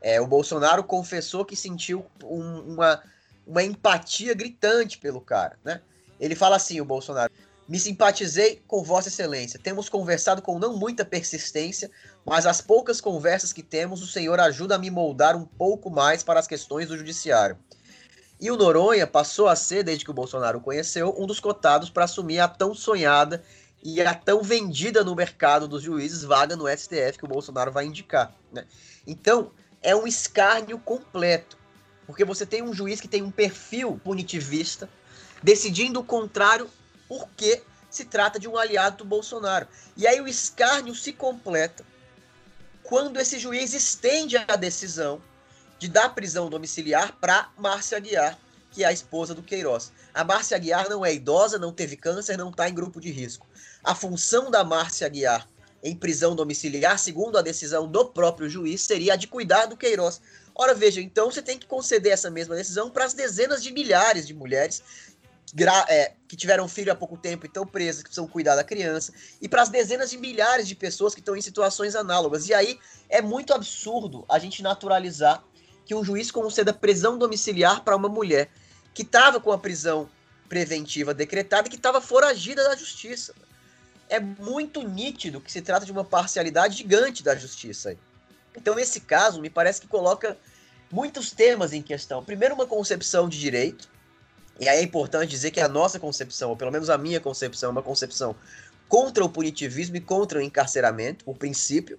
É, 0.00 0.20
o 0.20 0.26
Bolsonaro 0.26 0.84
confessou 0.84 1.44
que 1.44 1.56
sentiu 1.56 2.06
um, 2.22 2.74
uma, 2.74 3.02
uma 3.44 3.64
empatia 3.64 4.32
gritante 4.32 4.96
pelo 4.96 5.20
cara, 5.20 5.58
né? 5.64 5.80
Ele 6.20 6.34
fala 6.34 6.56
assim, 6.56 6.80
o 6.80 6.84
Bolsonaro, 6.84 7.32
me 7.68 7.78
simpatizei 7.78 8.62
com 8.66 8.82
Vossa 8.82 9.08
Excelência. 9.08 9.60
Temos 9.62 9.90
conversado 9.90 10.40
com 10.40 10.58
não 10.58 10.76
muita 10.76 11.04
persistência, 11.04 11.90
mas 12.24 12.46
as 12.46 12.62
poucas 12.62 12.98
conversas 13.00 13.52
que 13.52 13.62
temos, 13.62 14.02
o 14.02 14.06
Senhor 14.06 14.40
ajuda 14.40 14.76
a 14.76 14.78
me 14.78 14.90
moldar 14.90 15.36
um 15.36 15.44
pouco 15.44 15.90
mais 15.90 16.22
para 16.22 16.40
as 16.40 16.46
questões 16.46 16.88
do 16.88 16.96
judiciário. 16.96 17.58
E 18.40 18.50
o 18.50 18.56
Noronha 18.56 19.06
passou 19.06 19.48
a 19.48 19.56
ser, 19.56 19.82
desde 19.82 20.04
que 20.04 20.10
o 20.10 20.14
Bolsonaro 20.14 20.58
o 20.58 20.62
conheceu, 20.62 21.14
um 21.18 21.26
dos 21.26 21.40
cotados 21.40 21.90
para 21.90 22.04
assumir 22.04 22.38
a 22.38 22.48
tão 22.48 22.74
sonhada 22.74 23.44
e 23.82 24.00
a 24.00 24.14
tão 24.14 24.42
vendida 24.42 25.04
no 25.04 25.14
mercado 25.14 25.68
dos 25.68 25.82
juízes 25.82 26.22
vaga 26.22 26.56
no 26.56 26.68
STF 26.68 27.18
que 27.18 27.24
o 27.24 27.28
Bolsonaro 27.28 27.70
vai 27.70 27.84
indicar. 27.84 28.34
Né? 28.50 28.64
Então, 29.06 29.50
é 29.82 29.94
um 29.94 30.06
escárnio 30.06 30.78
completo. 30.78 31.58
Porque 32.06 32.24
você 32.24 32.46
tem 32.46 32.62
um 32.62 32.72
juiz 32.72 33.00
que 33.00 33.08
tem 33.08 33.20
um 33.20 33.30
perfil 33.30 34.00
punitivista, 34.02 34.88
decidindo 35.42 36.00
o 36.00 36.04
contrário 36.04 36.68
porque 37.08 37.62
se 37.90 38.04
trata 38.04 38.38
de 38.38 38.46
um 38.46 38.56
aliado 38.56 38.98
do 38.98 39.04
Bolsonaro. 39.04 39.66
E 39.96 40.06
aí 40.06 40.20
o 40.20 40.28
escárnio 40.28 40.94
se 40.94 41.12
completa 41.12 41.84
quando 42.82 43.18
esse 43.18 43.38
juiz 43.38 43.74
estende 43.74 44.36
a 44.36 44.56
decisão 44.56 45.20
de 45.78 45.88
dar 45.88 46.14
prisão 46.14 46.48
domiciliar 46.48 47.16
para 47.20 47.50
Márcia 47.56 47.98
Aguiar, 47.98 48.38
que 48.70 48.82
é 48.82 48.86
a 48.86 48.92
esposa 48.92 49.34
do 49.34 49.42
Queiroz. 49.42 49.92
A 50.12 50.24
Márcia 50.24 50.56
Aguiar 50.56 50.88
não 50.88 51.04
é 51.04 51.14
idosa, 51.14 51.58
não 51.58 51.72
teve 51.72 51.96
câncer, 51.96 52.36
não 52.36 52.50
está 52.50 52.68
em 52.68 52.74
grupo 52.74 53.00
de 53.00 53.10
risco. 53.10 53.46
A 53.84 53.94
função 53.94 54.50
da 54.50 54.64
Márcia 54.64 55.06
Aguiar 55.06 55.48
em 55.82 55.94
prisão 55.94 56.34
domiciliar, 56.34 56.98
segundo 56.98 57.38
a 57.38 57.42
decisão 57.42 57.86
do 57.86 58.06
próprio 58.06 58.48
juiz, 58.48 58.80
seria 58.80 59.12
a 59.12 59.16
de 59.16 59.28
cuidar 59.28 59.66
do 59.66 59.76
Queiroz. 59.76 60.20
Ora, 60.54 60.74
veja, 60.74 61.00
então 61.00 61.30
você 61.30 61.40
tem 61.40 61.56
que 61.56 61.66
conceder 61.66 62.12
essa 62.12 62.30
mesma 62.30 62.56
decisão 62.56 62.90
para 62.90 63.04
as 63.04 63.14
dezenas 63.14 63.62
de 63.62 63.72
milhares 63.72 64.26
de 64.26 64.34
mulheres 64.34 64.82
é, 65.88 66.12
que 66.26 66.36
tiveram 66.36 66.68
filho 66.68 66.92
há 66.92 66.94
pouco 66.94 67.16
tempo 67.16 67.46
e 67.46 67.48
estão 67.48 67.66
presas, 67.66 68.02
que 68.02 68.08
precisam 68.08 68.26
cuidar 68.26 68.56
da 68.56 68.64
criança, 68.64 69.12
e 69.40 69.48
para 69.48 69.62
as 69.62 69.68
dezenas 69.68 70.10
de 70.10 70.18
milhares 70.18 70.68
de 70.68 70.74
pessoas 70.74 71.14
que 71.14 71.20
estão 71.20 71.36
em 71.36 71.40
situações 71.40 71.94
análogas. 71.94 72.48
E 72.48 72.54
aí 72.54 72.78
é 73.08 73.22
muito 73.22 73.52
absurdo 73.52 74.24
a 74.28 74.38
gente 74.38 74.62
naturalizar 74.62 75.42
que 75.84 75.94
um 75.94 76.04
juiz 76.04 76.30
conceda 76.30 76.72
prisão 76.72 77.16
domiciliar 77.16 77.82
para 77.82 77.96
uma 77.96 78.08
mulher 78.08 78.50
que 78.92 79.02
estava 79.02 79.40
com 79.40 79.52
a 79.52 79.58
prisão 79.58 80.08
preventiva 80.48 81.14
decretada 81.14 81.68
e 81.68 81.70
que 81.70 81.76
estava 81.76 82.00
foragida 82.00 82.64
da 82.64 82.74
justiça 82.76 83.34
é 84.08 84.18
muito 84.18 84.82
nítido 84.82 85.40
que 85.40 85.52
se 85.52 85.60
trata 85.60 85.84
de 85.84 85.92
uma 85.92 86.04
parcialidade 86.04 86.78
gigante 86.78 87.22
da 87.22 87.36
justiça. 87.36 87.96
Então, 88.56 88.74
nesse 88.74 89.00
caso, 89.00 89.40
me 89.40 89.50
parece 89.50 89.80
que 89.80 89.86
coloca 89.86 90.36
muitos 90.90 91.30
temas 91.30 91.72
em 91.72 91.82
questão. 91.82 92.24
Primeiro, 92.24 92.54
uma 92.54 92.66
concepção 92.66 93.28
de 93.28 93.38
direito, 93.38 93.88
e 94.58 94.68
aí 94.68 94.78
é 94.78 94.82
importante 94.82 95.30
dizer 95.30 95.50
que 95.50 95.60
a 95.60 95.68
nossa 95.68 96.00
concepção, 96.00 96.50
ou 96.50 96.56
pelo 96.56 96.72
menos 96.72 96.90
a 96.90 96.98
minha 96.98 97.20
concepção, 97.20 97.68
é 97.68 97.72
uma 97.72 97.82
concepção 97.82 98.34
contra 98.88 99.24
o 99.24 99.28
punitivismo 99.28 99.96
e 99.96 100.00
contra 100.00 100.38
o 100.38 100.42
encarceramento, 100.42 101.24
por 101.24 101.36
princípio. 101.36 101.98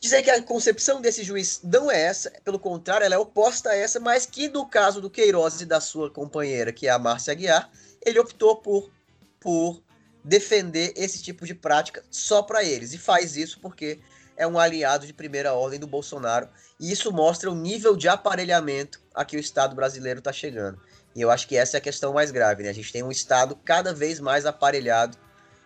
Dizer 0.00 0.22
que 0.22 0.30
a 0.30 0.42
concepção 0.42 1.00
desse 1.00 1.22
juiz 1.22 1.60
não 1.62 1.90
é 1.90 2.00
essa, 2.00 2.32
pelo 2.44 2.58
contrário, 2.58 3.04
ela 3.04 3.14
é 3.14 3.18
oposta 3.18 3.70
a 3.70 3.76
essa, 3.76 4.00
mas 4.00 4.26
que 4.26 4.48
no 4.48 4.66
caso 4.66 5.00
do 5.00 5.10
Queiroz 5.10 5.60
e 5.60 5.66
da 5.66 5.80
sua 5.80 6.10
companheira, 6.10 6.72
que 6.72 6.88
é 6.88 6.90
a 6.90 6.98
Márcia 6.98 7.32
Aguiar, 7.32 7.70
ele 8.04 8.18
optou 8.18 8.56
por, 8.56 8.90
por 9.38 9.82
defender 10.24 10.92
esse 10.96 11.22
tipo 11.22 11.46
de 11.46 11.54
prática 11.54 12.02
só 12.10 12.42
para 12.42 12.64
eles. 12.64 12.92
E 12.92 12.98
faz 12.98 13.36
isso 13.36 13.60
porque 13.60 14.00
é 14.36 14.46
um 14.46 14.58
aliado 14.58 15.06
de 15.06 15.12
primeira 15.12 15.52
ordem 15.54 15.78
do 15.78 15.86
Bolsonaro. 15.86 16.48
E 16.80 16.90
isso 16.90 17.12
mostra 17.12 17.50
o 17.50 17.54
nível 17.54 17.96
de 17.96 18.08
aparelhamento 18.08 19.00
a 19.14 19.24
que 19.24 19.36
o 19.36 19.40
Estado 19.40 19.76
brasileiro 19.76 20.18
está 20.18 20.32
chegando. 20.32 20.80
E 21.14 21.20
eu 21.20 21.30
acho 21.30 21.46
que 21.46 21.56
essa 21.56 21.76
é 21.76 21.78
a 21.78 21.80
questão 21.80 22.12
mais 22.12 22.30
grave. 22.30 22.62
Né? 22.62 22.70
A 22.70 22.74
gente 22.74 22.92
tem 22.92 23.02
um 23.02 23.10
Estado 23.10 23.56
cada 23.64 23.92
vez 23.92 24.18
mais 24.20 24.46
aparelhado 24.46 25.16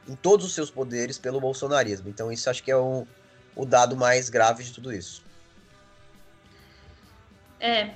em 0.09 0.15
todos 0.15 0.47
os 0.47 0.55
seus 0.55 0.71
poderes 0.71 1.19
pelo 1.19 1.41
bolsonarismo. 1.41 2.09
Então, 2.09 2.31
isso 2.31 2.49
acho 2.51 2.63
que 2.63 2.71
é 2.71 2.77
o, 2.77 3.07
o 3.55 3.65
dado 3.65 3.97
mais 3.97 4.29
grave 4.29 4.63
de 4.65 4.73
tudo 4.73 4.93
isso. 4.93 5.25
É, 7.61 7.91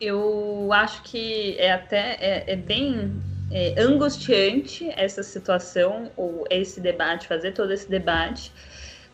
eu 0.00 0.70
acho 0.72 1.02
que 1.02 1.56
é 1.58 1.72
até 1.72 2.16
é, 2.20 2.52
é 2.52 2.56
bem 2.56 3.22
é, 3.50 3.80
angustiante 3.80 4.90
essa 4.90 5.22
situação, 5.22 6.10
ou 6.16 6.44
esse 6.50 6.80
debate, 6.80 7.26
fazer 7.26 7.52
todo 7.52 7.72
esse 7.72 7.88
debate, 7.88 8.52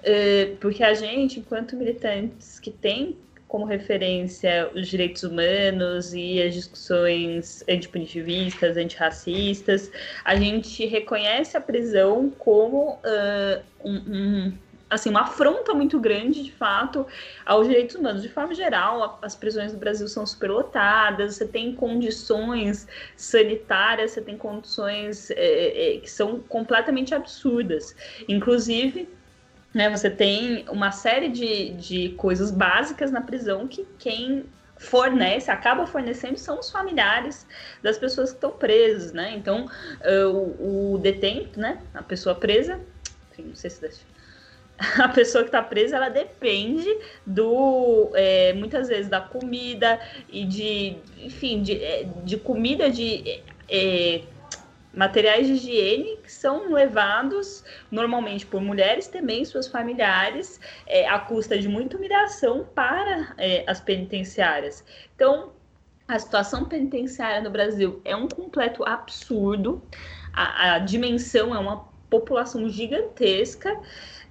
é, 0.03 0.57
porque 0.61 0.83
a 0.83 0.95
gente, 0.95 1.41
enquanto 1.41 1.77
militantes 1.77 2.59
que 2.59 2.71
tem 2.71 3.17
como 3.55 3.67
referência 3.67 4.69
os 4.75 4.89
direitos 4.89 5.23
humanos 5.23 6.13
e 6.13 6.43
as 6.43 6.53
discussões 6.55 7.63
antipunitivistas, 7.69 8.77
antirracistas, 8.77 9.93
a 10.25 10.35
gente 10.35 10.85
reconhece 10.87 11.57
a 11.57 11.61
prisão 11.61 12.31
como 12.37 12.95
uh, 12.95 13.63
um, 13.85 13.95
um 13.95 14.53
assim, 14.91 15.09
uma 15.09 15.21
afronta 15.21 15.73
muito 15.73 16.01
grande, 16.01 16.43
de 16.43 16.51
fato, 16.51 17.07
aos 17.47 17.69
direitos 17.69 17.95
humanos. 17.95 18.23
De 18.23 18.29
forma 18.29 18.57
geral, 18.57 19.21
as 19.23 19.37
prisões 19.37 19.71
do 19.71 19.79
Brasil 19.79 20.09
são 20.09 20.27
superlotadas, 20.27 21.37
você 21.37 21.47
tem 21.47 21.77
condições 21.77 22.89
sanitárias, 23.17 24.11
você 24.11 24.21
tem 24.21 24.37
condições 24.37 25.31
é, 25.31 25.95
é, 25.95 25.99
que 26.01 26.11
são 26.11 26.41
completamente 26.41 27.15
absurdas. 27.15 27.95
Inclusive, 28.29 29.09
né, 29.75 29.91
você 29.91 30.09
tem 30.09 30.65
uma 30.69 30.93
série 30.93 31.29
de, 31.29 31.71
de 31.75 32.09
coisas 32.11 32.51
básicas 32.51 33.11
na 33.11 33.21
prisão 33.21 33.67
que 33.67 33.85
quem 33.99 34.47
fornece, 34.79 35.51
acaba 35.51 35.87
fornecendo, 35.87 36.39
são 36.39 36.61
os 36.61 36.71
familiares 36.71 37.47
das 37.83 37.99
pessoas 37.99 38.31
que 38.31 38.37
estão 38.37 38.53
presas, 38.53 39.13
né? 39.13 39.35
Então, 39.35 39.67
uh, 39.67 40.29
o, 40.29 40.95
o 40.95 40.99
detento, 40.99 41.59
né, 41.59 41.81
a 41.95 42.03
pessoa 42.03 42.35
presa, 42.35 42.81
enfim, 43.33 43.49
não 43.49 43.55
sei 43.55 43.71
se 43.71 43.81
a 44.99 45.09
pessoa 45.09 45.45
que 45.45 45.49
está 45.49 45.63
presa 45.63 45.97
ela 45.97 46.09
depende 46.09 46.89
do 47.25 48.11
é, 48.15 48.53
muitas 48.55 48.89
vezes 48.89 49.09
da 49.09 49.21
comida 49.21 50.01
e 50.29 50.45
de 50.45 50.97
enfim 51.19 51.63
de, 51.63 51.83
é, 51.83 52.09
de 52.25 52.37
comida 52.37 52.91
de 52.91 53.41
é, 53.69 54.23
materiais 54.95 55.47
de 55.47 55.55
higiene 55.55 56.17
que 56.19 56.33
são 56.33 56.73
levados 56.73 57.65
normalmente 57.91 58.47
por 58.47 58.61
mulheres 58.61 59.09
também 59.09 59.45
suas 59.45 59.67
familiares 59.67 60.61
é, 60.87 61.09
à 61.09 61.19
custa 61.19 61.59
de 61.59 61.69
muita 61.69 61.97
humilhação 61.97 62.67
para 62.75 63.35
é, 63.39 63.65
as 63.67 63.81
penitenciárias. 63.81 64.85
Então 65.15 65.53
a 66.07 66.19
situação 66.19 66.67
penitenciária 66.67 67.41
no 67.41 67.51
Brasil 67.51 68.01
é 68.05 68.15
um 68.15 68.29
completo 68.29 68.85
absurdo. 68.85 69.83
A, 70.33 70.75
a 70.75 70.79
dimensão 70.79 71.55
é 71.55 71.59
uma 71.59 71.89
população 72.21 72.69
gigantesca 72.69 73.77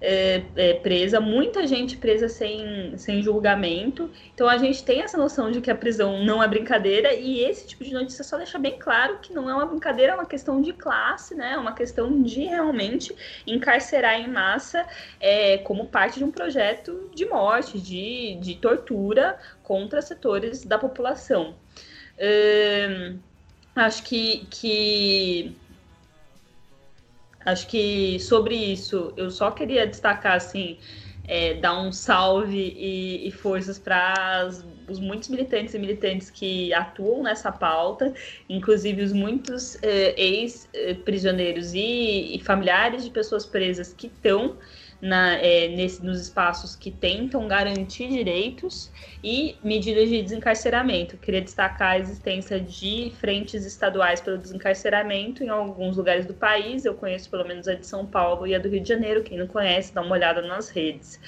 é, 0.05 0.43
é, 0.57 0.73
presa, 0.73 1.21
muita 1.21 1.65
gente 1.65 1.95
presa 1.95 2.27
sem, 2.27 2.97
sem 2.97 3.21
julgamento. 3.21 4.09
Então 4.33 4.49
a 4.49 4.57
gente 4.57 4.83
tem 4.83 5.01
essa 5.01 5.17
noção 5.17 5.49
de 5.49 5.61
que 5.61 5.71
a 5.71 5.75
prisão 5.75 6.23
não 6.25 6.43
é 6.43 6.47
brincadeira, 6.47 7.13
e 7.13 7.39
esse 7.39 7.65
tipo 7.67 7.83
de 7.85 7.93
notícia 7.93 8.23
só 8.23 8.37
deixa 8.37 8.59
bem 8.59 8.77
claro 8.77 9.19
que 9.21 9.33
não 9.33 9.49
é 9.49 9.53
uma 9.53 9.65
brincadeira, 9.65 10.11
é 10.11 10.15
uma 10.15 10.25
questão 10.25 10.61
de 10.61 10.73
classe, 10.73 11.33
né? 11.35 11.53
É 11.53 11.57
uma 11.57 11.73
questão 11.73 12.21
de 12.21 12.41
realmente 12.41 13.15
encarcerar 13.47 14.19
em 14.19 14.27
massa 14.27 14.85
é, 15.19 15.57
como 15.59 15.87
parte 15.87 16.19
de 16.19 16.25
um 16.25 16.31
projeto 16.31 17.09
de 17.13 17.25
morte, 17.25 17.79
de, 17.79 18.35
de 18.41 18.55
tortura 18.55 19.37
contra 19.63 20.01
setores 20.01 20.65
da 20.65 20.77
população. 20.77 21.55
Hum, 22.19 23.19
acho 23.75 24.03
que, 24.03 24.45
que 24.49 25.55
Acho 27.45 27.67
que 27.67 28.19
sobre 28.19 28.55
isso 28.55 29.13
eu 29.17 29.29
só 29.29 29.51
queria 29.51 29.85
destacar 29.85 30.35
assim, 30.35 30.77
é, 31.27 31.55
dar 31.55 31.79
um 31.79 31.91
salve 31.91 32.75
e, 32.77 33.27
e 33.27 33.31
forças 33.31 33.79
para 33.79 34.49
os 34.87 34.99
muitos 34.99 35.29
militantes 35.29 35.73
e 35.73 35.79
militantes 35.79 36.29
que 36.29 36.73
atuam 36.73 37.23
nessa 37.23 37.51
pauta, 37.51 38.13
inclusive 38.49 39.01
os 39.01 39.13
muitos 39.13 39.77
é, 39.81 40.13
ex-prisioneiros 40.21 41.73
e, 41.73 42.35
e 42.35 42.39
familiares 42.43 43.03
de 43.03 43.09
pessoas 43.09 43.45
presas 43.45 43.93
que 43.93 44.07
estão 44.07 44.57
na, 45.03 45.33
é, 45.33 45.67
nesse, 45.67 46.01
nos 46.01 46.21
espaços 46.21 46.77
que 46.77 46.89
tentam 46.89 47.45
garantir 47.45 48.07
direitos 48.07 48.89
e 49.21 49.57
medidas 49.61 50.07
de 50.07 50.21
desencarceramento. 50.21 51.17
Queria 51.17 51.41
destacar 51.41 51.91
a 51.91 51.99
existência 51.99 52.57
de 52.57 53.11
frentes 53.19 53.65
estaduais 53.65 54.21
pelo 54.21 54.37
desencarceramento 54.37 55.43
em 55.43 55.49
alguns 55.49 55.97
lugares 55.97 56.25
do 56.25 56.33
país. 56.33 56.85
Eu 56.85 56.93
conheço 56.93 57.29
pelo 57.29 57.45
menos 57.45 57.67
a 57.67 57.73
de 57.73 57.85
São 57.85 58.05
Paulo 58.05 58.47
e 58.47 58.55
a 58.55 58.59
do 58.59 58.69
Rio 58.69 58.79
de 58.79 58.87
Janeiro. 58.87 59.23
Quem 59.23 59.37
não 59.37 59.45
conhece, 59.45 59.93
dá 59.93 60.01
uma 60.01 60.13
olhada 60.13 60.41
nas 60.41 60.69
redes. 60.69 61.19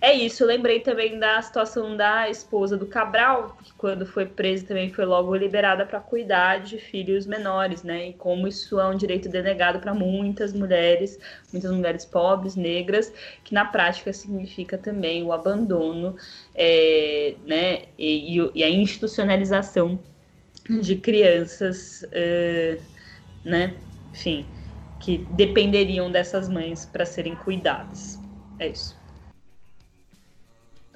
É 0.00 0.12
isso, 0.12 0.44
eu 0.44 0.46
lembrei 0.46 0.78
também 0.80 1.18
da 1.18 1.42
situação 1.42 1.96
da 1.96 2.30
esposa 2.30 2.76
do 2.76 2.86
Cabral, 2.86 3.56
que 3.64 3.72
quando 3.74 4.06
foi 4.06 4.26
presa 4.26 4.64
também 4.66 4.92
foi 4.92 5.04
logo 5.04 5.34
liberada 5.34 5.84
para 5.84 5.98
cuidar 6.00 6.58
de 6.60 6.78
filhos 6.78 7.26
menores, 7.26 7.82
né? 7.82 8.10
E 8.10 8.12
como 8.14 8.46
isso 8.46 8.78
é 8.78 8.86
um 8.88 8.96
direito 8.96 9.28
denegado 9.28 9.80
para 9.80 9.92
muitas 9.94 10.52
mulheres, 10.52 11.18
muitas 11.52 11.72
mulheres 11.72 12.04
pobres, 12.04 12.54
negras, 12.54 13.12
que 13.42 13.52
na 13.52 13.64
prática 13.64 14.12
significa 14.12 14.78
também 14.78 15.24
o 15.24 15.32
abandono, 15.32 16.16
é, 16.54 17.34
né? 17.44 17.86
E, 17.98 18.38
e, 18.54 18.62
a 18.62 18.70
institucionalização 18.70 19.98
de 20.68 20.96
crianças, 20.96 22.04
é, 22.12 22.78
né? 23.44 23.74
Enfim, 24.12 24.46
que 24.98 25.18
dependeriam 25.30 26.10
dessas 26.10 26.48
mães 26.48 26.86
para 26.86 27.04
serem 27.04 27.34
cuidadas. 27.36 28.20
É 28.58 28.68
isso. 28.68 28.97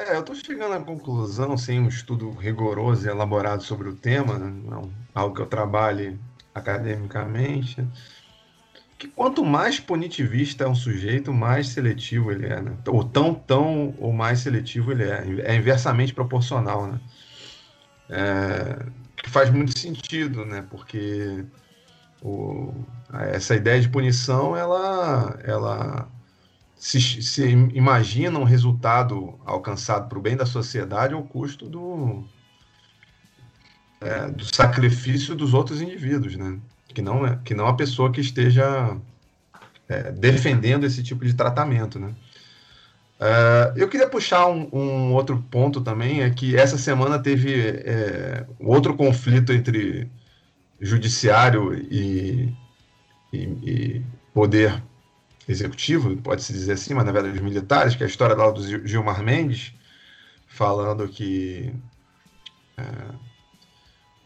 É, 0.02 0.16
eu 0.16 0.20
estou 0.20 0.34
chegando 0.34 0.74
à 0.74 0.80
conclusão, 0.80 1.56
sem 1.56 1.78
um 1.78 1.86
estudo 1.86 2.30
rigoroso 2.32 3.06
e 3.06 3.10
elaborado 3.10 3.62
sobre 3.62 3.88
o 3.88 3.94
tema, 3.94 4.36
né, 4.36 4.52
não 4.64 4.90
algo 5.14 5.36
que 5.36 5.42
eu 5.42 5.46
trabalhe 5.46 6.18
academicamente, 6.52 7.86
que 8.98 9.06
quanto 9.06 9.44
mais 9.44 9.78
punitivista 9.78 10.64
é 10.64 10.68
um 10.68 10.74
sujeito, 10.74 11.32
mais 11.32 11.68
seletivo 11.68 12.32
ele 12.32 12.46
é, 12.46 12.60
né? 12.60 12.76
Ou 12.86 13.04
tão, 13.04 13.34
tão 13.34 13.94
ou 13.98 14.12
mais 14.12 14.40
seletivo 14.40 14.92
ele 14.92 15.04
é. 15.04 15.24
É 15.44 15.54
inversamente 15.54 16.14
proporcional, 16.14 16.86
né? 16.86 17.00
É, 18.10 18.86
que 19.16 19.30
faz 19.30 19.50
muito 19.50 19.78
sentido, 19.78 20.44
né? 20.44 20.64
Porque 20.70 21.44
o, 22.22 22.74
essa 23.32 23.54
ideia 23.54 23.80
de 23.80 23.88
punição, 23.88 24.56
ela, 24.56 25.38
ela 25.44 26.08
se, 26.82 27.00
se 27.22 27.48
imagina 27.74 28.40
um 28.40 28.44
resultado 28.44 29.38
alcançado 29.46 30.08
para 30.08 30.18
o 30.18 30.20
bem 30.20 30.36
da 30.36 30.44
sociedade 30.44 31.14
ao 31.14 31.22
custo 31.22 31.68
do, 31.68 32.24
é, 34.00 34.28
do 34.28 34.44
sacrifício 34.52 35.36
dos 35.36 35.54
outros 35.54 35.80
indivíduos, 35.80 36.34
né? 36.34 36.58
Que 36.88 37.00
não, 37.00 37.24
é, 37.24 37.38
que 37.44 37.54
não 37.54 37.68
a 37.68 37.76
pessoa 37.76 38.10
que 38.10 38.20
esteja 38.20 38.96
é, 39.88 40.10
defendendo 40.10 40.84
esse 40.84 41.04
tipo 41.04 41.24
de 41.24 41.34
tratamento, 41.34 42.00
né? 42.00 42.12
Uh, 43.20 43.78
eu 43.78 43.88
queria 43.88 44.08
puxar 44.08 44.48
um, 44.48 44.68
um, 44.72 45.12
outro 45.12 45.40
ponto 45.52 45.80
também, 45.80 46.22
é 46.22 46.30
que 46.30 46.56
essa 46.56 46.76
semana 46.76 47.20
teve 47.20 47.54
é, 47.60 48.44
outro 48.58 48.96
conflito 48.96 49.52
entre 49.52 50.10
judiciário 50.80 51.72
e, 51.74 52.52
e, 53.32 53.38
e 53.38 54.02
poder 54.34 54.82
executivo, 55.52 56.16
pode-se 56.16 56.52
dizer 56.52 56.72
assim, 56.72 56.94
mas 56.94 57.04
na 57.04 57.12
verdade 57.12 57.36
os 57.36 57.42
militares, 57.42 57.94
que 57.94 58.02
é 58.02 58.06
a 58.06 58.08
história 58.08 58.34
lá 58.34 58.50
do 58.50 58.86
Gilmar 58.86 59.22
Mendes, 59.22 59.72
falando 60.46 61.08
que 61.08 61.72
é, 62.76 62.82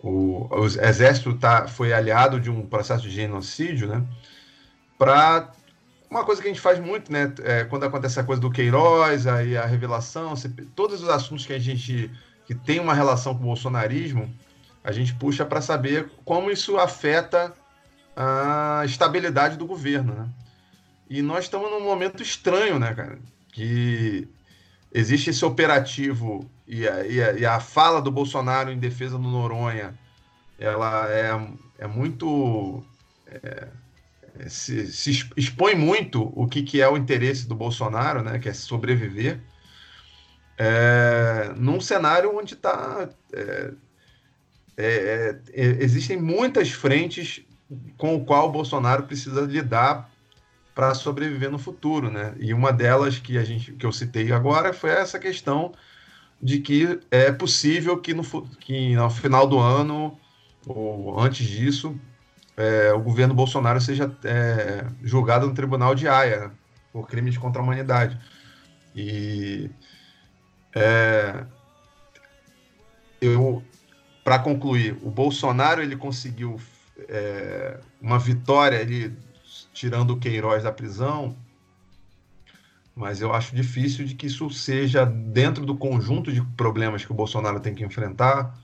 o, 0.00 0.48
o, 0.50 0.66
exército 0.66 1.34
tá, 1.34 1.66
foi 1.66 1.92
aliado 1.92 2.40
de 2.40 2.50
um 2.50 2.66
processo 2.66 3.02
de 3.02 3.10
genocídio, 3.10 3.88
né? 3.88 4.04
Para 4.98 5.52
uma 6.10 6.24
coisa 6.24 6.40
que 6.40 6.48
a 6.48 6.50
gente 6.50 6.60
faz 6.60 6.78
muito, 6.78 7.12
né? 7.12 7.32
É, 7.42 7.64
quando 7.64 7.84
acontece 7.84 8.18
a 8.18 8.24
coisa 8.24 8.40
do 8.40 8.50
Queiroz, 8.50 9.26
aí 9.26 9.56
a 9.56 9.66
revelação, 9.66 10.34
todos 10.74 11.02
os 11.02 11.08
assuntos 11.08 11.44
que 11.44 11.52
a 11.52 11.58
gente 11.58 12.10
que 12.46 12.54
tem 12.54 12.78
uma 12.78 12.94
relação 12.94 13.34
com 13.34 13.42
o 13.42 13.46
bolsonarismo, 13.46 14.32
a 14.84 14.92
gente 14.92 15.12
puxa 15.16 15.44
para 15.44 15.60
saber 15.60 16.08
como 16.24 16.48
isso 16.48 16.78
afeta 16.78 17.52
a 18.14 18.82
estabilidade 18.84 19.56
do 19.56 19.66
governo, 19.66 20.14
né? 20.14 20.28
E 21.08 21.22
nós 21.22 21.44
estamos 21.44 21.70
num 21.70 21.82
momento 21.82 22.22
estranho, 22.22 22.78
né, 22.78 22.94
cara? 22.94 23.18
Que 23.52 24.28
existe 24.92 25.30
esse 25.30 25.44
operativo 25.44 26.50
e 26.66 26.86
a, 26.86 27.06
e 27.06 27.22
a, 27.22 27.32
e 27.32 27.46
a 27.46 27.60
fala 27.60 28.02
do 28.02 28.10
Bolsonaro 28.10 28.70
em 28.70 28.78
defesa 28.78 29.16
do 29.16 29.28
Noronha, 29.28 29.98
ela 30.58 31.08
é, 31.10 31.30
é 31.78 31.86
muito... 31.86 32.84
É, 33.26 33.68
se, 34.48 34.92
se, 34.92 35.30
expõe 35.36 35.74
muito 35.74 36.30
o 36.34 36.46
que, 36.46 36.62
que 36.62 36.80
é 36.80 36.88
o 36.88 36.96
interesse 36.96 37.48
do 37.48 37.54
Bolsonaro, 37.54 38.22
né, 38.22 38.38
que 38.38 38.48
é 38.48 38.52
sobreviver, 38.52 39.40
é, 40.58 41.52
num 41.56 41.80
cenário 41.80 42.36
onde 42.36 42.54
está. 42.54 43.08
É, 43.32 43.72
é, 44.76 45.38
é, 45.52 45.62
existem 45.80 46.20
muitas 46.20 46.70
frentes 46.70 47.42
com 47.96 48.14
o 48.14 48.24
qual 48.24 48.48
o 48.48 48.52
Bolsonaro 48.52 49.04
precisa 49.04 49.40
lidar 49.40 50.10
para 50.76 50.92
sobreviver 50.94 51.50
no 51.50 51.58
futuro, 51.58 52.10
né? 52.10 52.34
E 52.38 52.52
uma 52.52 52.70
delas 52.70 53.18
que 53.18 53.38
a 53.38 53.44
gente 53.44 53.72
que 53.72 53.86
eu 53.86 53.90
citei 53.90 54.30
agora 54.30 54.74
foi 54.74 54.90
essa 54.90 55.18
questão 55.18 55.72
de 56.40 56.60
que 56.60 57.00
é 57.10 57.32
possível 57.32 57.98
que 57.98 58.12
no, 58.12 58.22
que 58.60 58.94
no 58.94 59.08
final 59.08 59.46
do 59.46 59.58
ano 59.58 60.20
ou 60.66 61.18
antes 61.18 61.46
disso 61.48 61.98
é, 62.54 62.92
o 62.92 63.00
governo 63.00 63.32
Bolsonaro 63.32 63.80
seja 63.80 64.14
é, 64.22 64.84
julgado 65.02 65.46
no 65.46 65.54
Tribunal 65.54 65.94
de 65.94 66.06
Haia 66.08 66.48
né, 66.48 66.50
por 66.92 67.08
crimes 67.08 67.38
contra 67.38 67.62
a 67.62 67.64
humanidade. 67.64 68.18
E 68.94 69.70
é, 70.74 71.42
eu, 73.18 73.62
para 74.22 74.38
concluir, 74.38 74.98
o 75.02 75.10
Bolsonaro 75.10 75.82
ele 75.82 75.96
conseguiu 75.96 76.60
é, 77.08 77.80
uma 77.98 78.18
vitória 78.18 78.76
ele 78.76 79.16
tirando 79.76 80.12
o 80.12 80.16
Queiroz 80.18 80.62
da 80.62 80.72
prisão, 80.72 81.36
mas 82.94 83.20
eu 83.20 83.34
acho 83.34 83.54
difícil 83.54 84.06
de 84.06 84.14
que 84.14 84.26
isso 84.26 84.48
seja 84.48 85.04
dentro 85.04 85.66
do 85.66 85.76
conjunto 85.76 86.32
de 86.32 86.40
problemas 86.56 87.04
que 87.04 87.12
o 87.12 87.14
Bolsonaro 87.14 87.60
tem 87.60 87.74
que 87.74 87.84
enfrentar. 87.84 88.58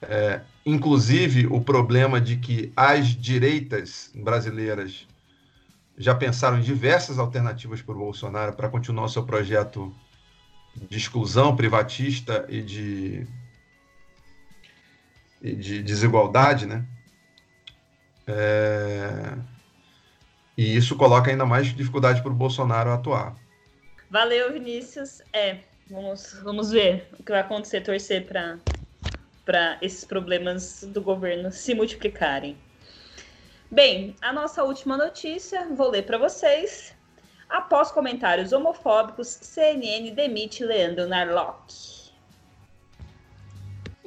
É, 0.00 0.40
inclusive 0.64 1.48
o 1.48 1.60
problema 1.60 2.20
de 2.20 2.36
que 2.36 2.72
as 2.76 3.08
direitas 3.08 4.10
brasileiras 4.14 5.06
já 5.98 6.14
pensaram 6.14 6.58
em 6.58 6.62
diversas 6.62 7.18
alternativas 7.18 7.82
para 7.82 7.94
o 7.94 7.98
Bolsonaro 7.98 8.54
para 8.54 8.68
continuar 8.68 9.06
o 9.06 9.08
seu 9.08 9.24
projeto 9.24 9.92
de 10.88 10.96
exclusão 10.96 11.56
privatista 11.56 12.46
e 12.48 12.62
de, 12.62 13.26
e 15.42 15.56
de 15.56 15.82
desigualdade, 15.82 16.66
né? 16.66 16.86
É... 18.28 19.49
E 20.60 20.76
isso 20.76 20.94
coloca 20.94 21.30
ainda 21.30 21.46
mais 21.46 21.74
dificuldade 21.74 22.20
para 22.20 22.30
o 22.30 22.34
Bolsonaro 22.34 22.90
atuar. 22.90 23.34
Valeu, 24.10 24.52
Vinícius. 24.52 25.22
É, 25.32 25.60
vamos, 25.88 26.34
vamos 26.42 26.70
ver 26.70 27.08
o 27.18 27.22
que 27.22 27.32
vai 27.32 27.40
acontecer, 27.40 27.80
torcer 27.80 28.26
para 28.26 29.78
esses 29.80 30.04
problemas 30.04 30.84
do 30.86 31.00
governo 31.00 31.50
se 31.50 31.74
multiplicarem. 31.74 32.58
Bem, 33.70 34.14
a 34.20 34.34
nossa 34.34 34.62
última 34.62 34.98
notícia, 34.98 35.66
vou 35.74 35.88
ler 35.88 36.02
para 36.02 36.18
vocês. 36.18 36.94
Após 37.48 37.90
comentários 37.90 38.52
homofóbicos, 38.52 39.28
CNN 39.28 40.10
demite 40.10 40.62
Leandro 40.62 41.08
Narlock. 41.08 41.72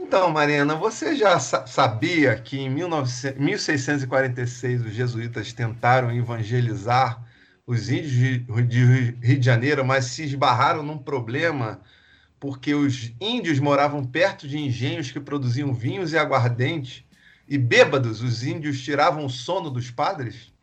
Então, 0.05 0.29
Mariana, 0.29 0.75
você 0.75 1.15
já 1.15 1.39
sabia 1.39 2.35
que 2.35 2.59
em 2.59 2.73
19... 2.73 3.39
1646 3.39 4.85
os 4.85 4.93
jesuítas 4.93 5.53
tentaram 5.53 6.11
evangelizar 6.11 7.23
os 7.65 7.89
índios 7.89 8.11
de 8.11 8.85
Rio 9.21 9.39
de 9.39 9.41
Janeiro, 9.41 9.83
mas 9.85 10.05
se 10.05 10.23
esbarraram 10.23 10.83
num 10.83 10.97
problema 10.97 11.79
porque 12.37 12.75
os 12.75 13.13
índios 13.21 13.57
moravam 13.59 14.03
perto 14.05 14.45
de 14.45 14.59
engenhos 14.59 15.09
que 15.09 15.21
produziam 15.21 15.73
vinhos 15.73 16.11
e 16.11 16.17
aguardente, 16.17 17.07
e 17.47 17.57
bêbados 17.57 18.21
os 18.21 18.43
índios 18.43 18.81
tiravam 18.81 19.25
o 19.25 19.29
sono 19.29 19.69
dos 19.69 19.89
padres? 19.89 20.53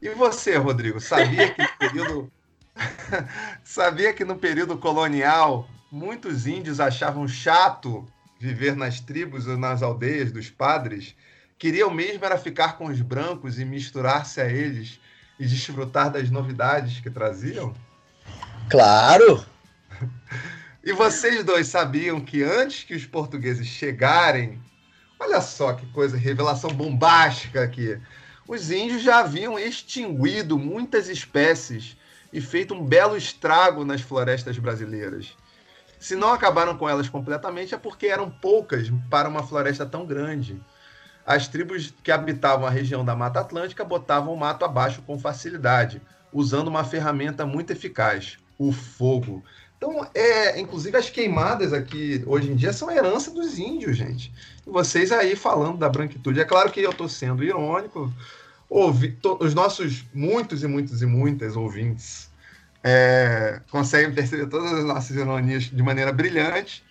E 0.00 0.08
você, 0.08 0.56
Rodrigo, 0.56 0.98
sabia 0.98 1.52
que 1.52 1.62
no 1.62 1.68
período 1.78 2.32
sabia 3.62 4.14
que 4.14 4.24
no 4.24 4.36
período 4.36 4.78
colonial 4.78 5.68
muitos 5.92 6.46
índios 6.46 6.80
achavam 6.80 7.28
chato 7.28 8.06
viver 8.38 8.76
nas 8.76 9.00
tribos 9.00 9.46
ou 9.46 9.56
nas 9.56 9.82
aldeias 9.82 10.32
dos 10.32 10.50
padres? 10.50 11.14
Queriam 11.58 11.90
mesmo 11.90 12.24
era 12.24 12.36
ficar 12.36 12.76
com 12.76 12.86
os 12.86 13.00
brancos 13.00 13.58
e 13.58 13.64
misturar-se 13.64 14.40
a 14.40 14.50
eles 14.50 15.00
e 15.38 15.46
desfrutar 15.46 16.10
das 16.10 16.30
novidades 16.30 17.00
que 17.00 17.10
traziam? 17.10 17.74
Claro! 18.68 19.44
E 20.84 20.92
vocês 20.92 21.42
dois 21.42 21.66
sabiam 21.66 22.20
que 22.20 22.44
antes 22.44 22.84
que 22.84 22.94
os 22.94 23.04
portugueses 23.04 23.66
chegarem, 23.66 24.60
olha 25.18 25.40
só 25.40 25.72
que 25.72 25.84
coisa, 25.86 26.16
revelação 26.16 26.70
bombástica 26.70 27.62
aqui. 27.62 27.98
Os 28.46 28.70
índios 28.70 29.02
já 29.02 29.18
haviam 29.18 29.58
extinguido 29.58 30.56
muitas 30.56 31.08
espécies 31.08 31.96
e 32.32 32.40
feito 32.40 32.72
um 32.72 32.84
belo 32.84 33.16
estrago 33.16 33.84
nas 33.84 34.00
florestas 34.00 34.58
brasileiras. 34.58 35.36
Se 36.06 36.14
não 36.14 36.32
acabaram 36.32 36.78
com 36.78 36.88
elas 36.88 37.08
completamente, 37.08 37.74
é 37.74 37.76
porque 37.76 38.06
eram 38.06 38.30
poucas 38.30 38.88
para 39.10 39.28
uma 39.28 39.42
floresta 39.42 39.84
tão 39.84 40.06
grande. 40.06 40.56
As 41.26 41.48
tribos 41.48 41.92
que 42.00 42.12
habitavam 42.12 42.64
a 42.64 42.70
região 42.70 43.04
da 43.04 43.16
Mata 43.16 43.40
Atlântica 43.40 43.84
botavam 43.84 44.32
o 44.32 44.36
mato 44.36 44.64
abaixo 44.64 45.02
com 45.02 45.18
facilidade, 45.18 46.00
usando 46.32 46.68
uma 46.68 46.84
ferramenta 46.84 47.44
muito 47.44 47.72
eficaz, 47.72 48.38
o 48.56 48.70
fogo. 48.70 49.42
Então, 49.76 50.08
é, 50.14 50.60
inclusive 50.60 50.96
as 50.96 51.10
queimadas 51.10 51.72
aqui 51.72 52.22
hoje 52.24 52.52
em 52.52 52.54
dia 52.54 52.72
são 52.72 52.88
herança 52.88 53.32
dos 53.32 53.58
índios, 53.58 53.96
gente. 53.96 54.32
E 54.64 54.70
vocês 54.70 55.10
aí 55.10 55.34
falando 55.34 55.76
da 55.76 55.88
branquitude. 55.88 56.38
É 56.38 56.44
claro 56.44 56.70
que 56.70 56.82
eu 56.82 56.90
estou 56.92 57.08
sendo 57.08 57.42
irônico. 57.42 58.14
Ouvi, 58.70 59.10
to, 59.10 59.38
os 59.40 59.54
nossos 59.54 60.04
muitos 60.14 60.62
e 60.62 60.68
muitos 60.68 61.02
e 61.02 61.06
muitas 61.06 61.56
ouvintes 61.56 62.30
é, 62.88 63.60
conseguem 63.68 64.14
perceber 64.14 64.46
todas 64.46 64.72
as 64.72 64.84
nossas 64.84 65.16
ironias 65.16 65.64
de 65.64 65.82
maneira 65.82 66.12
brilhante. 66.12 66.84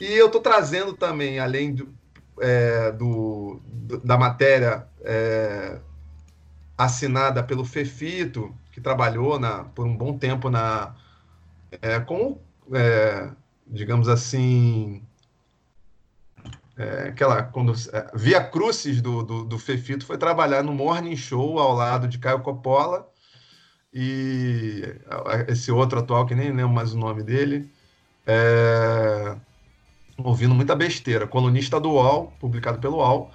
E 0.00 0.04
eu 0.04 0.26
estou 0.26 0.40
trazendo 0.40 0.92
também, 0.92 1.40
além 1.40 1.74
do, 1.74 1.92
é, 2.40 2.92
do, 2.92 3.60
da 4.04 4.16
matéria 4.16 4.86
é, 5.00 5.80
assinada 6.78 7.42
pelo 7.42 7.64
Fefito, 7.64 8.54
que 8.70 8.80
trabalhou 8.80 9.36
na, 9.36 9.64
por 9.64 9.84
um 9.84 9.96
bom 9.96 10.16
tempo 10.16 10.48
na 10.48 10.94
é, 11.82 11.98
com, 11.98 12.38
é, 12.72 13.28
digamos 13.66 14.08
assim, 14.08 15.02
é, 16.76 17.08
aquela 17.08 17.42
quando 17.42 17.72
é, 17.72 18.10
Via 18.14 18.44
Crucis 18.44 19.02
do, 19.02 19.24
do, 19.24 19.44
do, 19.44 19.58
Fefito 19.58 20.06
foi 20.06 20.18
trabalhar 20.18 20.62
no 20.62 20.72
Morning 20.72 21.16
Show 21.16 21.58
ao 21.58 21.72
lado 21.72 22.06
de 22.06 22.18
Caio 22.18 22.42
Coppola 22.42 23.10
e 23.92 24.82
esse 25.48 25.70
outro 25.72 25.98
atual 25.98 26.26
que 26.26 26.34
nem 26.34 26.52
lembro 26.52 26.74
mais 26.74 26.92
o 26.92 26.98
nome 26.98 27.22
dele 27.22 27.70
é, 28.26 29.36
ouvindo 30.18 30.54
muita 30.54 30.74
besteira 30.74 31.26
colunista 31.26 31.80
do 31.80 31.90
UOL 31.90 32.32
publicado 32.40 32.78
pelo 32.78 32.96
UOL 32.96 33.30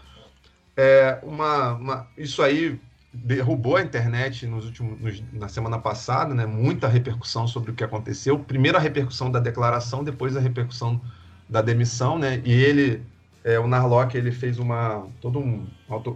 é 0.76 1.20
uma, 1.24 1.74
uma 1.74 2.08
isso 2.18 2.42
aí 2.42 2.80
derrubou 3.14 3.76
a 3.76 3.82
internet 3.82 4.48
nos 4.48 4.66
últimos, 4.66 5.00
nos, 5.00 5.24
na 5.34 5.50
semana 5.50 5.78
passada, 5.78 6.34
né? 6.34 6.46
Muita 6.46 6.88
repercussão 6.88 7.48
sobre 7.48 7.72
o 7.72 7.74
que 7.74 7.84
aconteceu. 7.84 8.40
Primeiro 8.40 8.78
a 8.78 8.82
repercussão 8.82 9.30
da 9.30 9.40
declaração, 9.40 10.04
depois 10.04 10.36
a 10.38 10.40
repercussão 10.40 11.02
da 11.50 11.62
demissão, 11.62 12.18
né? 12.18 12.42
E 12.46 12.52
ele, 12.52 13.04
é, 13.44 13.60
o 13.60 13.68
Narlock, 13.68 14.16
ele 14.18 14.32
fez 14.32 14.60
uma 14.60 15.06
todo 15.20 15.40
um 15.40 15.68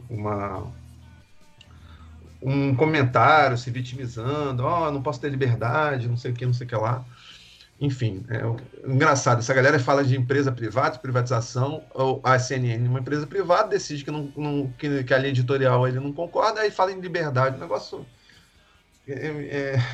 uma 0.10 0.72
um 2.42 2.76
comentário 2.76 3.58
se 3.58 3.72
vitimizando, 3.72 4.64
ó, 4.64 4.88
oh, 4.88 4.92
não 4.92 5.02
posso 5.02 5.20
ter 5.20 5.30
liberdade, 5.30 6.08
não 6.08 6.18
sei 6.18 6.32
o 6.32 6.34
que, 6.34 6.46
não 6.46 6.54
sei 6.54 6.66
o 6.66 6.70
que 6.70 6.76
lá. 6.76 7.04
Enfim, 7.80 8.26
é 8.30 8.90
engraçado. 8.90 9.40
Essa 9.40 9.54
galera 9.54 9.78
fala 9.80 10.04
de 10.04 10.16
empresa 10.16 10.52
privada, 10.52 10.98
privatização, 10.98 11.84
ou 11.94 12.22
a 12.24 12.40
CNN, 12.40 12.88
uma 12.88 13.00
empresa 13.00 13.28
privada, 13.28 13.68
decide 13.68 14.04
que, 14.04 14.12
não, 14.12 14.32
não 14.36 14.74
que, 14.78 15.04
que, 15.04 15.14
a 15.14 15.18
linha 15.18 15.32
editorial 15.32 15.86
ele 15.88 16.00
não 16.00 16.14
concorda, 16.14 16.62
aí 16.62 16.72
fala 16.72 16.94
em 16.94 17.02
liberdade. 17.02 17.58
O 17.58 17.60
negócio. 17.60 18.06
É, 19.08 19.14
é, 19.14 19.86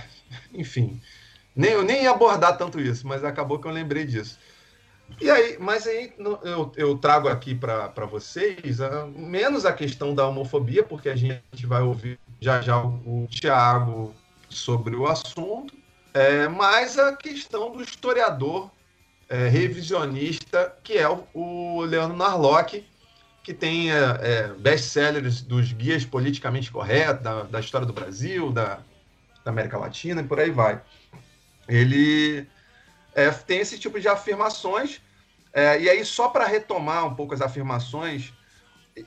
enfim, 0.54 1.02
nem, 1.56 1.72
eu 1.72 1.84
nem 1.84 2.04
ia 2.04 2.12
abordar 2.12 2.58
tanto 2.58 2.80
isso, 2.80 3.08
mas 3.08 3.24
acabou 3.24 3.60
que 3.60 3.68
eu 3.68 3.72
lembrei 3.72 4.06
disso. 4.06 4.38
E 5.20 5.30
aí, 5.30 5.58
mas 5.60 5.86
aí 5.88 6.14
eu, 6.18 6.72
eu 6.78 6.98
trago 6.98 7.28
aqui 7.28 7.54
para 7.56 8.06
vocês 8.06 8.80
a, 8.80 9.08
menos 9.08 9.66
a 9.66 9.74
questão 9.74 10.16
da 10.16 10.28
homofobia, 10.28 10.84
porque 10.84 11.10
a 11.10 11.16
gente 11.16 11.66
vai 11.66 11.82
ouvir 11.82 12.20
já 12.42 12.62
já 12.62 12.82
o, 12.82 13.24
o 13.24 13.28
Tiago 13.28 14.14
sobre 14.50 14.96
o 14.96 15.08
assunto 15.08 15.82
é, 16.14 16.48
mas 16.48 17.00
a 17.00 17.16
questão 17.16 17.72
do 17.72 17.82
historiador 17.82 18.70
é, 19.30 19.48
revisionista, 19.48 20.76
que 20.84 20.98
é 20.98 21.10
o, 21.10 21.26
o 21.34 21.82
Leandro 21.82 22.18
Narlock, 22.18 22.86
que 23.44 23.54
tem 23.54 23.92
é, 23.92 23.98
é, 24.22 24.48
best-sellers 24.50 25.42
dos 25.42 25.72
guias 25.72 26.04
politicamente 26.04 26.70
corretos, 26.70 27.24
da, 27.24 27.44
da 27.44 27.60
história 27.60 27.88
do 27.88 27.94
Brasil, 27.94 28.52
da, 28.52 28.80
da, 29.44 29.52
América 29.52 29.78
Latina 29.78 30.22
e 30.22 30.26
por 30.26 30.40
aí 30.40 30.52
vai. 30.52 30.82
Ele 31.68 32.46
é, 33.16 33.30
tem 33.30 33.60
esse 33.60 33.80
tipo 33.80 34.00
de 34.00 34.10
afirmações, 34.10 35.02
é, 35.54 35.82
e 35.82 35.90
aí, 35.90 36.04
só 36.04 36.28
para 36.28 36.46
retomar 36.46 37.06
um 37.06 37.16
pouco 37.16 37.34
as 37.34 37.42
afirmações, 37.42 38.34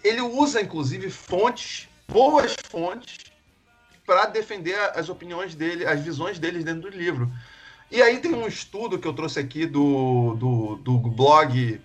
ele 0.03 0.23
usa, 0.23 0.61
inclusive, 0.61 1.11
fontes, 1.11 1.89
boas 2.09 2.55
fontes, 2.69 3.19
para 4.07 4.27
defender 4.27 4.79
as 4.95 5.09
opiniões 5.09 5.55
dele, 5.55 5.87
as 5.87 6.01
visões 6.01 6.39
dele 6.39 6.63
dentro 6.63 6.91
do 6.91 6.97
livro. 6.97 7.33
E 7.91 8.03
aí 8.03 8.19
tem 8.19 8.35
um 8.35 8.47
estudo 8.47 8.99
que 8.99 9.07
eu 9.07 9.13
trouxe 9.13 9.39
aqui 9.39 9.67
do, 9.67 10.35
do, 10.35 10.77
do 10.77 10.99
blog 10.99 11.81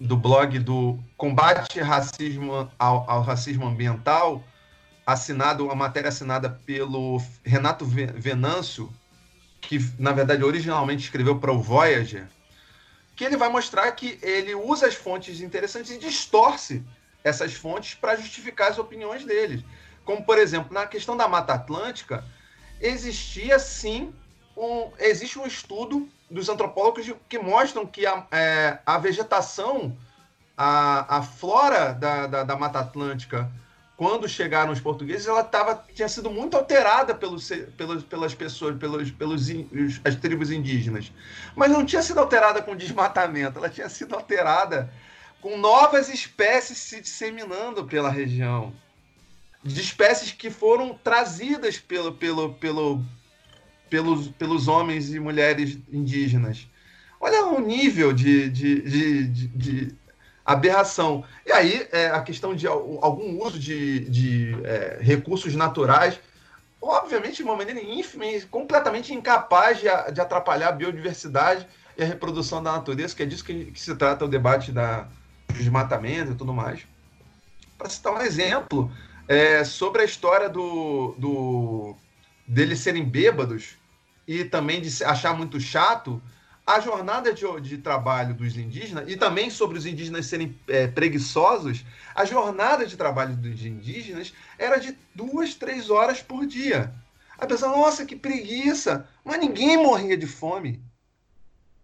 do 0.00 0.16
blog 0.16 0.58
do 0.58 0.98
Combate 1.16 1.80
Racismo 1.80 2.70
ao, 2.78 3.08
ao, 3.08 3.22
Racismo 3.22 3.66
Ambiental, 3.66 4.42
assinado, 5.06 5.66
uma 5.66 5.74
matéria 5.74 6.08
assinada 6.08 6.48
pelo 6.48 7.20
Renato 7.44 7.84
Venâncio, 7.84 8.90
que 9.60 9.78
na 9.98 10.12
verdade 10.12 10.42
originalmente 10.42 11.04
escreveu 11.04 11.38
para 11.38 11.52
o 11.52 11.60
Voyager, 11.60 12.26
que 13.14 13.24
ele 13.24 13.36
vai 13.36 13.50
mostrar 13.50 13.92
que 13.92 14.18
ele 14.22 14.54
usa 14.54 14.86
as 14.86 14.94
fontes 14.94 15.42
interessantes 15.42 15.90
e 15.90 15.98
distorce 15.98 16.82
essas 17.22 17.54
fontes 17.54 17.94
para 17.94 18.16
justificar 18.16 18.70
as 18.70 18.78
opiniões 18.78 19.24
deles. 19.24 19.62
Como, 20.04 20.24
por 20.24 20.38
exemplo, 20.38 20.72
na 20.72 20.86
questão 20.86 21.16
da 21.16 21.28
Mata 21.28 21.54
Atlântica, 21.54 22.24
existia 22.80 23.58
sim 23.58 24.12
um, 24.56 24.90
existe 24.98 25.38
um 25.38 25.46
estudo 25.46 26.08
dos 26.30 26.48
antropólogos 26.48 27.12
que 27.28 27.38
mostram 27.38 27.86
que 27.86 28.06
a, 28.06 28.26
é, 28.30 28.78
a 28.84 28.98
vegetação, 28.98 29.96
a, 30.56 31.18
a 31.18 31.22
flora 31.22 31.92
da, 31.92 32.26
da, 32.26 32.44
da, 32.44 32.56
Mata 32.56 32.78
Atlântica, 32.80 33.50
quando 33.96 34.28
chegaram 34.28 34.72
os 34.72 34.80
portugueses, 34.80 35.26
ela 35.26 35.42
tava, 35.42 35.84
tinha 35.94 36.08
sido 36.08 36.30
muito 36.30 36.56
alterada 36.56 37.14
pelos, 37.14 37.48
pelos, 37.76 38.04
pelas 38.04 38.34
pessoas, 38.34 38.76
pelos, 38.76 39.10
pelos 39.10 39.48
as 40.04 40.14
tribos 40.16 40.50
indígenas. 40.50 41.12
Mas 41.56 41.70
não 41.70 41.84
tinha 41.84 42.02
sido 42.02 42.20
alterada 42.20 42.62
com 42.62 42.76
desmatamento, 42.76 43.58
ela 43.58 43.68
tinha 43.68 43.88
sido 43.88 44.14
alterada 44.14 44.90
com 45.40 45.56
novas 45.56 46.08
espécies 46.08 46.78
se 46.78 47.00
disseminando 47.00 47.84
pela 47.84 48.10
região. 48.10 48.72
De 49.62 49.80
espécies 49.80 50.32
que 50.32 50.50
foram 50.50 50.98
trazidas 51.02 51.78
pelo, 51.78 52.12
pelo, 52.12 52.54
pelo, 52.54 53.04
pelos, 53.88 54.28
pelos 54.28 54.68
homens 54.68 55.12
e 55.12 55.20
mulheres 55.20 55.78
indígenas. 55.92 56.66
Olha 57.20 57.44
o 57.46 57.60
nível 57.60 58.12
de, 58.12 58.48
de, 58.48 58.80
de, 58.80 59.26
de, 59.26 59.48
de 59.48 59.94
aberração. 60.44 61.24
E 61.44 61.52
aí, 61.52 61.86
é, 61.92 62.08
a 62.08 62.22
questão 62.22 62.54
de 62.54 62.66
algum 62.66 63.42
uso 63.44 63.58
de, 63.58 64.08
de 64.08 64.56
é, 64.64 64.98
recursos 65.00 65.54
naturais, 65.54 66.18
obviamente, 66.80 67.36
de 67.36 67.42
uma 67.42 67.56
maneira 67.56 67.82
ínfima 67.82 68.24
e 68.24 68.40
completamente 68.42 69.12
incapaz 69.12 69.78
de, 69.78 70.12
de, 70.12 70.20
atrapalhar 70.20 70.68
a 70.68 70.72
biodiversidade 70.72 71.66
e 71.98 72.02
a 72.02 72.06
reprodução 72.06 72.62
da 72.62 72.72
natureza, 72.72 73.14
que 73.14 73.22
é 73.22 73.26
disso 73.26 73.44
que, 73.44 73.66
que 73.66 73.80
se 73.80 73.94
trata 73.94 74.24
o 74.24 74.28
debate 74.28 74.72
da, 74.72 75.06
desmatamento 75.58 76.32
e 76.32 76.34
tudo 76.34 76.52
mais. 76.52 76.86
Para 77.76 77.88
citar 77.88 78.12
um 78.12 78.20
exemplo, 78.20 78.90
é, 79.26 79.64
sobre 79.64 80.02
a 80.02 80.04
história 80.04 80.48
do, 80.48 81.14
do 81.18 81.96
deles 82.46 82.80
serem 82.80 83.04
bêbados, 83.04 83.78
e 84.26 84.44
também 84.44 84.80
de 84.80 85.02
achar 85.04 85.36
muito 85.36 85.58
chato 85.58 86.22
a 86.66 86.78
jornada 86.78 87.32
de, 87.32 87.44
de 87.60 87.78
trabalho 87.78 88.34
dos 88.34 88.56
indígenas, 88.56 89.04
e 89.08 89.16
também 89.16 89.50
sobre 89.50 89.76
os 89.76 89.86
indígenas 89.86 90.26
serem 90.26 90.56
é, 90.68 90.86
preguiçosos, 90.86 91.84
a 92.14 92.24
jornada 92.24 92.86
de 92.86 92.96
trabalho 92.96 93.34
dos 93.34 93.64
indígenas 93.64 94.32
era 94.56 94.78
de 94.78 94.96
duas, 95.14 95.54
três 95.54 95.90
horas 95.90 96.22
por 96.22 96.46
dia. 96.46 96.94
A 97.38 97.46
pessoa, 97.46 97.72
nossa, 97.74 98.04
que 98.04 98.14
preguiça! 98.14 99.08
Mas 99.24 99.40
ninguém 99.40 99.78
morria 99.78 100.16
de 100.16 100.26
fome. 100.26 100.80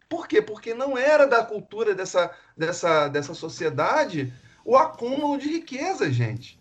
Por 0.08 0.28
quê? 0.28 0.40
Porque 0.40 0.72
não 0.74 0.96
era 0.96 1.26
da 1.26 1.44
cultura 1.44 1.94
dessa, 1.94 2.30
dessa, 2.56 3.08
dessa 3.08 3.34
sociedade 3.34 4.32
o 4.64 4.76
acúmulo 4.76 5.38
de 5.38 5.48
riqueza, 5.48 6.10
gente. 6.10 6.60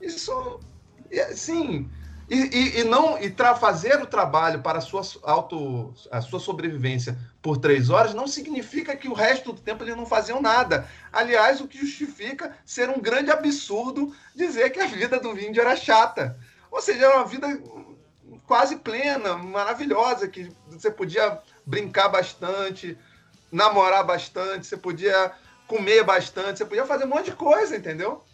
Isso, 0.00 0.60
sim, 1.34 1.90
e, 2.30 2.36
e, 2.36 2.80
e 2.80 2.84
não 2.84 3.18
e 3.18 3.34
fazer 3.58 4.00
o 4.00 4.06
trabalho 4.06 4.62
para 4.62 4.78
a 4.78 4.80
sua, 4.80 5.02
auto, 5.24 5.92
a 6.12 6.20
sua 6.20 6.38
sobrevivência 6.38 7.18
por 7.42 7.58
três 7.58 7.90
horas 7.90 8.14
não 8.14 8.28
significa 8.28 8.94
que 8.94 9.08
o 9.08 9.12
resto 9.12 9.52
do 9.52 9.60
tempo 9.60 9.82
eles 9.82 9.96
não 9.96 10.06
faziam 10.06 10.40
nada. 10.40 10.86
Aliás, 11.12 11.60
o 11.60 11.66
que 11.66 11.78
justifica 11.78 12.56
ser 12.64 12.88
um 12.88 13.00
grande 13.00 13.32
absurdo 13.32 14.14
dizer 14.34 14.70
que 14.70 14.78
a 14.78 14.86
vida 14.86 15.18
do 15.18 15.36
índio 15.40 15.60
era 15.60 15.74
chata. 15.74 16.38
Ou 16.70 16.80
seja, 16.80 17.06
era 17.06 17.16
uma 17.16 17.26
vida 17.26 17.48
quase 18.46 18.76
plena, 18.76 19.36
maravilhosa, 19.36 20.28
que 20.28 20.52
você 20.68 20.90
podia 20.90 21.40
brincar 21.70 22.08
bastante, 22.08 22.98
namorar 23.50 24.04
bastante, 24.04 24.66
você 24.66 24.76
podia 24.76 25.32
comer 25.68 26.02
bastante, 26.02 26.58
você 26.58 26.64
podia 26.64 26.84
fazer 26.84 27.04
um 27.04 27.08
monte 27.08 27.26
de 27.26 27.36
coisa, 27.36 27.76
entendeu? 27.76 28.24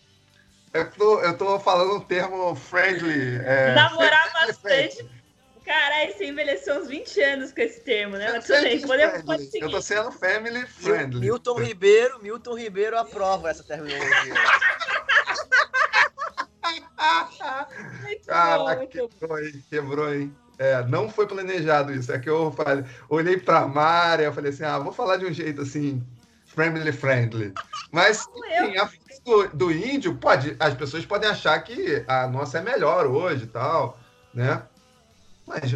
Eu 0.72 0.90
tô, 0.90 1.20
eu 1.20 1.36
tô 1.36 1.60
falando 1.60 1.96
um 1.96 2.00
termo 2.00 2.54
friendly. 2.54 3.36
É, 3.44 3.74
Namorar 3.74 4.32
bastante. 4.32 5.06
Caralho, 5.64 6.12
você 6.14 6.26
envelheceu 6.26 6.76
uns 6.80 6.88
20 6.88 7.20
anos 7.20 7.52
com 7.52 7.60
esse 7.60 7.80
termo, 7.80 8.16
né? 8.16 8.32
Mas 8.32 8.46
tudo 8.46 8.62
bem, 8.62 8.80
podemos 8.80 9.22
conseguir. 9.22 9.64
Eu 9.64 9.70
tô 9.70 9.82
sendo 9.82 10.12
family 10.12 10.66
friendly. 10.66 11.20
Milton 11.20 11.58
Ribeiro, 11.58 12.22
Milton 12.22 12.54
Ribeiro 12.56 12.98
aprova 12.98 13.50
essa 13.50 13.64
terminologia. 13.64 14.34
Caraca, 18.26 18.86
quebrou 18.86 19.36
aí, 19.36 19.62
quebrou 19.70 20.06
aí. 20.06 20.30
É, 20.58 20.82
não 20.84 21.08
foi 21.08 21.26
planejado 21.26 21.92
isso. 21.92 22.12
É 22.12 22.18
que 22.18 22.28
eu 22.28 22.50
falei, 22.52 22.84
olhei 23.08 23.36
pra 23.36 23.66
Mari, 23.66 24.24
eu 24.24 24.32
falei 24.32 24.50
assim: 24.50 24.64
ah, 24.64 24.78
vou 24.78 24.92
falar 24.92 25.16
de 25.16 25.26
um 25.26 25.32
jeito 25.32 25.62
assim, 25.62 26.02
family 26.46 26.92
friendly. 26.92 27.52
Mas, 27.92 28.26
enfim, 28.36 28.78
a 28.78 28.88
do, 29.26 29.48
do 29.48 29.72
índio, 29.72 30.14
pode, 30.14 30.56
as 30.60 30.72
pessoas 30.74 31.04
podem 31.04 31.28
achar 31.28 31.58
que 31.62 32.04
a 32.06 32.28
nossa 32.28 32.58
é 32.58 32.62
melhor 32.62 33.06
hoje 33.06 33.42
e 33.44 33.48
tal, 33.48 33.98
né? 34.32 34.62
Mas 35.44 35.74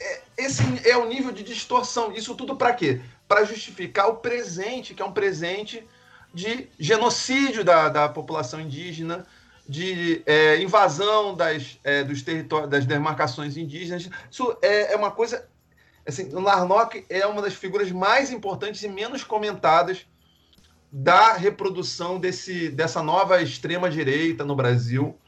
é, 0.00 0.20
esse 0.36 0.62
é 0.88 0.96
o 0.96 1.08
nível 1.08 1.32
de 1.32 1.42
distorção. 1.42 2.12
Isso 2.12 2.34
tudo 2.36 2.56
para 2.56 2.72
quê? 2.72 3.00
Para 3.26 3.44
justificar 3.44 4.08
o 4.08 4.16
presente, 4.16 4.94
que 4.94 5.02
é 5.02 5.04
um 5.04 5.12
presente 5.12 5.86
de 6.32 6.68
genocídio 6.78 7.64
da, 7.64 7.88
da 7.88 8.08
população 8.08 8.60
indígena, 8.60 9.26
de 9.68 10.22
é, 10.24 10.62
invasão 10.62 11.34
das, 11.34 11.78
é, 11.84 12.02
dos 12.02 12.22
territórios, 12.22 12.70
das 12.70 12.86
demarcações 12.86 13.56
indígenas. 13.56 14.08
Isso 14.30 14.56
é, 14.62 14.94
é 14.94 14.96
uma 14.96 15.10
coisa. 15.10 15.46
Assim, 16.06 16.34
o 16.34 16.40
Larnock 16.40 17.04
é 17.10 17.26
uma 17.26 17.42
das 17.42 17.52
figuras 17.52 17.92
mais 17.92 18.32
importantes 18.32 18.82
e 18.82 18.88
menos 18.88 19.22
comentadas 19.22 20.06
da 20.90 21.34
reprodução 21.34 22.18
desse, 22.18 22.70
dessa 22.70 23.02
nova 23.02 23.42
extrema-direita 23.42 24.42
no 24.42 24.56
Brasil, 24.56 25.18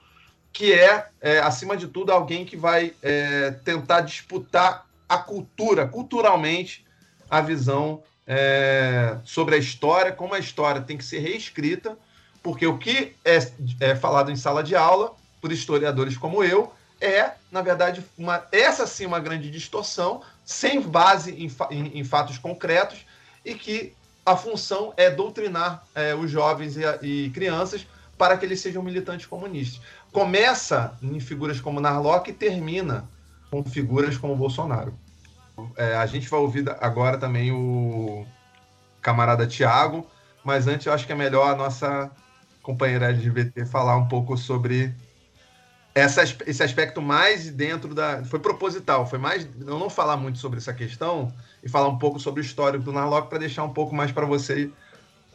que 0.50 0.72
é, 0.72 1.08
é, 1.20 1.38
acima 1.40 1.76
de 1.76 1.86
tudo, 1.86 2.10
alguém 2.10 2.46
que 2.46 2.56
vai 2.56 2.94
é, 3.02 3.50
tentar 3.62 4.00
disputar 4.00 4.86
a 5.06 5.18
cultura, 5.18 5.86
culturalmente, 5.86 6.86
a 7.28 7.42
visão 7.42 8.02
é, 8.26 9.18
sobre 9.22 9.54
a 9.54 9.58
história, 9.58 10.12
como 10.12 10.32
a 10.32 10.38
história 10.38 10.80
tem 10.80 10.96
que 10.96 11.04
ser 11.04 11.18
reescrita, 11.18 11.98
porque 12.42 12.66
o 12.66 12.78
que 12.78 13.14
é, 13.24 13.38
é 13.80 13.94
falado 13.94 14.30
em 14.30 14.36
sala 14.36 14.62
de 14.62 14.74
aula, 14.74 15.14
por 15.40 15.52
historiadores 15.52 16.16
como 16.16 16.42
eu, 16.42 16.72
é, 17.00 17.32
na 17.50 17.62
verdade, 17.62 18.04
uma, 18.16 18.44
essa 18.52 18.86
sim 18.86 19.06
uma 19.06 19.18
grande 19.18 19.50
distorção, 19.50 20.20
sem 20.44 20.80
base 20.80 21.32
em, 21.32 21.50
em, 21.70 21.98
em 21.98 22.04
fatos 22.04 22.36
concretos, 22.36 23.06
e 23.44 23.54
que 23.54 23.94
a 24.24 24.36
função 24.36 24.92
é 24.96 25.10
doutrinar 25.10 25.84
é, 25.94 26.14
os 26.14 26.30
jovens 26.30 26.76
e, 26.76 26.82
e, 27.02 27.30
crianças 27.30 27.86
para 28.18 28.36
que 28.36 28.44
eles 28.44 28.60
sejam 28.60 28.82
militantes 28.82 29.26
comunistas. 29.26 29.80
Começa 30.12 30.96
em 31.02 31.18
figuras 31.20 31.58
como 31.58 31.80
Narlock 31.80 32.30
e 32.30 32.34
termina 32.34 33.08
com 33.50 33.64
figuras 33.64 34.18
como 34.18 34.36
Bolsonaro. 34.36 34.94
É, 35.76 35.96
a 35.96 36.06
gente 36.06 36.28
vai 36.28 36.38
ouvir 36.38 36.68
agora 36.80 37.16
também 37.16 37.50
o 37.50 38.26
camarada 39.00 39.46
Tiago, 39.46 40.06
mas 40.44 40.66
antes 40.66 40.86
eu 40.86 40.92
acho 40.92 41.06
que 41.06 41.12
é 41.12 41.16
melhor 41.16 41.50
a 41.50 41.56
nossa 41.56 42.10
companheira 42.62 43.08
LGBT 43.08 43.64
falar 43.64 43.96
um 43.96 44.08
pouco 44.08 44.36
sobre 44.36 44.94
essa, 45.94 46.22
esse 46.22 46.62
aspecto 46.62 47.02
mais 47.02 47.50
dentro 47.50 47.94
da. 47.94 48.24
Foi 48.24 48.38
proposital, 48.38 49.06
foi 49.06 49.18
mais. 49.18 49.48
Eu 49.60 49.78
não 49.78 49.90
falar 49.90 50.16
muito 50.16 50.38
sobre 50.38 50.58
essa 50.58 50.72
questão 50.72 51.32
e 51.62 51.68
falar 51.68 51.88
um 51.88 51.98
pouco 51.98 52.18
sobre 52.18 52.40
o 52.40 52.44
histórico 52.44 52.84
do 52.84 52.92
Narlock 52.92 53.28
para 53.28 53.38
deixar 53.38 53.64
um 53.64 53.72
pouco 53.72 53.94
mais 53.94 54.12
para 54.12 54.26
você 54.26 54.70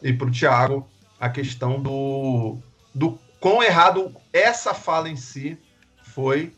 e 0.02 0.12
para 0.12 0.26
o 0.26 0.30
Tiago 0.30 0.88
a 1.18 1.28
questão 1.28 1.80
do, 1.80 2.58
do 2.94 3.18
quão 3.40 3.62
errado 3.62 4.14
essa 4.32 4.74
fala 4.74 5.08
em 5.08 5.16
si 5.16 5.58
foi 6.02 6.52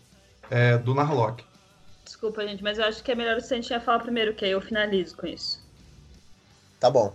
é, 0.50 0.78
do 0.78 0.94
Narlock. 0.94 1.44
Desculpa, 2.04 2.46
gente, 2.46 2.62
mas 2.62 2.78
eu 2.78 2.84
acho 2.84 3.02
que 3.02 3.12
é 3.12 3.14
melhor 3.14 3.36
o 3.36 3.40
Santinha 3.40 3.80
falar 3.80 4.00
primeiro, 4.00 4.34
que 4.34 4.44
aí 4.44 4.52
eu 4.52 4.60
finalizo 4.60 5.16
com 5.16 5.26
isso. 5.26 5.62
Tá 6.80 6.90
bom. 6.90 7.14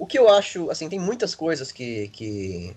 O 0.00 0.06
que 0.06 0.18
eu 0.18 0.30
acho, 0.30 0.70
assim, 0.70 0.88
tem 0.88 0.98
muitas 0.98 1.34
coisas 1.34 1.70
que, 1.70 2.08
que 2.08 2.74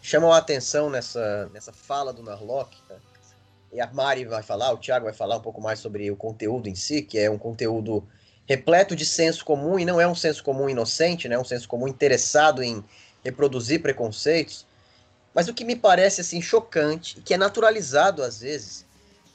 chamam 0.00 0.32
a 0.32 0.38
atenção 0.38 0.88
nessa, 0.88 1.50
nessa 1.52 1.70
fala 1.70 2.14
do 2.14 2.22
Narlock. 2.22 2.74
Né? 2.88 2.96
E 3.74 3.78
a 3.78 3.86
Mari 3.92 4.24
vai 4.24 4.42
falar, 4.42 4.72
o 4.72 4.78
Thiago 4.78 5.04
vai 5.04 5.12
falar 5.12 5.36
um 5.36 5.42
pouco 5.42 5.60
mais 5.60 5.80
sobre 5.80 6.10
o 6.10 6.16
conteúdo 6.16 6.66
em 6.66 6.74
si, 6.74 7.02
que 7.02 7.18
é 7.18 7.30
um 7.30 7.36
conteúdo 7.36 8.02
repleto 8.46 8.96
de 8.96 9.04
senso 9.04 9.44
comum, 9.44 9.78
e 9.78 9.84
não 9.84 10.00
é 10.00 10.08
um 10.08 10.14
senso 10.14 10.42
comum 10.42 10.70
inocente, 10.70 11.28
né? 11.28 11.34
É 11.34 11.38
um 11.38 11.44
senso 11.44 11.68
comum 11.68 11.86
interessado 11.86 12.62
em 12.62 12.82
reproduzir 13.22 13.82
preconceitos. 13.82 14.64
Mas 15.34 15.46
o 15.46 15.52
que 15.52 15.62
me 15.62 15.76
parece 15.76 16.22
assim 16.22 16.40
chocante, 16.40 17.20
que 17.20 17.34
é 17.34 17.36
naturalizado 17.36 18.22
às 18.22 18.40
vezes, 18.40 18.86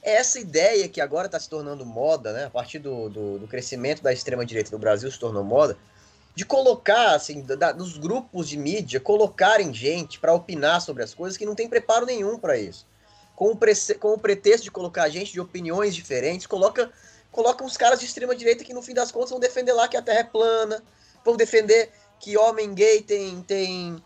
é 0.02 0.16
essa 0.16 0.40
ideia 0.40 0.90
que 0.90 1.00
agora 1.00 1.28
está 1.28 1.40
se 1.40 1.48
tornando 1.48 1.86
moda, 1.86 2.34
né? 2.34 2.46
A 2.46 2.50
partir 2.50 2.80
do, 2.80 3.10
do, 3.10 3.38
do 3.38 3.48
crescimento 3.48 4.02
da 4.02 4.12
extrema-direita 4.12 4.72
no 4.72 4.80
Brasil 4.80 5.12
se 5.12 5.20
tornou 5.20 5.44
moda, 5.44 5.78
de 6.36 6.46
colocar, 6.46 7.14
assim, 7.14 7.42
da, 7.42 7.72
dos 7.72 7.98
grupos 7.98 8.50
de 8.50 8.58
mídia, 8.58 9.00
colocarem 9.00 9.74
gente 9.74 10.20
para 10.20 10.34
opinar 10.34 10.82
sobre 10.82 11.04
as 11.04 11.14
coisas 11.14 11.38
que 11.38 11.46
não 11.46 11.56
tem 11.56 11.70
preparo 11.70 12.06
nenhum 12.06 12.40
para 12.40 12.58
isso. 12.58 12.86
Com 13.36 13.52
o, 13.52 13.60
com 14.00 14.14
o 14.14 14.18
pretexto 14.18 14.64
de 14.64 14.72
colocar 14.72 15.10
gente 15.10 15.32
de 15.32 15.40
opiniões 15.40 15.94
diferentes, 15.94 16.48
coloca, 16.48 16.92
coloca 17.32 17.64
uns 17.64 17.78
caras 17.78 18.00
de 18.00 18.06
extrema 18.06 18.36
direita 18.36 18.64
que 18.64 18.74
no 18.74 18.82
fim 18.82 18.94
das 18.94 19.12
contas 19.12 19.30
vão 19.30 19.40
defender 19.40 19.74
lá 19.74 19.88
que 19.88 19.98
a 19.98 20.02
Terra 20.02 20.20
é 20.20 20.24
plana, 20.24 20.84
vão 21.24 21.36
defender 21.36 21.92
que 22.20 22.38
homem 22.38 22.74
gay 22.74 23.02
tem, 23.02 23.42
tem 23.44 24.02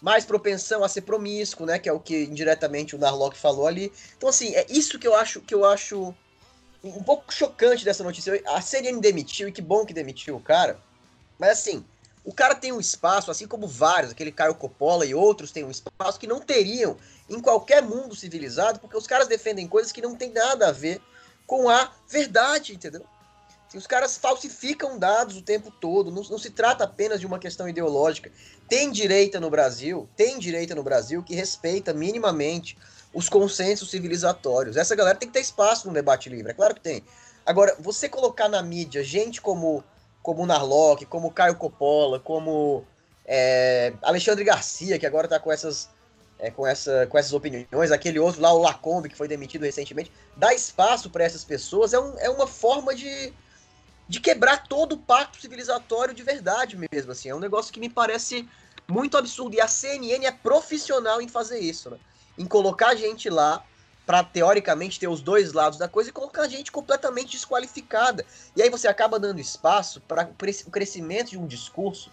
mais 0.00 0.24
propensão 0.24 0.84
a 0.84 0.88
ser 0.88 1.02
promíscuo, 1.02 1.64
né? 1.64 1.78
Que 1.78 1.88
é 1.88 1.92
o 1.92 2.00
que 2.00 2.24
indiretamente 2.24 2.94
o 2.94 2.98
Narlock 2.98 3.36
falou 3.36 3.66
ali. 3.66 3.92
Então, 4.16 4.28
assim, 4.28 4.54
é 4.54 4.66
isso 4.68 4.98
que 4.98 5.06
eu 5.06 5.14
acho 5.14 5.40
que 5.40 5.54
eu 5.54 5.64
acho 5.64 6.14
um 6.84 7.02
pouco 7.02 7.32
chocante 7.32 7.84
dessa 7.84 8.02
notícia. 8.02 8.40
A 8.46 8.60
CNN 8.60 9.00
demitiu, 9.00 9.48
e 9.48 9.52
que 9.52 9.62
bom 9.62 9.86
que 9.86 9.94
demitiu 9.94 10.36
o 10.36 10.40
cara. 10.40 10.78
Mas 11.42 11.58
assim, 11.58 11.84
o 12.24 12.32
cara 12.32 12.54
tem 12.54 12.70
um 12.70 12.78
espaço, 12.78 13.28
assim 13.28 13.48
como 13.48 13.66
vários, 13.66 14.12
aquele 14.12 14.30
Caio 14.30 14.54
Coppola 14.54 15.04
e 15.04 15.12
outros 15.12 15.50
têm 15.50 15.64
um 15.64 15.72
espaço 15.72 16.20
que 16.20 16.26
não 16.28 16.38
teriam 16.38 16.96
em 17.28 17.40
qualquer 17.40 17.82
mundo 17.82 18.14
civilizado, 18.14 18.78
porque 18.78 18.96
os 18.96 19.08
caras 19.08 19.26
defendem 19.26 19.66
coisas 19.66 19.90
que 19.90 20.00
não 20.00 20.14
tem 20.14 20.30
nada 20.30 20.68
a 20.68 20.70
ver 20.70 21.02
com 21.44 21.68
a 21.68 21.90
verdade, 22.08 22.72
entendeu? 22.72 23.04
Assim, 23.66 23.76
os 23.76 23.88
caras 23.88 24.16
falsificam 24.16 25.00
dados 25.00 25.36
o 25.36 25.42
tempo 25.42 25.72
todo, 25.80 26.12
não, 26.12 26.22
não 26.22 26.38
se 26.38 26.50
trata 26.50 26.84
apenas 26.84 27.18
de 27.18 27.26
uma 27.26 27.40
questão 27.40 27.68
ideológica. 27.68 28.30
Tem 28.68 28.92
direita 28.92 29.40
no 29.40 29.50
Brasil, 29.50 30.08
tem 30.14 30.38
direita 30.38 30.76
no 30.76 30.84
Brasil 30.84 31.24
que 31.24 31.34
respeita 31.34 31.92
minimamente 31.92 32.78
os 33.12 33.28
consensos 33.28 33.90
civilizatórios. 33.90 34.76
Essa 34.76 34.94
galera 34.94 35.18
tem 35.18 35.28
que 35.28 35.34
ter 35.34 35.40
espaço 35.40 35.88
no 35.88 35.92
debate 35.92 36.28
livre, 36.28 36.52
é 36.52 36.54
claro 36.54 36.72
que 36.72 36.80
tem. 36.80 37.02
Agora, 37.44 37.76
você 37.80 38.08
colocar 38.08 38.48
na 38.48 38.62
mídia 38.62 39.02
gente 39.02 39.40
como 39.40 39.82
como 40.22 40.42
o 40.42 40.46
Narlock, 40.46 41.04
como 41.06 41.28
o 41.28 41.30
Caio 41.30 41.56
Coppola, 41.56 42.20
como 42.20 42.84
é, 43.24 43.92
Alexandre 44.02 44.44
Garcia, 44.44 44.98
que 44.98 45.06
agora 45.06 45.26
está 45.26 45.38
com 45.38 45.50
essas, 45.50 45.90
é, 46.38 46.50
com, 46.50 46.66
essa, 46.66 47.06
com 47.06 47.18
essas 47.18 47.32
opiniões, 47.32 47.90
aquele 47.90 48.18
outro 48.18 48.40
lá, 48.40 48.52
o 48.52 48.58
Lacombe, 48.58 49.08
que 49.08 49.16
foi 49.16 49.26
demitido 49.26 49.62
recentemente, 49.62 50.12
dar 50.36 50.54
espaço 50.54 51.10
para 51.10 51.24
essas 51.24 51.44
pessoas 51.44 51.92
é, 51.92 51.98
um, 51.98 52.18
é 52.18 52.30
uma 52.30 52.46
forma 52.46 52.94
de, 52.94 53.32
de 54.08 54.20
quebrar 54.20 54.66
todo 54.68 54.94
o 54.94 54.98
pacto 54.98 55.40
civilizatório 55.40 56.14
de 56.14 56.22
verdade 56.22 56.76
mesmo, 56.92 57.12
assim, 57.12 57.28
é 57.28 57.34
um 57.34 57.40
negócio 57.40 57.72
que 57.72 57.80
me 57.80 57.88
parece 57.88 58.48
muito 58.88 59.16
absurdo, 59.16 59.56
e 59.56 59.60
a 59.60 59.68
CNN 59.68 60.26
é 60.26 60.32
profissional 60.32 61.20
em 61.20 61.28
fazer 61.28 61.58
isso, 61.58 61.90
né? 61.90 61.98
em 62.38 62.46
colocar 62.46 62.94
gente 62.94 63.28
lá 63.28 63.64
para 64.06 64.24
teoricamente 64.24 64.98
ter 64.98 65.08
os 65.08 65.20
dois 65.20 65.52
lados 65.52 65.78
da 65.78 65.88
coisa 65.88 66.10
e 66.10 66.12
colocar 66.12 66.42
a 66.42 66.48
gente 66.48 66.72
completamente 66.72 67.32
desqualificada. 67.32 68.24
E 68.56 68.62
aí 68.62 68.68
você 68.68 68.88
acaba 68.88 69.18
dando 69.18 69.40
espaço 69.40 70.00
para 70.00 70.28
o 70.66 70.70
crescimento 70.70 71.30
de 71.30 71.38
um 71.38 71.46
discurso 71.46 72.10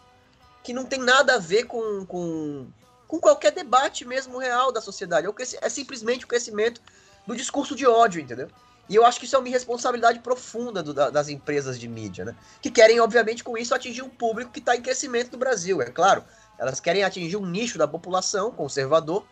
que 0.63 0.73
não 0.73 0.85
tem 0.85 0.99
nada 0.99 1.35
a 1.35 1.39
ver 1.39 1.63
com, 1.65 2.05
com, 2.05 2.67
com 3.07 3.19
qualquer 3.19 3.51
debate 3.51 4.05
mesmo 4.05 4.37
real 4.37 4.71
da 4.71 4.81
sociedade. 4.81 5.27
É, 5.27 5.65
é 5.65 5.69
simplesmente 5.69 6.25
o 6.25 6.27
crescimento 6.27 6.81
do 7.25 7.35
discurso 7.35 7.75
de 7.75 7.87
ódio, 7.87 8.21
entendeu? 8.21 8.49
E 8.87 8.95
eu 8.95 9.05
acho 9.05 9.19
que 9.19 9.25
isso 9.25 9.35
é 9.35 9.39
uma 9.39 9.47
irresponsabilidade 9.47 10.19
profunda 10.19 10.81
do, 10.81 10.93
das 10.93 11.29
empresas 11.29 11.79
de 11.79 11.87
mídia, 11.87 12.25
né? 12.25 12.35
Que 12.59 12.71
querem, 12.71 12.99
obviamente, 12.99 13.43
com 13.43 13.55
isso 13.55 13.73
atingir 13.75 14.01
um 14.01 14.09
público 14.09 14.51
que 14.51 14.59
está 14.59 14.75
em 14.75 14.81
crescimento 14.81 15.31
no 15.31 15.37
Brasil, 15.37 15.81
é 15.81 15.91
claro. 15.91 16.23
Elas 16.57 16.79
querem 16.79 17.03
atingir 17.03 17.37
um 17.37 17.45
nicho 17.45 17.77
da 17.77 17.87
população 17.87 18.51
conservador 18.51 19.23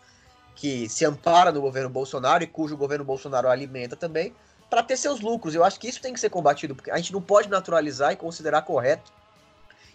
que 0.57 0.89
se 0.89 1.05
ampara 1.05 1.51
no 1.51 1.61
governo 1.61 1.87
Bolsonaro 1.87 2.43
e 2.43 2.47
cujo 2.47 2.75
governo 2.75 3.05
Bolsonaro 3.05 3.47
alimenta 3.47 3.95
também, 3.95 4.33
para 4.69 4.81
ter 4.81 4.97
seus 4.97 5.21
lucros. 5.21 5.53
Eu 5.53 5.63
acho 5.63 5.79
que 5.79 5.87
isso 5.87 6.01
tem 6.01 6.13
que 6.13 6.19
ser 6.19 6.29
combatido, 6.29 6.75
porque 6.75 6.89
a 6.89 6.97
gente 6.97 7.13
não 7.13 7.21
pode 7.21 7.47
naturalizar 7.47 8.11
e 8.11 8.15
considerar 8.15 8.63
correto, 8.63 9.13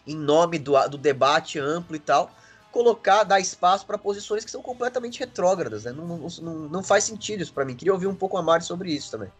em 0.06 0.16
nome 0.16 0.60
do, 0.60 0.72
do 0.88 0.96
debate 0.96 1.58
amplo 1.58 1.96
e 1.96 1.98
tal, 1.98 2.30
colocar, 2.70 3.24
dar 3.24 3.40
espaço 3.40 3.84
para 3.84 3.98
posições 3.98 4.44
que 4.44 4.50
são 4.50 4.62
completamente 4.62 5.18
retrógradas. 5.18 5.84
Né? 5.84 5.92
Não, 5.92 6.06
não, 6.06 6.54
não, 6.68 6.82
faz 6.82 7.04
sentido 7.04 7.42
isso 7.42 7.52
para 7.52 7.64
mim. 7.64 7.74
Queria 7.74 7.92
ouvir 7.92 8.06
um 8.06 8.14
pouco 8.14 8.38
a 8.38 8.42
Mari 8.42 8.64
sobre 8.64 8.92
isso 8.92 9.10
também. 9.10 9.30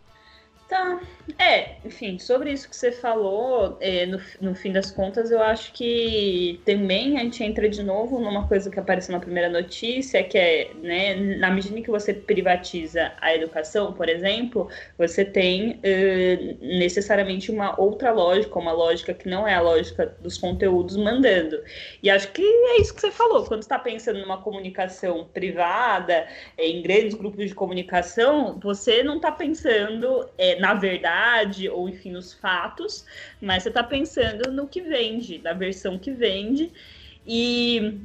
Tá. 0.73 0.99
É, 1.39 1.77
enfim, 1.85 2.19
sobre 2.19 2.51
isso 2.51 2.69
que 2.69 2.75
você 2.75 2.91
falou, 2.91 3.77
é, 3.79 4.07
no, 4.07 4.19
no 4.41 4.55
fim 4.55 4.73
das 4.73 4.91
contas, 4.91 5.31
eu 5.31 5.41
acho 5.43 5.71
que 5.73 6.61
também 6.65 7.19
a 7.19 7.21
gente 7.21 7.45
entra 7.45 7.69
de 7.69 7.83
novo 7.83 8.19
numa 8.19 8.49
coisa 8.49 8.71
que 8.71 8.81
apareceu 8.81 9.13
na 9.13 9.21
primeira 9.21 9.51
notícia, 9.51 10.25
que 10.25 10.39
é, 10.39 10.71
né, 10.83 11.15
na 11.15 11.51
medida 11.51 11.79
que 11.83 11.91
você 11.91 12.15
privatiza 12.15 13.13
a 13.21 13.35
educação, 13.35 13.93
por 13.93 14.09
exemplo, 14.09 14.69
você 14.97 15.27
tem 15.27 15.73
uh, 15.73 16.59
necessariamente 16.79 17.51
uma 17.51 17.79
outra 17.79 18.11
lógica, 18.11 18.59
uma 18.59 18.73
lógica 18.73 19.13
que 19.13 19.29
não 19.29 19.47
é 19.47 19.55
a 19.55 19.61
lógica 19.61 20.17
dos 20.21 20.39
conteúdos 20.39 20.97
mandando. 20.97 21.63
E 22.03 22.09
acho 22.09 22.33
que 22.33 22.43
é 22.43 22.81
isso 22.81 22.95
que 22.95 23.01
você 23.01 23.11
falou, 23.11 23.45
quando 23.45 23.61
está 23.61 23.79
pensando 23.79 24.21
numa 24.21 24.39
comunicação 24.39 25.29
privada, 25.35 26.27
em 26.57 26.81
grandes 26.81 27.15
grupos 27.15 27.47
de 27.47 27.55
comunicação, 27.55 28.59
você 28.59 29.03
não 29.03 29.17
está 29.17 29.31
pensando. 29.31 30.27
É, 30.39 30.62
na 30.63 30.75
verdade, 30.75 31.69
ou 31.69 31.89
enfim, 31.89 32.13
nos 32.13 32.33
fatos, 32.33 33.05
mas 33.41 33.65
você 33.65 33.69
está 33.69 33.83
pensando 33.83 34.53
no 34.53 34.69
que 34.69 34.81
vende, 34.81 35.41
na 35.43 35.53
versão 35.53 35.99
que 35.99 36.13
vende. 36.13 36.71
E, 37.27 37.99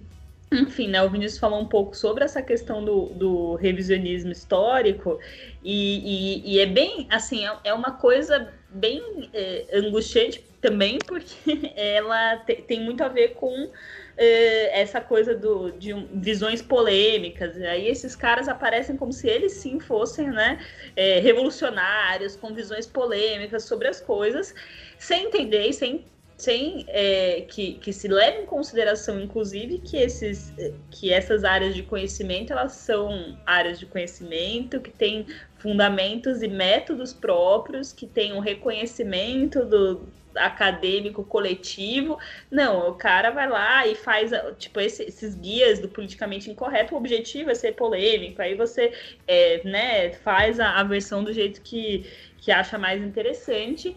enfim, 0.52 0.88
né, 0.88 1.04
o 1.04 1.10
Vinícius 1.10 1.40
falou 1.40 1.62
um 1.62 1.68
pouco 1.68 1.96
sobre 1.96 2.24
essa 2.24 2.42
questão 2.42 2.84
do, 2.84 3.10
do 3.10 3.54
revisionismo 3.58 4.32
histórico, 4.32 5.20
e, 5.64 6.42
e, 6.44 6.56
e, 6.56 6.60
é 6.60 6.66
bem, 6.66 7.06
assim, 7.12 7.46
é, 7.46 7.56
é 7.66 7.74
uma 7.76 7.92
coisa 7.92 8.52
bem 8.72 9.30
é, 9.36 9.68
angustiante 9.74 10.44
também, 10.68 11.00
porque 11.00 11.72
ela 11.76 12.38
te, 12.38 12.56
tem 12.56 12.82
muito 12.82 13.02
a 13.04 13.08
ver 13.08 13.30
com 13.30 13.70
eh, 14.18 14.82
essa 14.82 15.00
coisa 15.00 15.34
do, 15.34 15.72
de 15.72 15.94
um, 15.94 16.08
visões 16.20 16.62
polêmicas. 16.62 17.56
Aí 17.62 17.88
esses 17.88 18.16
caras 18.16 18.50
aparecem 18.50 18.98
como 18.98 19.14
se 19.14 19.28
eles 19.28 19.54
sim 19.54 19.80
fossem 19.80 20.30
né, 20.30 20.60
é, 20.96 21.20
revolucionários, 21.20 22.36
com 22.36 22.54
visões 22.54 22.86
polêmicas 22.86 23.64
sobre 23.64 23.88
as 23.88 24.02
coisas, 24.02 24.54
sem 24.98 25.28
entender 25.28 25.68
e 25.68 25.74
sem 25.74 26.06
sem 26.38 26.86
é, 26.90 27.42
que, 27.50 27.74
que 27.80 27.92
se 27.92 28.08
leve 28.08 28.44
em 28.44 28.46
consideração, 28.46 29.20
inclusive, 29.20 29.80
que, 29.80 29.98
esses, 29.98 30.54
que 30.92 31.12
essas 31.12 31.44
áreas 31.44 31.74
de 31.74 31.82
conhecimento 31.82 32.54
elas 32.54 32.74
são 32.74 33.36
áreas 33.44 33.80
de 33.80 33.88
conhecimento 33.88 34.80
que 34.80 34.92
têm 34.92 35.26
fundamentos 35.58 36.44
e 36.44 36.48
métodos 36.48 37.12
próprios, 37.12 37.92
que 37.92 38.06
têm 38.06 38.34
um 38.34 38.40
reconhecimento 38.40 39.66
do, 39.66 40.08
acadêmico 40.36 41.24
coletivo. 41.24 42.18
Não, 42.50 42.90
o 42.90 42.96
cara 42.96 43.32
vai 43.32 43.48
lá 43.48 43.88
e 43.88 43.96
faz, 43.96 44.32
tipo, 44.58 44.80
esse, 44.80 45.04
esses 45.04 45.36
guias 45.36 45.80
do 45.80 45.90
politicamente 45.90 46.50
incorreto, 46.50 46.94
o 46.94 46.98
objetivo 46.98 47.50
é 47.50 47.56
ser 47.56 47.74
polêmico, 47.74 48.42
aí 48.42 48.56
você 48.56 48.94
é, 49.28 49.62
né, 49.64 50.12
faz 50.12 50.60
a, 50.60 50.80
a 50.80 50.84
versão 50.84 51.24
do 51.24 51.34
jeito 51.34 51.62
que, 51.62 52.06
que 52.38 52.52
acha 52.52 52.78
mais 52.78 53.02
interessante. 53.02 53.96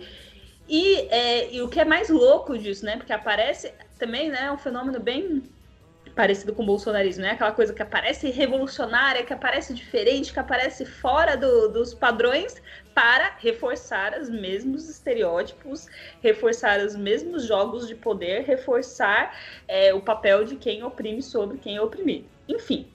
E, 0.69 0.97
é, 1.11 1.53
e 1.53 1.63
o 1.63 1.69
que 1.69 1.81
é 1.81 1.85
mais 1.85 2.09
louco 2.09 2.57
disso, 2.57 2.85
né? 2.85 2.97
Porque 2.97 3.13
aparece 3.13 3.73
também, 3.99 4.31
né, 4.31 4.53
um 4.53 4.57
fenômeno 4.57 5.01
bem 5.01 5.43
parecido 6.15 6.55
com 6.55 6.63
o 6.63 6.67
bolsonarismo, 6.67 7.23
né? 7.23 7.31
Aquela 7.31 7.53
coisa 7.53 7.73
que 7.73 7.83
aparece 7.83 8.31
revolucionária, 8.31 9.25
que 9.25 9.33
aparece 9.33 9.75
diferente, 9.75 10.33
que 10.33 10.39
aparece 10.39 10.85
fora 10.85 11.37
do, 11.37 11.69
dos 11.69 11.95
padrões 11.95 12.61
para 12.95 13.37
reforçar 13.39 14.19
os 14.21 14.29
mesmos 14.29 14.89
estereótipos, 14.89 15.87
reforçar 16.23 16.81
os 16.81 16.97
mesmos 16.97 17.45
jogos 17.45 17.87
de 17.87 17.95
poder, 17.95 18.43
reforçar 18.43 19.37
é, 19.69 19.95
o 19.95 20.01
papel 20.01 20.45
de 20.45 20.57
quem 20.57 20.83
oprime 20.83 21.23
sobre 21.23 21.59
quem 21.59 21.77
é 21.77 21.83
oprimido. 21.83 22.27
Enfim. 22.51 22.87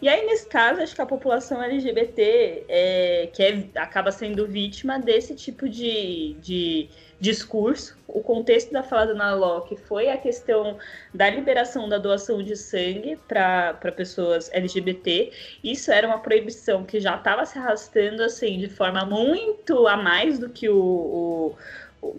E 0.00 0.08
aí, 0.08 0.24
nesse 0.26 0.48
caso, 0.48 0.80
acho 0.80 0.94
que 0.94 1.02
a 1.02 1.06
população 1.06 1.60
LGBT 1.62 2.64
é, 2.68 3.28
que 3.32 3.42
é, 3.42 3.64
acaba 3.74 4.12
sendo 4.12 4.46
vítima 4.46 4.98
desse 4.98 5.34
tipo 5.34 5.68
de, 5.68 6.36
de 6.40 6.88
discurso. 7.20 7.98
O 8.06 8.20
contexto 8.20 8.72
da 8.72 8.82
fala 8.82 9.06
da 9.06 9.12
Ana 9.12 9.34
Locke 9.34 9.76
foi 9.76 10.08
a 10.08 10.16
questão 10.16 10.78
da 11.12 11.28
liberação 11.28 11.88
da 11.88 11.98
doação 11.98 12.42
de 12.42 12.56
sangue 12.56 13.18
para 13.26 13.74
pessoas 13.96 14.48
LGBT. 14.52 15.32
Isso 15.64 15.90
era 15.90 16.06
uma 16.06 16.20
proibição 16.20 16.84
que 16.84 17.00
já 17.00 17.16
estava 17.16 17.44
se 17.44 17.58
arrastando 17.58 18.22
assim 18.22 18.58
de 18.58 18.68
forma 18.68 19.04
muito 19.04 19.88
a 19.88 19.96
mais 19.96 20.38
do 20.38 20.48
que 20.48 20.68
o, 20.68 20.76
o 20.76 21.56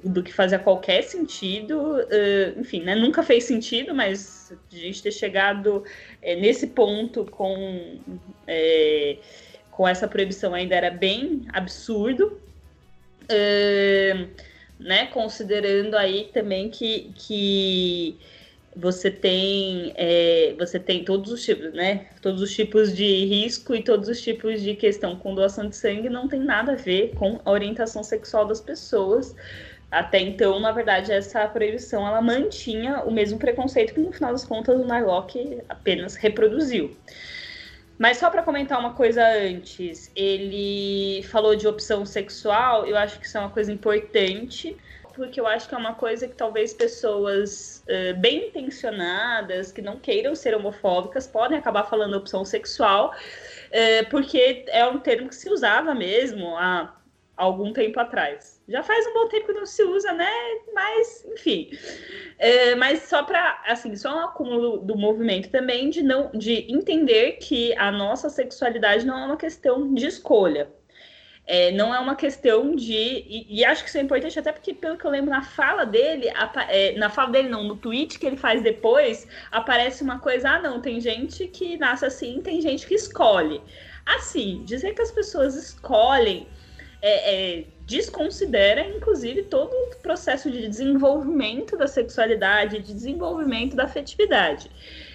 do 0.03 0.21
que 0.21 0.33
fazia 0.33 0.59
qualquer 0.59 1.03
sentido, 1.03 1.79
uh, 1.79 2.59
enfim, 2.59 2.81
né, 2.81 2.95
nunca 2.95 3.23
fez 3.23 3.45
sentido, 3.45 3.93
mas 3.95 4.53
a 4.71 4.75
gente 4.75 5.01
ter 5.01 5.11
chegado 5.11 5.83
é, 6.21 6.35
nesse 6.35 6.67
ponto 6.67 7.25
com, 7.25 7.99
é, 8.45 9.17
com 9.71 9.87
essa 9.87 10.07
proibição 10.07 10.53
ainda 10.53 10.75
era 10.75 10.91
bem 10.91 11.45
absurdo, 11.53 12.39
né, 14.79 15.05
considerando 15.07 15.95
aí 15.95 16.29
também 16.33 16.69
que, 16.69 17.11
que 17.15 18.17
você 18.75 19.11
tem 19.11 19.93
é, 19.95 20.55
você 20.57 20.79
tem 20.79 21.03
todos 21.03 21.31
os 21.31 21.43
tipos, 21.43 21.73
né? 21.73 22.07
Todos 22.21 22.41
os 22.41 22.53
tipos 22.53 22.95
de 22.95 23.25
risco 23.25 23.75
e 23.75 23.83
todos 23.83 24.07
os 24.07 24.21
tipos 24.21 24.61
de 24.61 24.75
questão 24.75 25.15
com 25.15 25.35
doação 25.35 25.67
de 25.67 25.75
sangue 25.75 26.09
não 26.09 26.27
tem 26.27 26.39
nada 26.39 26.73
a 26.73 26.75
ver 26.75 27.13
com 27.15 27.39
a 27.43 27.51
orientação 27.51 28.03
sexual 28.03 28.45
das 28.45 28.61
pessoas. 28.61 29.35
Até 29.91 30.19
então, 30.19 30.59
na 30.59 30.71
verdade, 30.71 31.11
essa 31.11 31.47
proibição 31.47 32.07
ela 32.07 32.21
mantinha 32.21 33.01
o 33.03 33.11
mesmo 33.11 33.39
preconceito 33.39 33.93
que 33.93 33.99
no 33.99 34.11
final 34.11 34.31
das 34.31 34.45
contas 34.45 34.79
o 34.79 34.85
Nylock 34.85 35.61
apenas 35.67 36.15
reproduziu. 36.15 36.95
Mas 37.97 38.17
só 38.17 38.29
para 38.29 38.43
comentar 38.43 38.79
uma 38.79 38.93
coisa 38.93 39.21
antes, 39.27 40.09
ele 40.15 41.21
falou 41.23 41.55
de 41.55 41.67
opção 41.67 42.05
sexual, 42.05 42.85
eu 42.85 42.95
acho 42.95 43.19
que 43.19 43.25
isso 43.25 43.37
é 43.37 43.41
uma 43.41 43.49
coisa 43.49 43.73
importante, 43.73 44.77
porque 45.13 45.37
eu 45.37 45.45
acho 45.45 45.67
que 45.67 45.75
é 45.75 45.77
uma 45.77 45.95
coisa 45.95 46.25
que 46.25 46.35
talvez 46.35 46.73
pessoas 46.73 47.83
uh, 47.89 48.17
bem 48.17 48.47
intencionadas, 48.47 49.73
que 49.73 49.81
não 49.81 49.99
queiram 49.99 50.33
ser 50.33 50.55
homofóbicas, 50.55 51.27
podem 51.27 51.57
acabar 51.57 51.83
falando 51.83 52.13
opção 52.13 52.45
sexual, 52.45 53.11
uh, 53.11 54.09
porque 54.09 54.63
é 54.69 54.85
um 54.85 54.99
termo 54.99 55.27
que 55.27 55.35
se 55.35 55.49
usava 55.49 55.93
mesmo 55.93 56.55
há 56.55 56.95
algum 57.35 57.73
tempo 57.73 57.99
atrás. 57.99 58.58
Já 58.69 58.83
faz 58.83 59.07
um 59.07 59.13
bom 59.13 59.27
tempo 59.27 59.47
que 59.47 59.53
não 59.53 59.65
se 59.65 59.83
usa, 59.83 60.13
né? 60.13 60.31
Mas, 60.73 61.25
enfim. 61.25 61.71
É, 62.37 62.75
mas 62.75 63.01
só 63.03 63.23
para, 63.23 63.61
assim, 63.65 63.95
só 63.95 64.15
um 64.15 64.25
acúmulo 64.25 64.77
do 64.77 64.95
movimento 64.95 65.49
também 65.49 65.89
de 65.89 66.03
não, 66.03 66.29
de 66.31 66.71
entender 66.71 67.33
que 67.33 67.75
a 67.77 67.91
nossa 67.91 68.29
sexualidade 68.29 69.05
não 69.05 69.17
é 69.17 69.25
uma 69.25 69.37
questão 69.37 69.93
de 69.93 70.05
escolha. 70.05 70.69
É, 71.47 71.71
não 71.71 71.93
é 71.93 71.99
uma 71.99 72.15
questão 72.15 72.75
de. 72.75 72.93
E, 72.93 73.47
e, 73.49 73.65
acho 73.65 73.81
que 73.81 73.89
isso 73.89 73.97
é 73.97 74.01
importante, 74.01 74.37
até 74.37 74.51
porque, 74.51 74.71
pelo 74.71 74.97
que 74.99 75.05
eu 75.05 75.09
lembro 75.09 75.31
na 75.31 75.41
fala 75.41 75.83
dele, 75.83 76.27
é, 76.69 76.91
na 76.95 77.09
fala 77.09 77.31
dele, 77.31 77.49
não, 77.49 77.63
no 77.63 77.75
tweet 77.75 78.19
que 78.19 78.27
ele 78.27 78.37
faz 78.37 78.61
depois, 78.61 79.27
aparece 79.51 80.03
uma 80.03 80.19
coisa: 80.19 80.47
ah, 80.51 80.61
não, 80.61 80.79
tem 80.79 81.01
gente 81.01 81.47
que 81.47 81.75
nasce 81.75 82.05
assim, 82.05 82.39
tem 82.43 82.61
gente 82.61 82.85
que 82.85 82.93
escolhe. 82.93 83.59
Assim, 84.05 84.61
dizer 84.63 84.93
que 84.93 85.01
as 85.01 85.11
pessoas 85.11 85.55
escolhem 85.55 86.47
é, 87.01 87.57
é, 87.59 87.65
desconsidera, 87.89 88.81
inclusive, 88.81 89.43
todo 89.43 89.73
o 89.73 89.95
processo 89.97 90.51
de 90.51 90.67
desenvolvimento 90.67 91.75
da 91.75 91.87
sexualidade, 91.87 92.79
de 92.79 92.93
desenvolvimento 92.93 93.75
da 93.75 93.85
afetividade. 93.85 94.69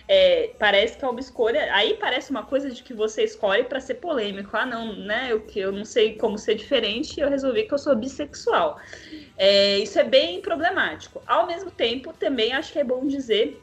É, 0.08 0.50
parece 0.58 0.98
que 0.98 1.04
é 1.04 1.08
uma 1.08 1.20
escolha. 1.20 1.72
Aí 1.72 1.94
parece 1.94 2.32
uma 2.32 2.42
coisa 2.42 2.68
de 2.68 2.82
que 2.82 2.92
você 2.92 3.22
escolhe 3.22 3.62
para 3.62 3.80
ser 3.80 3.94
polêmico. 3.94 4.56
Ah, 4.56 4.66
não, 4.66 4.92
né? 4.92 5.28
Eu, 5.30 5.46
eu 5.54 5.70
não 5.70 5.84
sei 5.84 6.16
como 6.16 6.36
ser 6.36 6.56
diferente 6.56 7.20
eu 7.20 7.30
resolvi 7.30 7.62
que 7.62 7.72
eu 7.72 7.78
sou 7.78 7.94
bissexual. 7.94 8.78
É, 9.38 9.78
isso 9.78 9.98
é 9.98 10.04
bem 10.04 10.40
problemático. 10.40 11.22
Ao 11.26 11.46
mesmo 11.46 11.70
tempo, 11.70 12.12
também 12.12 12.52
acho 12.52 12.72
que 12.72 12.80
é 12.80 12.84
bom 12.84 13.06
dizer 13.06 13.62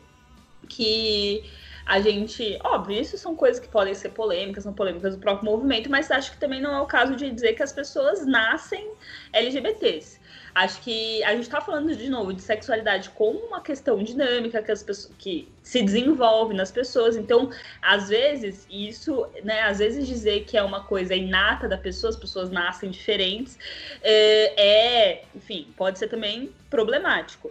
que 0.69 1.43
a 1.85 1.99
gente, 1.99 2.59
óbvio, 2.63 3.01
isso 3.01 3.17
são 3.17 3.35
coisas 3.35 3.59
que 3.59 3.67
podem 3.67 3.93
ser 3.93 4.09
polêmicas, 4.09 4.63
são 4.63 4.73
polêmicas 4.73 5.15
do 5.15 5.21
próprio 5.21 5.49
movimento, 5.49 5.89
mas 5.89 6.11
acho 6.11 6.31
que 6.31 6.37
também 6.37 6.61
não 6.61 6.73
é 6.75 6.81
o 6.81 6.85
caso 6.85 7.15
de 7.15 7.29
dizer 7.29 7.53
que 7.53 7.63
as 7.63 7.73
pessoas 7.73 8.25
nascem 8.25 8.91
LGBTs. 9.33 10.19
Acho 10.53 10.81
que 10.81 11.23
a 11.23 11.31
gente 11.31 11.43
está 11.43 11.61
falando 11.61 11.95
de 11.95 12.09
novo 12.09 12.33
de 12.33 12.41
sexualidade 12.41 13.09
como 13.11 13.39
uma 13.39 13.61
questão 13.61 14.03
dinâmica 14.03 14.61
que 14.61 14.71
as 14.71 14.83
pessoas 14.83 15.13
que 15.17 15.47
se 15.63 15.81
desenvolve 15.81 16.53
nas 16.53 16.71
pessoas. 16.71 17.15
Então, 17.15 17.49
às 17.81 18.09
vezes, 18.09 18.67
isso, 18.69 19.25
né, 19.43 19.61
às 19.61 19.79
vezes 19.79 20.05
dizer 20.05 20.43
que 20.43 20.57
é 20.57 20.63
uma 20.63 20.83
coisa 20.83 21.15
inata 21.15 21.69
da 21.69 21.77
pessoa, 21.77 22.09
as 22.09 22.17
pessoas 22.17 22.49
nascem 22.49 22.89
diferentes, 22.89 23.57
é, 24.01 25.11
é 25.11 25.23
enfim, 25.33 25.67
pode 25.77 25.97
ser 25.97 26.09
também 26.09 26.53
problemático 26.69 27.49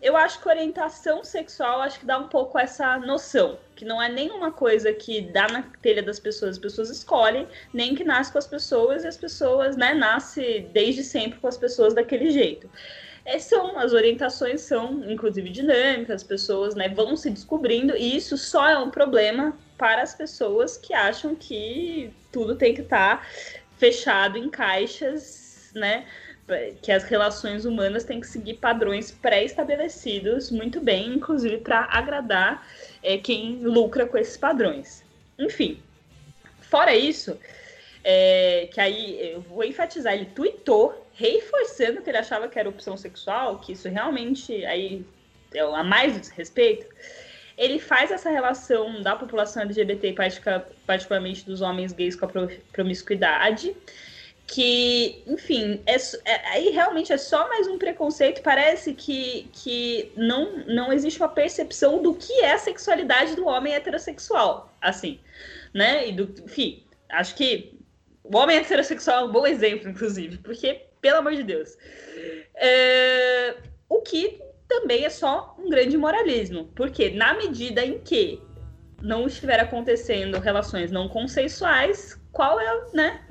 eu 0.00 0.16
acho 0.16 0.40
que 0.40 0.48
orientação 0.48 1.24
sexual 1.24 1.80
acho 1.80 2.00
que 2.00 2.06
dá 2.06 2.18
um 2.18 2.28
pouco 2.28 2.58
essa 2.58 2.98
noção, 2.98 3.58
que 3.74 3.84
não 3.84 4.00
é 4.00 4.08
nenhuma 4.08 4.52
coisa 4.52 4.92
que 4.92 5.20
dá 5.20 5.48
na 5.48 5.62
telha 5.80 6.02
das 6.02 6.20
pessoas, 6.20 6.52
as 6.52 6.58
pessoas 6.58 6.90
escolhem, 6.90 7.46
nem 7.72 7.94
que 7.94 8.04
nasce 8.04 8.30
com 8.30 8.38
as 8.38 8.46
pessoas 8.46 9.04
e 9.04 9.08
as 9.08 9.16
pessoas, 9.16 9.76
né, 9.76 9.94
nasce 9.94 10.68
desde 10.72 11.02
sempre 11.02 11.38
com 11.40 11.48
as 11.48 11.56
pessoas 11.56 11.94
daquele 11.94 12.30
jeito. 12.30 12.70
É, 13.24 13.38
são 13.38 13.76
as 13.78 13.92
orientações 13.92 14.60
são 14.60 15.02
inclusive 15.10 15.50
dinâmicas, 15.50 16.16
as 16.16 16.22
pessoas, 16.22 16.74
né, 16.74 16.88
vão 16.88 17.16
se 17.16 17.30
descobrindo 17.30 17.96
e 17.96 18.16
isso 18.16 18.36
só 18.36 18.68
é 18.68 18.78
um 18.78 18.90
problema 18.90 19.56
para 19.76 20.02
as 20.02 20.14
pessoas 20.14 20.76
que 20.76 20.94
acham 20.94 21.34
que 21.34 22.12
tudo 22.30 22.54
tem 22.54 22.74
que 22.74 22.82
estar 22.82 23.18
tá 23.18 23.26
fechado 23.78 24.38
em 24.38 24.48
caixas, 24.48 25.70
né? 25.74 26.06
Que 26.80 26.92
as 26.92 27.04
relações 27.04 27.64
humanas 27.64 28.04
têm 28.04 28.20
que 28.20 28.26
seguir 28.26 28.54
padrões 28.54 29.10
pré-estabelecidos 29.10 30.50
muito 30.50 30.80
bem, 30.80 31.14
inclusive 31.14 31.58
para 31.58 31.88
agradar 31.90 32.66
é, 33.02 33.18
quem 33.18 33.56
lucra 33.62 34.06
com 34.06 34.16
esses 34.16 34.36
padrões. 34.36 35.04
Enfim, 35.38 35.80
fora 36.60 36.94
isso, 36.94 37.36
é, 38.04 38.68
que 38.72 38.80
aí 38.80 39.32
eu 39.32 39.40
vou 39.40 39.64
enfatizar, 39.64 40.14
ele 40.14 40.26
tweetou 40.26 41.06
reforçando 41.14 42.00
que 42.00 42.10
ele 42.10 42.18
achava 42.18 42.48
que 42.48 42.58
era 42.58 42.68
opção 42.68 42.96
sexual, 42.96 43.58
que 43.58 43.72
isso 43.72 43.88
realmente 43.88 44.64
aí 44.66 45.04
é 45.52 45.60
a 45.60 45.82
mais 45.82 46.18
desrespeito. 46.18 46.86
Ele 47.58 47.78
faz 47.78 48.10
essa 48.10 48.30
relação 48.30 49.02
da 49.02 49.16
população 49.16 49.62
LGBT, 49.62 50.14
particularmente 50.86 51.44
dos 51.44 51.62
homens 51.62 51.92
gays, 51.92 52.14
com 52.14 52.26
a 52.26 52.30
promiscuidade 52.70 53.74
que, 54.46 55.24
enfim, 55.26 55.82
é, 55.86 55.96
é, 56.24 56.48
aí 56.50 56.70
realmente 56.70 57.12
é 57.12 57.16
só 57.16 57.48
mais 57.48 57.66
um 57.66 57.78
preconceito. 57.78 58.42
Parece 58.42 58.94
que, 58.94 59.48
que 59.52 60.12
não, 60.16 60.64
não 60.66 60.92
existe 60.92 61.20
uma 61.20 61.28
percepção 61.28 62.00
do 62.00 62.14
que 62.14 62.32
é 62.40 62.52
a 62.52 62.58
sexualidade 62.58 63.34
do 63.34 63.46
homem 63.46 63.74
heterossexual, 63.74 64.72
assim, 64.80 65.18
né? 65.74 66.08
E 66.08 66.12
do, 66.12 66.32
enfim, 66.44 66.84
acho 67.08 67.34
que 67.34 67.76
o 68.22 68.36
homem 68.36 68.56
heterossexual 68.56 69.24
é 69.24 69.28
um 69.28 69.32
bom 69.32 69.46
exemplo, 69.46 69.88
inclusive, 69.88 70.38
porque, 70.38 70.82
pelo 71.00 71.18
amor 71.18 71.34
de 71.34 71.42
Deus, 71.42 71.76
é, 72.54 73.56
o 73.88 74.00
que 74.00 74.40
também 74.68 75.04
é 75.04 75.10
só 75.10 75.56
um 75.58 75.68
grande 75.68 75.96
moralismo, 75.96 76.70
porque 76.74 77.10
na 77.10 77.34
medida 77.34 77.84
em 77.84 77.98
que 77.98 78.40
não 79.02 79.26
estiver 79.26 79.60
acontecendo 79.60 80.38
relações 80.38 80.90
não 80.90 81.08
consensuais, 81.08 82.20
qual 82.32 82.58
é, 82.58 82.84
né, 82.92 83.24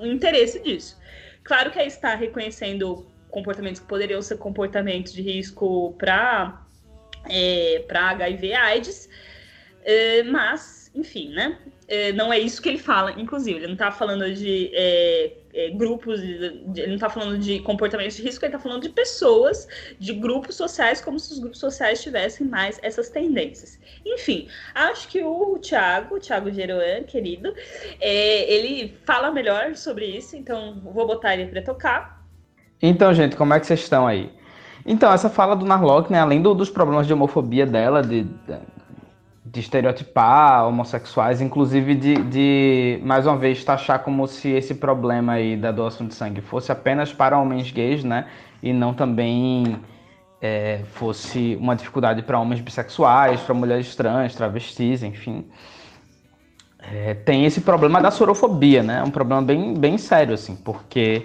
interesse 0.00 0.60
disso. 0.62 1.00
Claro 1.44 1.70
que 1.70 1.78
aí 1.78 1.86
está 1.86 2.14
reconhecendo 2.14 3.06
comportamentos 3.30 3.80
que 3.80 3.86
poderiam 3.86 4.20
ser 4.22 4.36
comportamentos 4.38 5.12
de 5.12 5.22
risco 5.22 5.94
para 5.98 6.64
é, 7.28 7.84
para 7.86 8.10
HIV 8.10 8.52
AIDS, 8.52 9.08
é, 9.84 10.22
mas, 10.24 10.90
enfim, 10.94 11.32
né? 11.32 11.58
É, 11.92 12.10
não 12.10 12.32
é 12.32 12.38
isso 12.38 12.62
que 12.62 12.70
ele 12.70 12.78
fala, 12.78 13.12
inclusive. 13.20 13.58
Ele 13.58 13.66
não 13.66 13.74
está 13.74 13.90
falando 13.90 14.32
de 14.32 14.70
é, 14.72 15.30
é, 15.52 15.68
grupos, 15.68 16.22
de, 16.22 16.36
ele 16.74 16.86
não 16.86 16.94
está 16.94 17.10
falando 17.10 17.36
de 17.36 17.58
comportamentos 17.58 18.16
de 18.16 18.22
risco, 18.22 18.42
ele 18.42 18.54
está 18.54 18.58
falando 18.58 18.80
de 18.80 18.88
pessoas, 18.88 19.68
de 19.98 20.14
grupos 20.14 20.56
sociais, 20.56 21.02
como 21.02 21.20
se 21.20 21.34
os 21.34 21.38
grupos 21.38 21.58
sociais 21.58 22.02
tivessem 22.02 22.46
mais 22.46 22.80
essas 22.82 23.10
tendências. 23.10 23.78
Enfim, 24.06 24.48
acho 24.74 25.06
que 25.06 25.22
o 25.22 25.58
Thiago, 25.58 26.16
o 26.16 26.18
Thiago 26.18 26.50
Geroan, 26.50 27.02
querido, 27.02 27.54
é, 28.00 28.50
ele 28.50 28.96
fala 29.04 29.30
melhor 29.30 29.76
sobre 29.76 30.06
isso, 30.06 30.34
então 30.34 30.80
vou 30.82 31.06
botar 31.06 31.34
ele 31.34 31.44
para 31.44 31.60
tocar. 31.60 32.26
Então, 32.80 33.12
gente, 33.12 33.36
como 33.36 33.52
é 33.52 33.60
que 33.60 33.66
vocês 33.66 33.80
estão 33.80 34.06
aí? 34.06 34.32
Então, 34.86 35.12
essa 35.12 35.28
fala 35.28 35.54
do 35.54 35.66
Narlock, 35.66 36.10
né, 36.10 36.20
além 36.20 36.40
do, 36.40 36.54
dos 36.54 36.70
problemas 36.70 37.06
de 37.06 37.12
homofobia 37.12 37.66
dela, 37.66 38.02
de, 38.02 38.22
de 38.22 38.81
estereotipar 39.60 40.66
homossexuais, 40.66 41.40
inclusive 41.40 41.94
de, 41.94 42.14
de, 42.14 43.00
mais 43.02 43.26
uma 43.26 43.36
vez, 43.36 43.62
taxar 43.64 44.00
como 44.00 44.26
se 44.26 44.48
esse 44.48 44.74
problema 44.74 45.34
aí 45.34 45.56
da 45.56 45.70
doação 45.70 46.06
de 46.06 46.14
sangue 46.14 46.40
fosse 46.40 46.72
apenas 46.72 47.12
para 47.12 47.38
homens 47.38 47.70
gays, 47.70 48.02
né, 48.02 48.26
e 48.62 48.72
não 48.72 48.94
também 48.94 49.76
é, 50.40 50.80
fosse 50.94 51.56
uma 51.60 51.76
dificuldade 51.76 52.22
para 52.22 52.38
homens 52.38 52.60
bissexuais, 52.60 53.40
para 53.40 53.54
mulheres 53.54 53.94
trans, 53.94 54.34
travestis, 54.34 55.02
enfim. 55.02 55.46
é, 56.92 57.14
tem 57.14 57.44
esse 57.44 57.60
problema 57.60 58.00
da 58.00 58.10
sorofobia, 58.10 58.82
né? 58.82 58.98
É 58.98 59.02
um 59.04 59.10
problema 59.10 59.40
bem, 59.40 59.74
bem 59.74 59.96
sério, 59.96 60.34
assim, 60.34 60.56
porque 60.56 61.24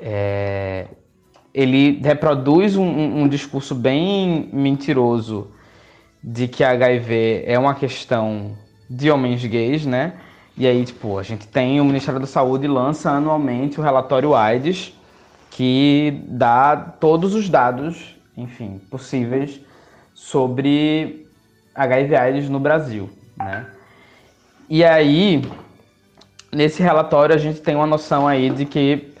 é, 0.00 0.86
ele 1.52 2.00
reproduz 2.02 2.76
um, 2.76 3.22
um, 3.22 3.28
discurso 3.28 3.74
bem 3.74 4.48
mentiroso 4.52 5.50
de 6.22 6.48
que 6.48 6.62
HIV 6.62 7.44
é 7.46 7.58
uma 7.58 7.74
questão 7.74 8.56
de 8.88 9.10
homens 9.10 9.44
gays, 9.44 9.86
né? 9.86 10.14
E 10.56 10.66
aí, 10.66 10.84
tipo, 10.84 11.18
a 11.18 11.22
gente 11.22 11.46
tem 11.48 11.80
o 11.80 11.84
Ministério 11.84 12.20
da 12.20 12.26
Saúde 12.26 12.66
lança 12.66 13.10
anualmente 13.10 13.80
o 13.80 13.82
relatório 13.82 14.34
AIDS, 14.34 14.92
que 15.50 16.22
dá 16.26 16.76
todos 16.76 17.34
os 17.34 17.48
dados, 17.48 18.16
enfim, 18.36 18.80
possíveis 18.90 19.60
sobre 20.14 21.26
HIV 21.74 22.16
AIDS 22.16 22.48
no 22.48 22.60
Brasil, 22.60 23.08
né? 23.36 23.66
E 24.68 24.84
aí, 24.84 25.42
nesse 26.52 26.82
relatório 26.82 27.34
a 27.34 27.38
gente 27.38 27.60
tem 27.60 27.74
uma 27.74 27.86
noção 27.86 28.28
aí 28.28 28.50
de 28.50 28.64
que 28.64 29.14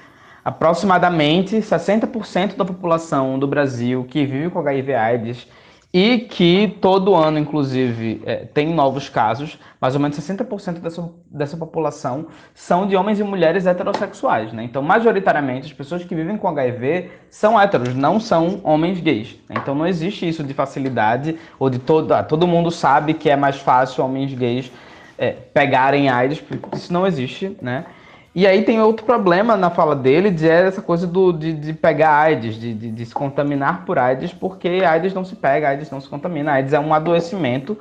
aproximadamente 0.44 1.56
60% 1.56 2.56
da 2.56 2.64
população 2.64 3.38
do 3.38 3.46
Brasil 3.46 4.06
que 4.08 4.24
vive 4.24 4.50
com 4.50 4.58
HIV 4.58 4.94
AIDS 4.94 5.48
e 5.92 6.18
que 6.18 6.78
todo 6.80 7.16
ano, 7.16 7.38
inclusive, 7.38 8.22
é, 8.24 8.36
tem 8.36 8.72
novos 8.72 9.08
casos, 9.08 9.58
mais 9.80 9.94
ou 9.94 10.00
menos 10.00 10.16
60% 10.16 10.78
dessa, 10.78 11.10
dessa 11.28 11.56
população 11.56 12.26
são 12.54 12.86
de 12.86 12.94
homens 12.94 13.18
e 13.18 13.24
mulheres 13.24 13.66
heterossexuais. 13.66 14.52
Né? 14.52 14.62
Então, 14.62 14.82
majoritariamente, 14.82 15.66
as 15.66 15.72
pessoas 15.72 16.04
que 16.04 16.14
vivem 16.14 16.36
com 16.36 16.46
HIV 16.46 17.10
são 17.28 17.60
héteros, 17.60 17.92
não 17.94 18.20
são 18.20 18.60
homens 18.62 19.00
gays. 19.00 19.36
Né? 19.48 19.56
Então, 19.60 19.74
não 19.74 19.86
existe 19.86 20.28
isso 20.28 20.44
de 20.44 20.54
facilidade 20.54 21.36
ou 21.58 21.68
de 21.68 21.80
todo, 21.80 22.12
ah, 22.12 22.22
todo 22.22 22.46
mundo 22.46 22.70
sabe 22.70 23.14
que 23.14 23.28
é 23.28 23.34
mais 23.34 23.56
fácil 23.56 24.04
homens 24.04 24.32
gays 24.32 24.70
é, 25.18 25.32
pegarem 25.32 26.08
AIDS, 26.08 26.42
isso 26.72 26.92
não 26.92 27.06
existe, 27.06 27.56
né? 27.60 27.84
E 28.32 28.46
aí 28.46 28.62
tem 28.62 28.80
outro 28.80 29.04
problema 29.04 29.56
na 29.56 29.70
fala 29.70 29.96
dele, 29.96 30.30
de 30.30 30.48
é 30.48 30.66
essa 30.66 30.80
coisa 30.80 31.04
do, 31.06 31.32
de, 31.32 31.52
de 31.52 31.72
pegar 31.72 32.12
AIDS, 32.12 32.54
de, 32.54 32.72
de, 32.72 32.90
de, 32.92 33.06
se 33.06 33.12
contaminar 33.12 33.84
por 33.84 33.98
AIDS, 33.98 34.32
porque 34.32 34.68
AIDS 34.68 35.12
não 35.12 35.24
se 35.24 35.34
pega, 35.34 35.68
AIDS 35.68 35.90
não 35.90 36.00
se 36.00 36.08
contamina. 36.08 36.52
AIDS 36.52 36.72
é 36.72 36.78
um 36.78 36.94
adoecimento 36.94 37.76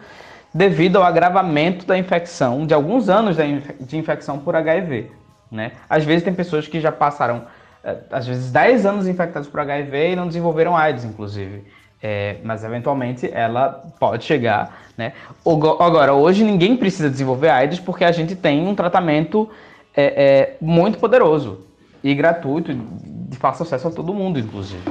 devido 0.52 0.98
ao 0.98 1.04
agravamento 1.04 1.86
da 1.86 1.96
infecção, 1.96 2.66
de 2.66 2.74
alguns 2.74 3.10
anos 3.10 3.38
de 3.80 3.98
infecção 3.98 4.40
por 4.40 4.56
HIV. 4.56 5.12
Né? 5.52 5.74
Às 5.88 6.04
vezes 6.04 6.24
tem 6.24 6.34
pessoas 6.34 6.68
que 6.68 6.82
já 6.82 6.92
passaram, 6.92 7.44
é, 7.84 7.98
às 8.12 8.26
vezes, 8.26 8.52
10 8.52 8.88
anos 8.88 9.08
infectados 9.08 9.48
por 9.48 9.60
HIV 9.60 10.14
e 10.14 10.16
não 10.16 10.28
desenvolveram 10.28 10.76
AIDS, 10.76 11.06
inclusive. 11.06 11.64
É, 12.02 12.38
mas 12.44 12.64
eventualmente 12.64 13.30
ela 13.32 13.84
pode 14.00 14.24
chegar, 14.24 14.84
né? 14.98 15.12
Agora, 15.46 16.14
hoje 16.14 16.46
ninguém 16.46 16.78
precisa 16.78 17.10
desenvolver 17.10 17.50
AIDS 17.50 17.78
porque 17.78 18.06
a 18.06 18.12
gente 18.12 18.38
tem 18.38 18.66
um 18.66 18.74
tratamento 18.74 19.50
é, 19.96 20.04
é 20.24 20.58
muito 20.62 20.98
poderoso 21.00 21.66
e 22.04 22.14
gratuito, 22.16 22.74
de 22.74 23.38
fácil 23.38 23.64
acesso 23.64 23.88
a 23.88 23.92
todo 23.92 24.14
mundo, 24.14 24.40
inclusive. 24.40 24.84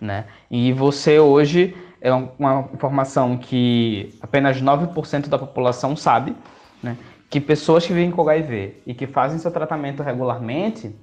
Né? 0.00 0.26
E 0.50 0.72
você 0.72 1.18
hoje 1.18 1.76
é 2.00 2.12
uma 2.12 2.68
informação 2.74 3.36
que 3.36 4.14
apenas 4.20 4.60
9% 4.60 5.28
da 5.28 5.38
população 5.38 5.96
sabe, 5.96 6.36
né? 6.82 6.96
que 7.30 7.40
pessoas 7.40 7.86
que 7.86 7.92
vivem 7.92 8.10
com 8.10 8.22
HIV 8.22 8.82
e 8.86 8.94
que 8.94 9.06
fazem 9.06 9.38
seu 9.38 9.50
tratamento 9.50 10.02
regularmente, 10.02 10.94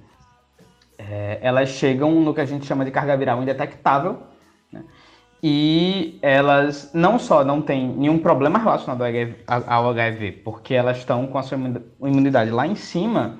é, 0.98 1.38
elas 1.42 1.70
chegam 1.70 2.20
no 2.20 2.32
que 2.32 2.40
a 2.40 2.46
gente 2.46 2.66
chama 2.66 2.84
de 2.84 2.90
carga 2.90 3.16
viral 3.16 3.42
indetectável? 3.42 4.22
E 5.46 6.18
elas 6.22 6.90
não 6.94 7.18
só 7.18 7.44
não 7.44 7.60
têm 7.60 7.86
nenhum 7.86 8.18
problema 8.18 8.58
relacionado 8.58 9.02
ao 9.66 9.90
HIV, 9.90 10.40
porque 10.42 10.72
elas 10.72 10.96
estão 10.96 11.26
com 11.26 11.36
a 11.36 11.42
sua 11.42 11.58
imunidade 12.00 12.50
lá 12.50 12.66
em 12.66 12.74
cima, 12.74 13.36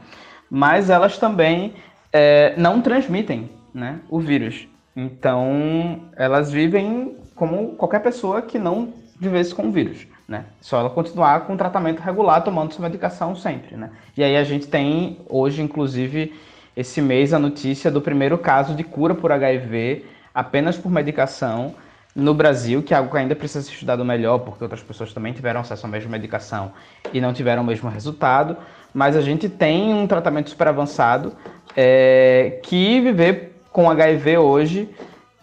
mas 0.51 0.91
elas 0.91 1.17
também 1.17 1.73
é, 2.13 2.53
não 2.59 2.83
transmitem 2.83 3.49
né, 3.73 4.01
o 4.11 4.21
vírus. 4.21 4.69
Então, 4.95 6.03
elas 6.15 6.53
vivem 6.53 7.17
como 7.35 7.69
qualquer 7.69 8.01
pessoa 8.01 8.43
que 8.43 8.59
não 8.59 8.93
vivesse 9.19 9.55
com 9.55 9.69
o 9.69 9.73
vírus. 9.73 10.07
Né? 10.29 10.45
Só 10.61 10.81
ela 10.81 10.91
continuar 10.91 11.47
com 11.47 11.55
o 11.55 11.57
tratamento 11.57 12.01
regular, 12.01 12.45
tomando 12.45 12.75
sua 12.75 12.83
medicação 12.83 13.35
sempre. 13.35 13.79
Né? 13.79 13.89
E 14.15 14.23
aí 14.23 14.37
a 14.37 14.45
gente 14.45 14.67
tem 14.67 15.21
hoje, 15.27 15.63
inclusive, 15.63 16.35
esse 16.77 17.01
mês, 17.01 17.33
a 17.33 17.39
notícia 17.39 17.91
do 17.91 18.03
primeiro 18.03 18.37
caso 18.37 18.75
de 18.75 18.85
cura 18.85 19.15
por 19.15 19.33
HIV 19.33 20.05
apenas 20.35 20.77
por 20.77 20.93
medicação 20.93 21.75
no 22.15 22.33
Brasil, 22.33 22.83
que 22.83 22.95
é 22.95 22.97
algo 22.97 23.11
que 23.11 23.17
ainda 23.17 23.35
precisa 23.35 23.63
ser 23.63 23.73
estudado 23.73 24.05
melhor, 24.05 24.39
porque 24.39 24.63
outras 24.63 24.83
pessoas 24.83 25.13
também 25.13 25.33
tiveram 25.33 25.61
acesso 25.61 25.85
à 25.87 25.89
mesma 25.89 26.11
medicação 26.11 26.73
e 27.13 27.21
não 27.21 27.33
tiveram 27.33 27.63
o 27.63 27.67
mesmo 27.67 27.91
resultado, 27.91 28.57
mas 28.93 29.17
a 29.17 29.21
gente 29.21 29.49
tem 29.49 29.93
um 29.93 30.07
tratamento 30.07 30.51
super 30.51 30.69
avançado 30.69 31.33
é, 31.77 32.61
que 32.63 33.01
viver 33.01 33.61
com 33.73 33.91
HIV 33.91 34.39
hoje, 34.39 34.89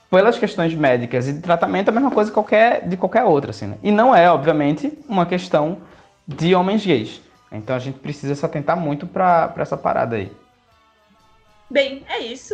pelas 0.10 0.38
questões 0.38 0.74
médicas 0.74 1.28
e 1.28 1.34
de 1.34 1.42
tratamento, 1.42 1.90
é 1.90 1.92
a 1.92 1.94
mesma 1.94 2.12
coisa 2.12 2.32
qualquer, 2.32 2.88
de 2.88 2.96
qualquer 2.96 3.26
outra. 3.26 3.52
Assim, 3.52 3.68
né? 3.68 3.78
E 3.84 3.92
não 3.92 4.16
é, 4.16 4.32
obviamente, 4.32 4.98
uma 5.08 5.26
questão 5.26 5.80
de 6.26 6.56
homens 6.56 6.86
gays. 6.86 7.22
Então 7.52 7.76
a 7.76 7.80
gente 7.80 8.00
precisa 8.00 8.34
se 8.34 8.46
atentar 8.46 8.78
muito 8.78 9.06
para 9.06 9.54
essa 9.58 9.76
parada 9.76 10.16
aí. 10.16 10.32
Bem, 11.70 12.04
é 12.10 12.20
isso. 12.20 12.54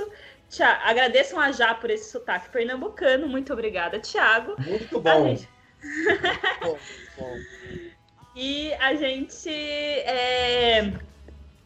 Tiago, 0.50 0.82
agradeçam 0.84 1.40
a 1.40 1.52
Já 1.52 1.74
por 1.74 1.90
esse 1.90 2.10
sotaque 2.12 2.50
pernambucano. 2.50 3.28
Muito 3.28 3.52
obrigada, 3.54 4.00
Tiago. 4.00 4.56
Muito 4.62 5.00
bom. 5.00 5.28
Gente... 5.28 5.50
bom, 6.62 6.78
bom. 7.18 7.36
E 8.40 8.72
a 8.76 8.94
gente, 8.94 9.50
é... 9.50 10.94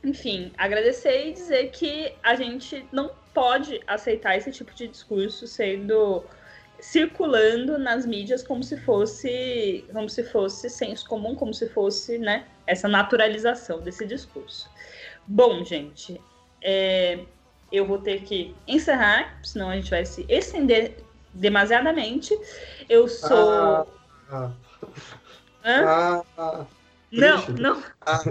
enfim, 0.01 0.53
agradecer 0.57 1.27
e 1.27 1.33
dizer 1.33 1.69
que 1.69 2.15
a 2.23 2.33
gente 2.33 2.87
não 2.93 3.11
pode 3.33 3.81
aceitar 3.85 4.37
esse 4.37 4.53
tipo 4.53 4.73
de 4.73 4.87
discurso 4.87 5.45
sendo 5.47 6.23
circulando 6.79 7.77
nas 7.77 8.05
mídias 8.05 8.41
como 8.41 8.63
se 8.63 8.77
fosse 8.77 9.85
como 9.91 10.09
se 10.09 10.23
fosse 10.23 10.69
senso 10.69 11.07
comum, 11.07 11.35
como 11.35 11.53
se 11.53 11.67
fosse, 11.67 12.17
né, 12.17 12.47
essa 12.65 12.87
naturalização 12.87 13.81
desse 13.81 14.05
discurso. 14.05 14.69
Bom, 15.27 15.63
gente, 15.65 16.19
é, 16.61 17.19
eu 17.71 17.85
vou 17.85 17.99
ter 17.99 18.21
que 18.21 18.55
encerrar, 18.67 19.39
senão 19.43 19.69
a 19.69 19.75
gente 19.75 19.89
vai 19.89 20.05
se 20.05 20.25
estender 20.27 20.97
demasiadamente. 21.33 22.37
Eu 22.89 23.07
sou. 23.07 23.87
Ah, 24.29 24.51
ah, 25.63 26.23
ah, 26.37 26.65
não, 27.11 27.45
não. 27.49 27.83
Ah, 28.01 28.21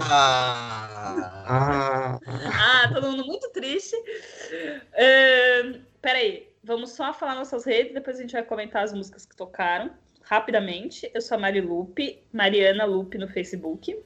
ah, 1.47 2.19
ah, 2.25 2.91
todo 2.93 3.11
mundo 3.11 3.25
muito 3.25 3.49
triste. 3.49 3.95
Uh, 3.95 5.79
peraí, 6.01 6.49
vamos 6.63 6.91
só 6.91 7.13
falar 7.13 7.35
nossas 7.35 7.65
redes, 7.65 7.93
depois 7.93 8.17
a 8.17 8.21
gente 8.21 8.33
vai 8.33 8.43
comentar 8.43 8.83
as 8.83 8.93
músicas 8.93 9.25
que 9.25 9.35
tocaram 9.35 9.91
rapidamente. 10.23 11.09
Eu 11.13 11.21
sou 11.21 11.37
a 11.37 11.39
Mari 11.39 11.61
Lupe, 11.61 12.23
Mariana 12.31 12.85
Lupe 12.85 13.17
no 13.17 13.27
Facebook. 13.27 13.97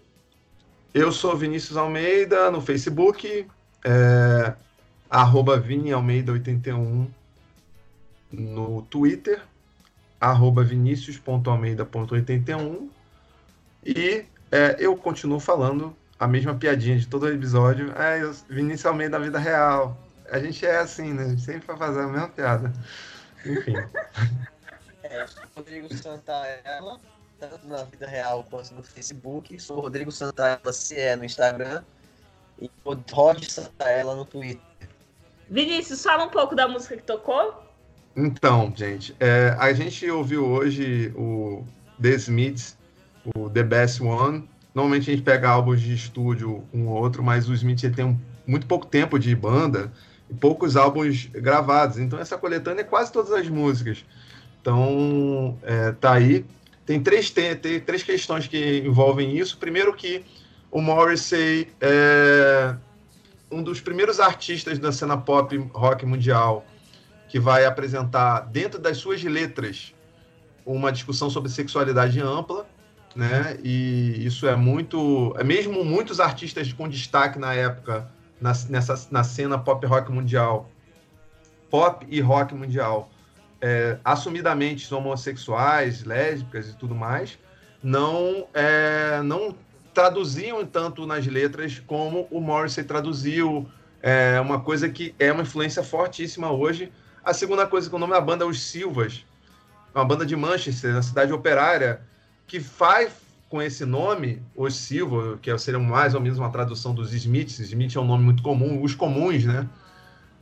Eu 0.94 1.12
sou 1.12 1.36
Vinícius 1.36 1.78
Almeida 1.78 2.50
no 2.50 2.62
Facebook. 2.62 3.48
É, 3.86 4.54
arroba 5.10 5.60
Vini 5.60 5.92
Almeida 5.92 6.32
81 6.32 7.08
no 8.32 8.84
Twitter, 8.84 9.42
arroba 10.20 10.64
vinicius.almeida.81 10.64 12.90
e 13.86 14.26
é, 14.52 14.76
eu 14.80 14.98
continuo 14.98 15.40
falando 15.40 15.96
a 16.20 16.28
mesma 16.28 16.56
piadinha 16.56 16.98
de 16.98 17.08
todo 17.08 17.30
episódio. 17.30 17.92
É, 17.92 18.20
Vinícius 18.50 18.86
Almeida 18.86 19.20
da 19.20 19.24
vida 19.24 19.38
real. 19.38 19.98
A 20.32 20.40
gente 20.40 20.66
é 20.66 20.78
assim, 20.78 21.14
né? 21.14 21.24
A 21.24 21.30
gente 21.30 21.42
sempre 21.42 21.68
vai 21.68 21.78
fazer 21.78 22.02
a 22.02 22.08
mesma 22.08 22.28
piada. 22.30 22.74
Enfim. 23.46 23.76
É, 25.08 25.24
Rodrigo 25.56 25.96
Santaella, 25.96 27.00
tanto 27.40 27.68
na 27.68 27.84
vida 27.84 28.08
real 28.08 28.44
quanto 28.50 28.74
no 28.74 28.82
Facebook. 28.82 29.60
Sou 29.60 29.80
Rodrigo 29.80 30.12
Santaella, 30.12 30.74
se 30.74 31.00
é 31.00 31.16
no 31.16 31.24
Instagram. 31.24 31.84
E 32.60 32.72
Rod 32.84 33.44
Santaella 33.44 34.16
no 34.16 34.26
Twitter. 34.26 34.60
Vinícius, 35.50 36.04
fala 36.04 36.26
um 36.26 36.30
pouco 36.30 36.56
da 36.56 36.68
música 36.68 36.98
que 36.98 37.04
tocou. 37.04 37.64
Então, 38.16 38.74
gente, 38.76 39.16
é, 39.20 39.56
a 39.60 39.74
gente 39.74 40.10
ouviu 40.10 40.46
hoje 40.46 41.12
o 41.16 41.64
The 42.02 42.10
Smiths, 42.12 42.78
o 43.36 43.50
The 43.50 43.64
Best 43.64 44.02
One. 44.02 44.48
Normalmente 44.74 45.10
a 45.10 45.14
gente 45.14 45.24
pega 45.24 45.50
álbuns 45.50 45.82
de 45.82 45.94
estúdio 45.94 46.64
um 46.74 46.88
ou 46.88 47.02
outro, 47.02 47.24
mas 47.24 47.50
o 47.50 47.54
Smiths 47.54 47.94
tem 47.96 48.20
muito 48.48 48.66
pouco 48.68 48.86
tempo 48.86 49.20
de 49.20 49.36
banda 49.36 49.92
e 50.30 50.34
poucos 50.34 50.78
álbuns 50.78 51.28
gravados. 51.34 51.98
Então 51.98 52.18
essa 52.20 52.38
coletânea 52.38 52.82
é 52.82 52.86
quase 52.86 53.12
todas 53.12 53.32
as 53.32 53.48
músicas. 53.50 54.06
Então, 54.62 55.58
é, 55.64 55.92
tá 55.92 56.14
aí. 56.14 56.46
Tem 56.86 57.02
três, 57.02 57.30
tem, 57.30 57.56
tem 57.56 57.80
três 57.80 58.04
questões 58.04 58.48
que 58.48 58.80
envolvem 58.80 59.38
isso. 59.38 59.58
Primeiro 59.58 59.94
que 59.94 60.24
o 60.72 60.82
Morrissey 60.82 61.68
é, 61.82 62.76
um 63.52 63.62
dos 63.64 63.80
primeiros 63.80 64.20
artistas 64.20 64.80
da 64.80 64.92
cena 64.92 65.18
pop 65.18 65.56
rock 65.74 66.06
mundial 66.06 66.66
que 67.28 67.40
vai 67.40 67.66
apresentar 67.66 68.42
dentro 68.42 68.80
das 68.80 68.98
suas 68.98 69.24
letras 69.24 69.94
uma 70.66 70.92
discussão 70.92 71.30
sobre 71.30 71.50
sexualidade 71.50 72.20
ampla. 72.20 72.66
né? 73.16 73.58
E 73.64 74.26
isso 74.26 74.48
é 74.48 74.56
muito, 74.56 75.34
é 75.38 75.44
mesmo 75.44 75.86
muitos 75.86 76.20
artistas 76.20 76.74
com 76.74 76.88
destaque 76.88 77.40
na 77.40 77.54
época 77.54 78.12
na, 78.40 78.52
nessa 78.70 79.08
na 79.10 79.24
cena 79.24 79.58
pop 79.58 79.86
rock 79.86 80.12
mundial, 80.12 80.70
pop 81.70 82.06
e 82.10 82.20
rock 82.20 82.54
mundial, 82.54 83.10
é, 83.62 83.98
assumidamente 84.04 84.94
homossexuais, 84.94 86.04
lésbicas 86.04 86.70
e 86.70 86.74
tudo 86.78 86.94
mais, 86.94 87.40
não 87.82 88.48
é, 88.54 89.22
não 89.24 89.56
traduziam 89.96 90.64
tanto 90.66 91.08
nas 91.08 91.26
letras 91.26 91.82
como 91.88 92.28
o 92.30 92.42
Morrissey 92.42 92.84
traduziu. 92.84 93.68
É 94.02 94.40
uma 94.42 94.60
coisa 94.60 94.90
que 94.90 95.16
é 95.18 95.32
uma 95.32 95.42
influência 95.42 95.82
fortíssima 95.82 96.52
hoje. 96.52 96.92
A 97.24 97.34
segunda 97.34 97.66
coisa 97.66 97.90
que 97.90 97.96
o 97.96 97.98
nome 97.98 98.14
da 98.14 98.22
banda 98.22 98.44
é 98.44 98.48
Os 98.48 98.62
Silvas, 98.62 99.26
uma 99.96 100.06
banda 100.06 100.26
de 100.26 100.36
Manchester, 100.36 100.94
na 100.94 101.02
cidade 101.02 101.32
operária, 101.32 102.02
que 102.46 102.60
faz 102.60 103.14
com 103.50 103.62
esse 103.62 103.86
nome, 103.86 104.44
Os 104.56 104.76
Silva, 104.76 105.40
que 105.42 105.58
seria 105.58 105.80
mais 105.80 106.14
ou 106.14 106.20
menos 106.20 106.38
uma 106.38 106.52
tradução 106.52 106.94
dos 106.94 107.14
Smiths, 107.14 107.58
Smith 107.60 107.96
é 107.96 108.00
um 108.00 108.06
nome 108.06 108.24
muito 108.24 108.44
comum, 108.44 108.84
os 108.84 108.94
comuns, 108.94 109.46
né? 109.46 109.68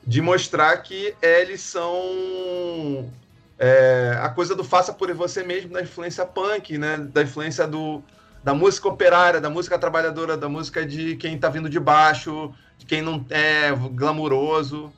De 0.06 0.22
mostrar 0.22 0.76
que 0.78 1.16
eles 1.22 1.62
são 1.62 3.10
é, 3.58 4.18
a 4.20 4.30
coisa 4.30 4.56
do 4.56 4.64
faça 4.64 4.92
por 4.92 5.14
você 5.14 5.44
mesmo, 5.44 5.72
da 5.72 5.82
influência 5.82 6.26
punk, 6.26 6.78
né? 6.78 6.98
Da 6.98 7.22
influência 7.22 7.66
do, 7.68 8.04
da 8.44 8.54
música 8.54 8.88
operária, 8.88 9.40
da 9.40 9.50
música 9.50 9.80
trabalhadora, 9.80 10.36
da 10.36 10.50
música 10.50 10.86
de 10.86 11.16
quem 11.16 11.36
está 11.36 11.50
vindo 11.50 11.70
de 11.70 11.80
baixo, 11.80 12.54
de 12.78 12.86
quem 12.86 13.02
não 13.02 13.26
é 13.30 13.72
glamuroso. 13.92 14.92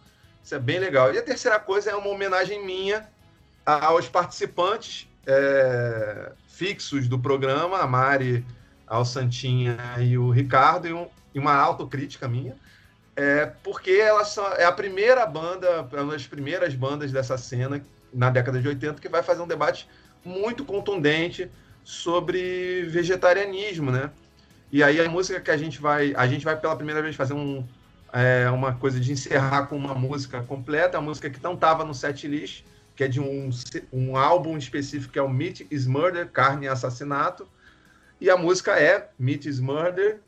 Isso 0.44 0.56
é 0.56 0.60
bem 0.60 0.80
legal. 0.80 1.14
E 1.14 1.18
a 1.18 1.24
terceira 1.24 1.60
coisa 1.60 1.92
é 1.92 1.96
uma 1.96 2.10
homenagem 2.10 2.66
minha 2.66 3.08
aos 3.66 4.08
participantes 4.08 5.08
é, 5.26 6.32
fixos 6.48 7.08
do 7.08 7.20
programa, 7.20 7.80
a 7.80 7.88
Mari, 7.88 8.46
ao 8.86 9.04
Santinha 9.04 9.78
e 10.00 10.18
o 10.18 10.30
Ricardo, 10.30 10.88
e, 10.88 10.94
um, 10.94 11.08
e 11.34 11.40
uma 11.40 11.56
autocrítica 11.56 12.28
minha, 12.28 12.56
é, 13.16 13.46
porque 13.64 13.92
elas 13.92 14.30
são, 14.30 14.46
é 14.54 14.66
a 14.66 14.72
primeira 14.72 15.26
banda, 15.26 15.82
uma 15.82 16.14
das 16.14 16.28
primeiras 16.28 16.76
bandas 16.76 17.12
dessa 17.12 17.38
cena 17.38 17.84
na 18.14 18.30
década 18.30 18.62
de 18.62 18.68
80 18.68 19.02
que 19.02 19.10
vai 19.10 19.24
fazer 19.24 19.42
um 19.42 19.48
debate 19.48 19.88
muito 20.24 20.64
contundente 20.64 21.50
sobre 21.86 22.84
vegetarianismo, 22.90 23.92
né? 23.92 24.10
E 24.72 24.84
aí 24.84 25.00
a 25.00 25.08
música 25.08 25.40
que 25.40 25.52
a 25.52 25.56
gente 25.56 25.80
vai, 25.80 26.14
a 26.18 26.26
gente 26.26 26.44
vai 26.44 26.60
pela 26.60 26.76
primeira 26.76 27.02
vez 27.02 27.16
fazer 27.16 27.36
um, 27.36 27.64
é, 28.12 28.50
uma 28.50 28.74
coisa 28.74 29.00
de 29.00 29.12
encerrar 29.12 29.68
com 29.68 29.78
uma 29.78 29.94
música 29.94 30.42
completa, 30.42 30.98
a 30.98 31.02
música 31.02 31.30
que 31.30 31.42
não 31.42 31.54
estava 31.54 31.86
no 31.86 31.94
set 31.94 32.28
list, 32.28 32.66
que 32.96 33.04
é 33.04 33.08
de 33.08 33.22
um, 33.22 33.52
um 33.94 34.18
álbum 34.18 34.58
específico 34.58 35.14
que 35.14 35.20
é 35.20 35.22
o 35.22 35.30
Meat 35.30 35.68
is 35.70 35.86
Murder, 35.86 36.28
Carne 36.28 36.66
e 36.66 36.70
Assassinato, 36.70 37.48
e 38.20 38.32
a 38.32 38.36
música 38.36 38.80
é 38.80 39.12
Meat 39.20 39.46
is 39.46 39.60
Murder, 39.60 40.20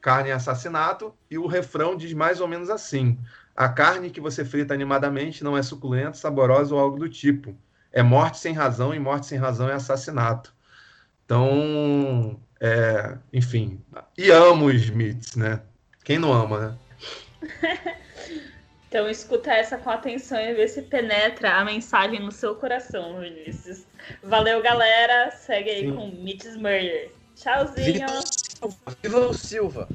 Carne 0.00 0.30
e 0.30 0.32
Assassinato, 0.32 1.14
e 1.30 1.36
o 1.36 1.46
refrão 1.46 1.94
diz 1.94 2.14
mais 2.14 2.40
ou 2.40 2.48
menos 2.48 2.70
assim: 2.70 3.18
a 3.54 3.68
carne 3.68 4.10
que 4.10 4.20
você 4.20 4.46
frita 4.46 4.72
animadamente 4.72 5.44
não 5.44 5.58
é 5.58 5.62
suculenta, 5.62 6.14
saborosa 6.14 6.74
ou 6.74 6.80
algo 6.80 6.98
do 6.98 7.08
tipo. 7.08 7.54
É 7.92 8.02
morte 8.02 8.38
sem 8.38 8.54
razão, 8.54 8.94
e 8.94 8.98
morte 8.98 9.26
sem 9.26 9.38
razão 9.38 9.68
é 9.68 9.74
assassinato. 9.74 10.54
Então, 11.32 12.38
é, 12.60 13.16
enfim, 13.32 13.80
e 14.18 14.30
amo 14.30 14.66
os 14.66 14.82
Smiths, 14.82 15.34
né? 15.34 15.62
Quem 16.04 16.18
não 16.18 16.30
ama, 16.30 16.60
né? 16.60 16.78
então, 18.86 19.08
escuta 19.08 19.50
essa 19.50 19.78
com 19.78 19.88
atenção 19.88 20.38
e 20.38 20.52
ver 20.52 20.68
se 20.68 20.82
penetra 20.82 21.54
a 21.54 21.64
mensagem 21.64 22.20
no 22.20 22.30
seu 22.30 22.54
coração, 22.56 23.18
Vinícius. 23.18 23.86
Valeu, 24.22 24.62
galera. 24.62 25.30
Segue 25.30 25.70
aí 25.70 25.86
Sim. 25.86 25.96
com 25.96 26.08
Mitch 26.08 26.44
Murder. 26.56 27.10
Tchauzinho. 27.34 28.06
Viva 29.02 29.18
o 29.20 29.32
Silva. 29.32 29.88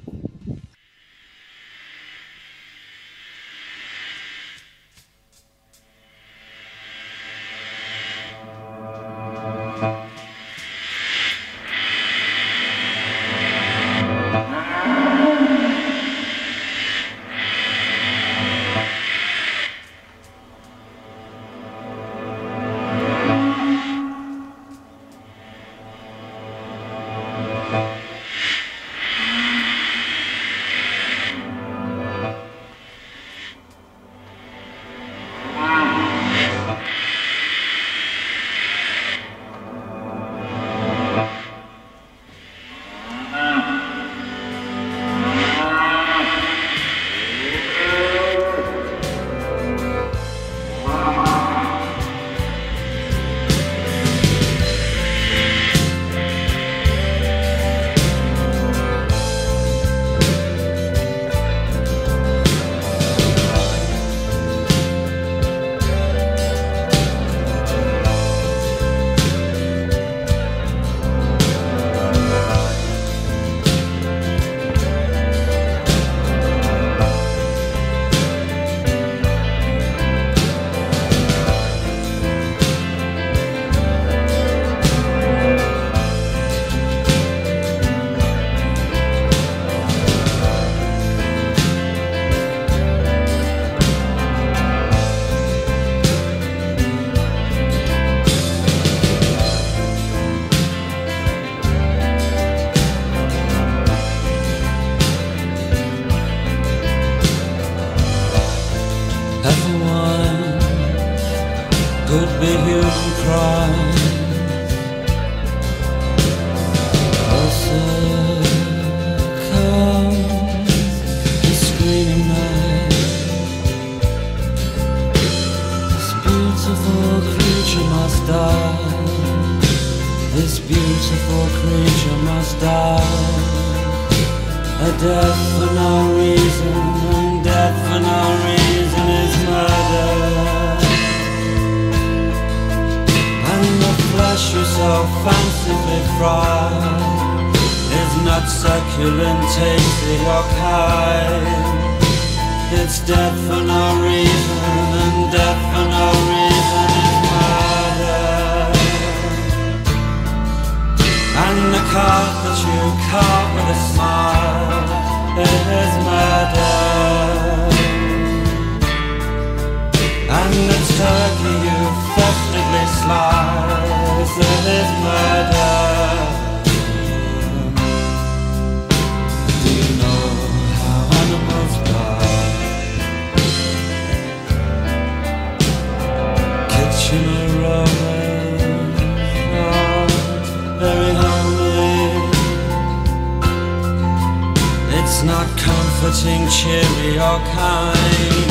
Comforting, 196.18 196.48
cheery, 196.50 197.18
or 197.18 197.40
kind. 197.54 198.50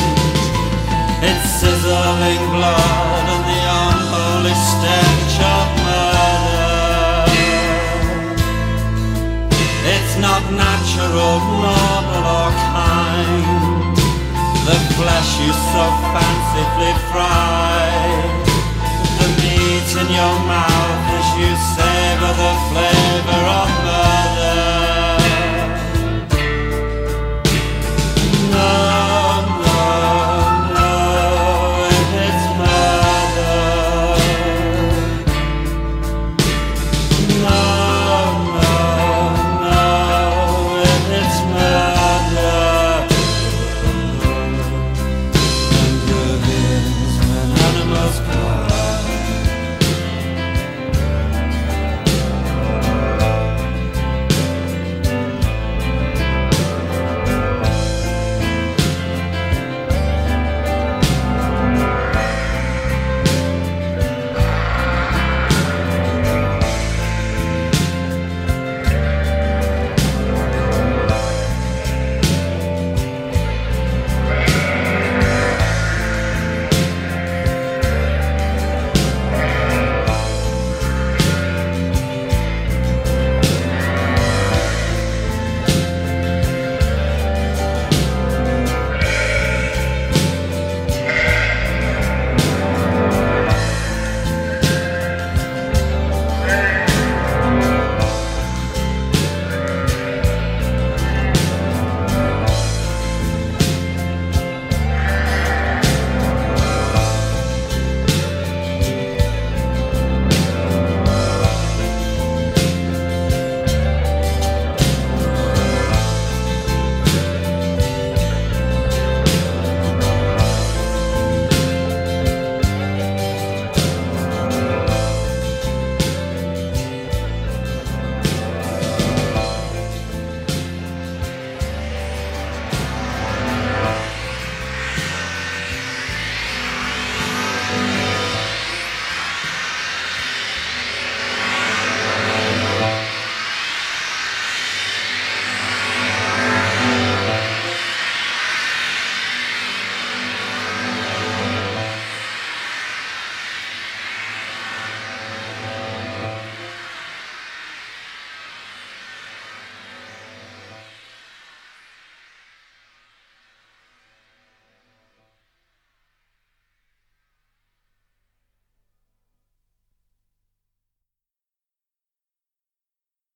It's 1.22 1.50
sizzling 1.58 2.42
blood 2.54 3.26
and 3.34 3.44
the 3.50 3.60
unholy 3.82 4.54
stench 4.54 5.34
of 5.40 5.66
murder. 5.84 7.32
It's 9.94 10.14
not 10.18 10.42
natural, 10.52 11.38
normal, 11.64 12.24
or 12.38 12.50
kind. 12.70 13.96
The 14.66 14.78
flesh 14.94 15.30
you 15.40 15.52
so 15.52 15.84
fancifully 16.12 16.94
fry. 17.10 17.90
The 19.18 19.28
meat 19.40 19.88
in 20.02 20.08
your 20.14 20.36
mouth 20.46 21.06
as 21.18 21.28
you 21.40 21.50
savor 21.74 22.32
the 22.42 22.52
flavor 22.70 23.05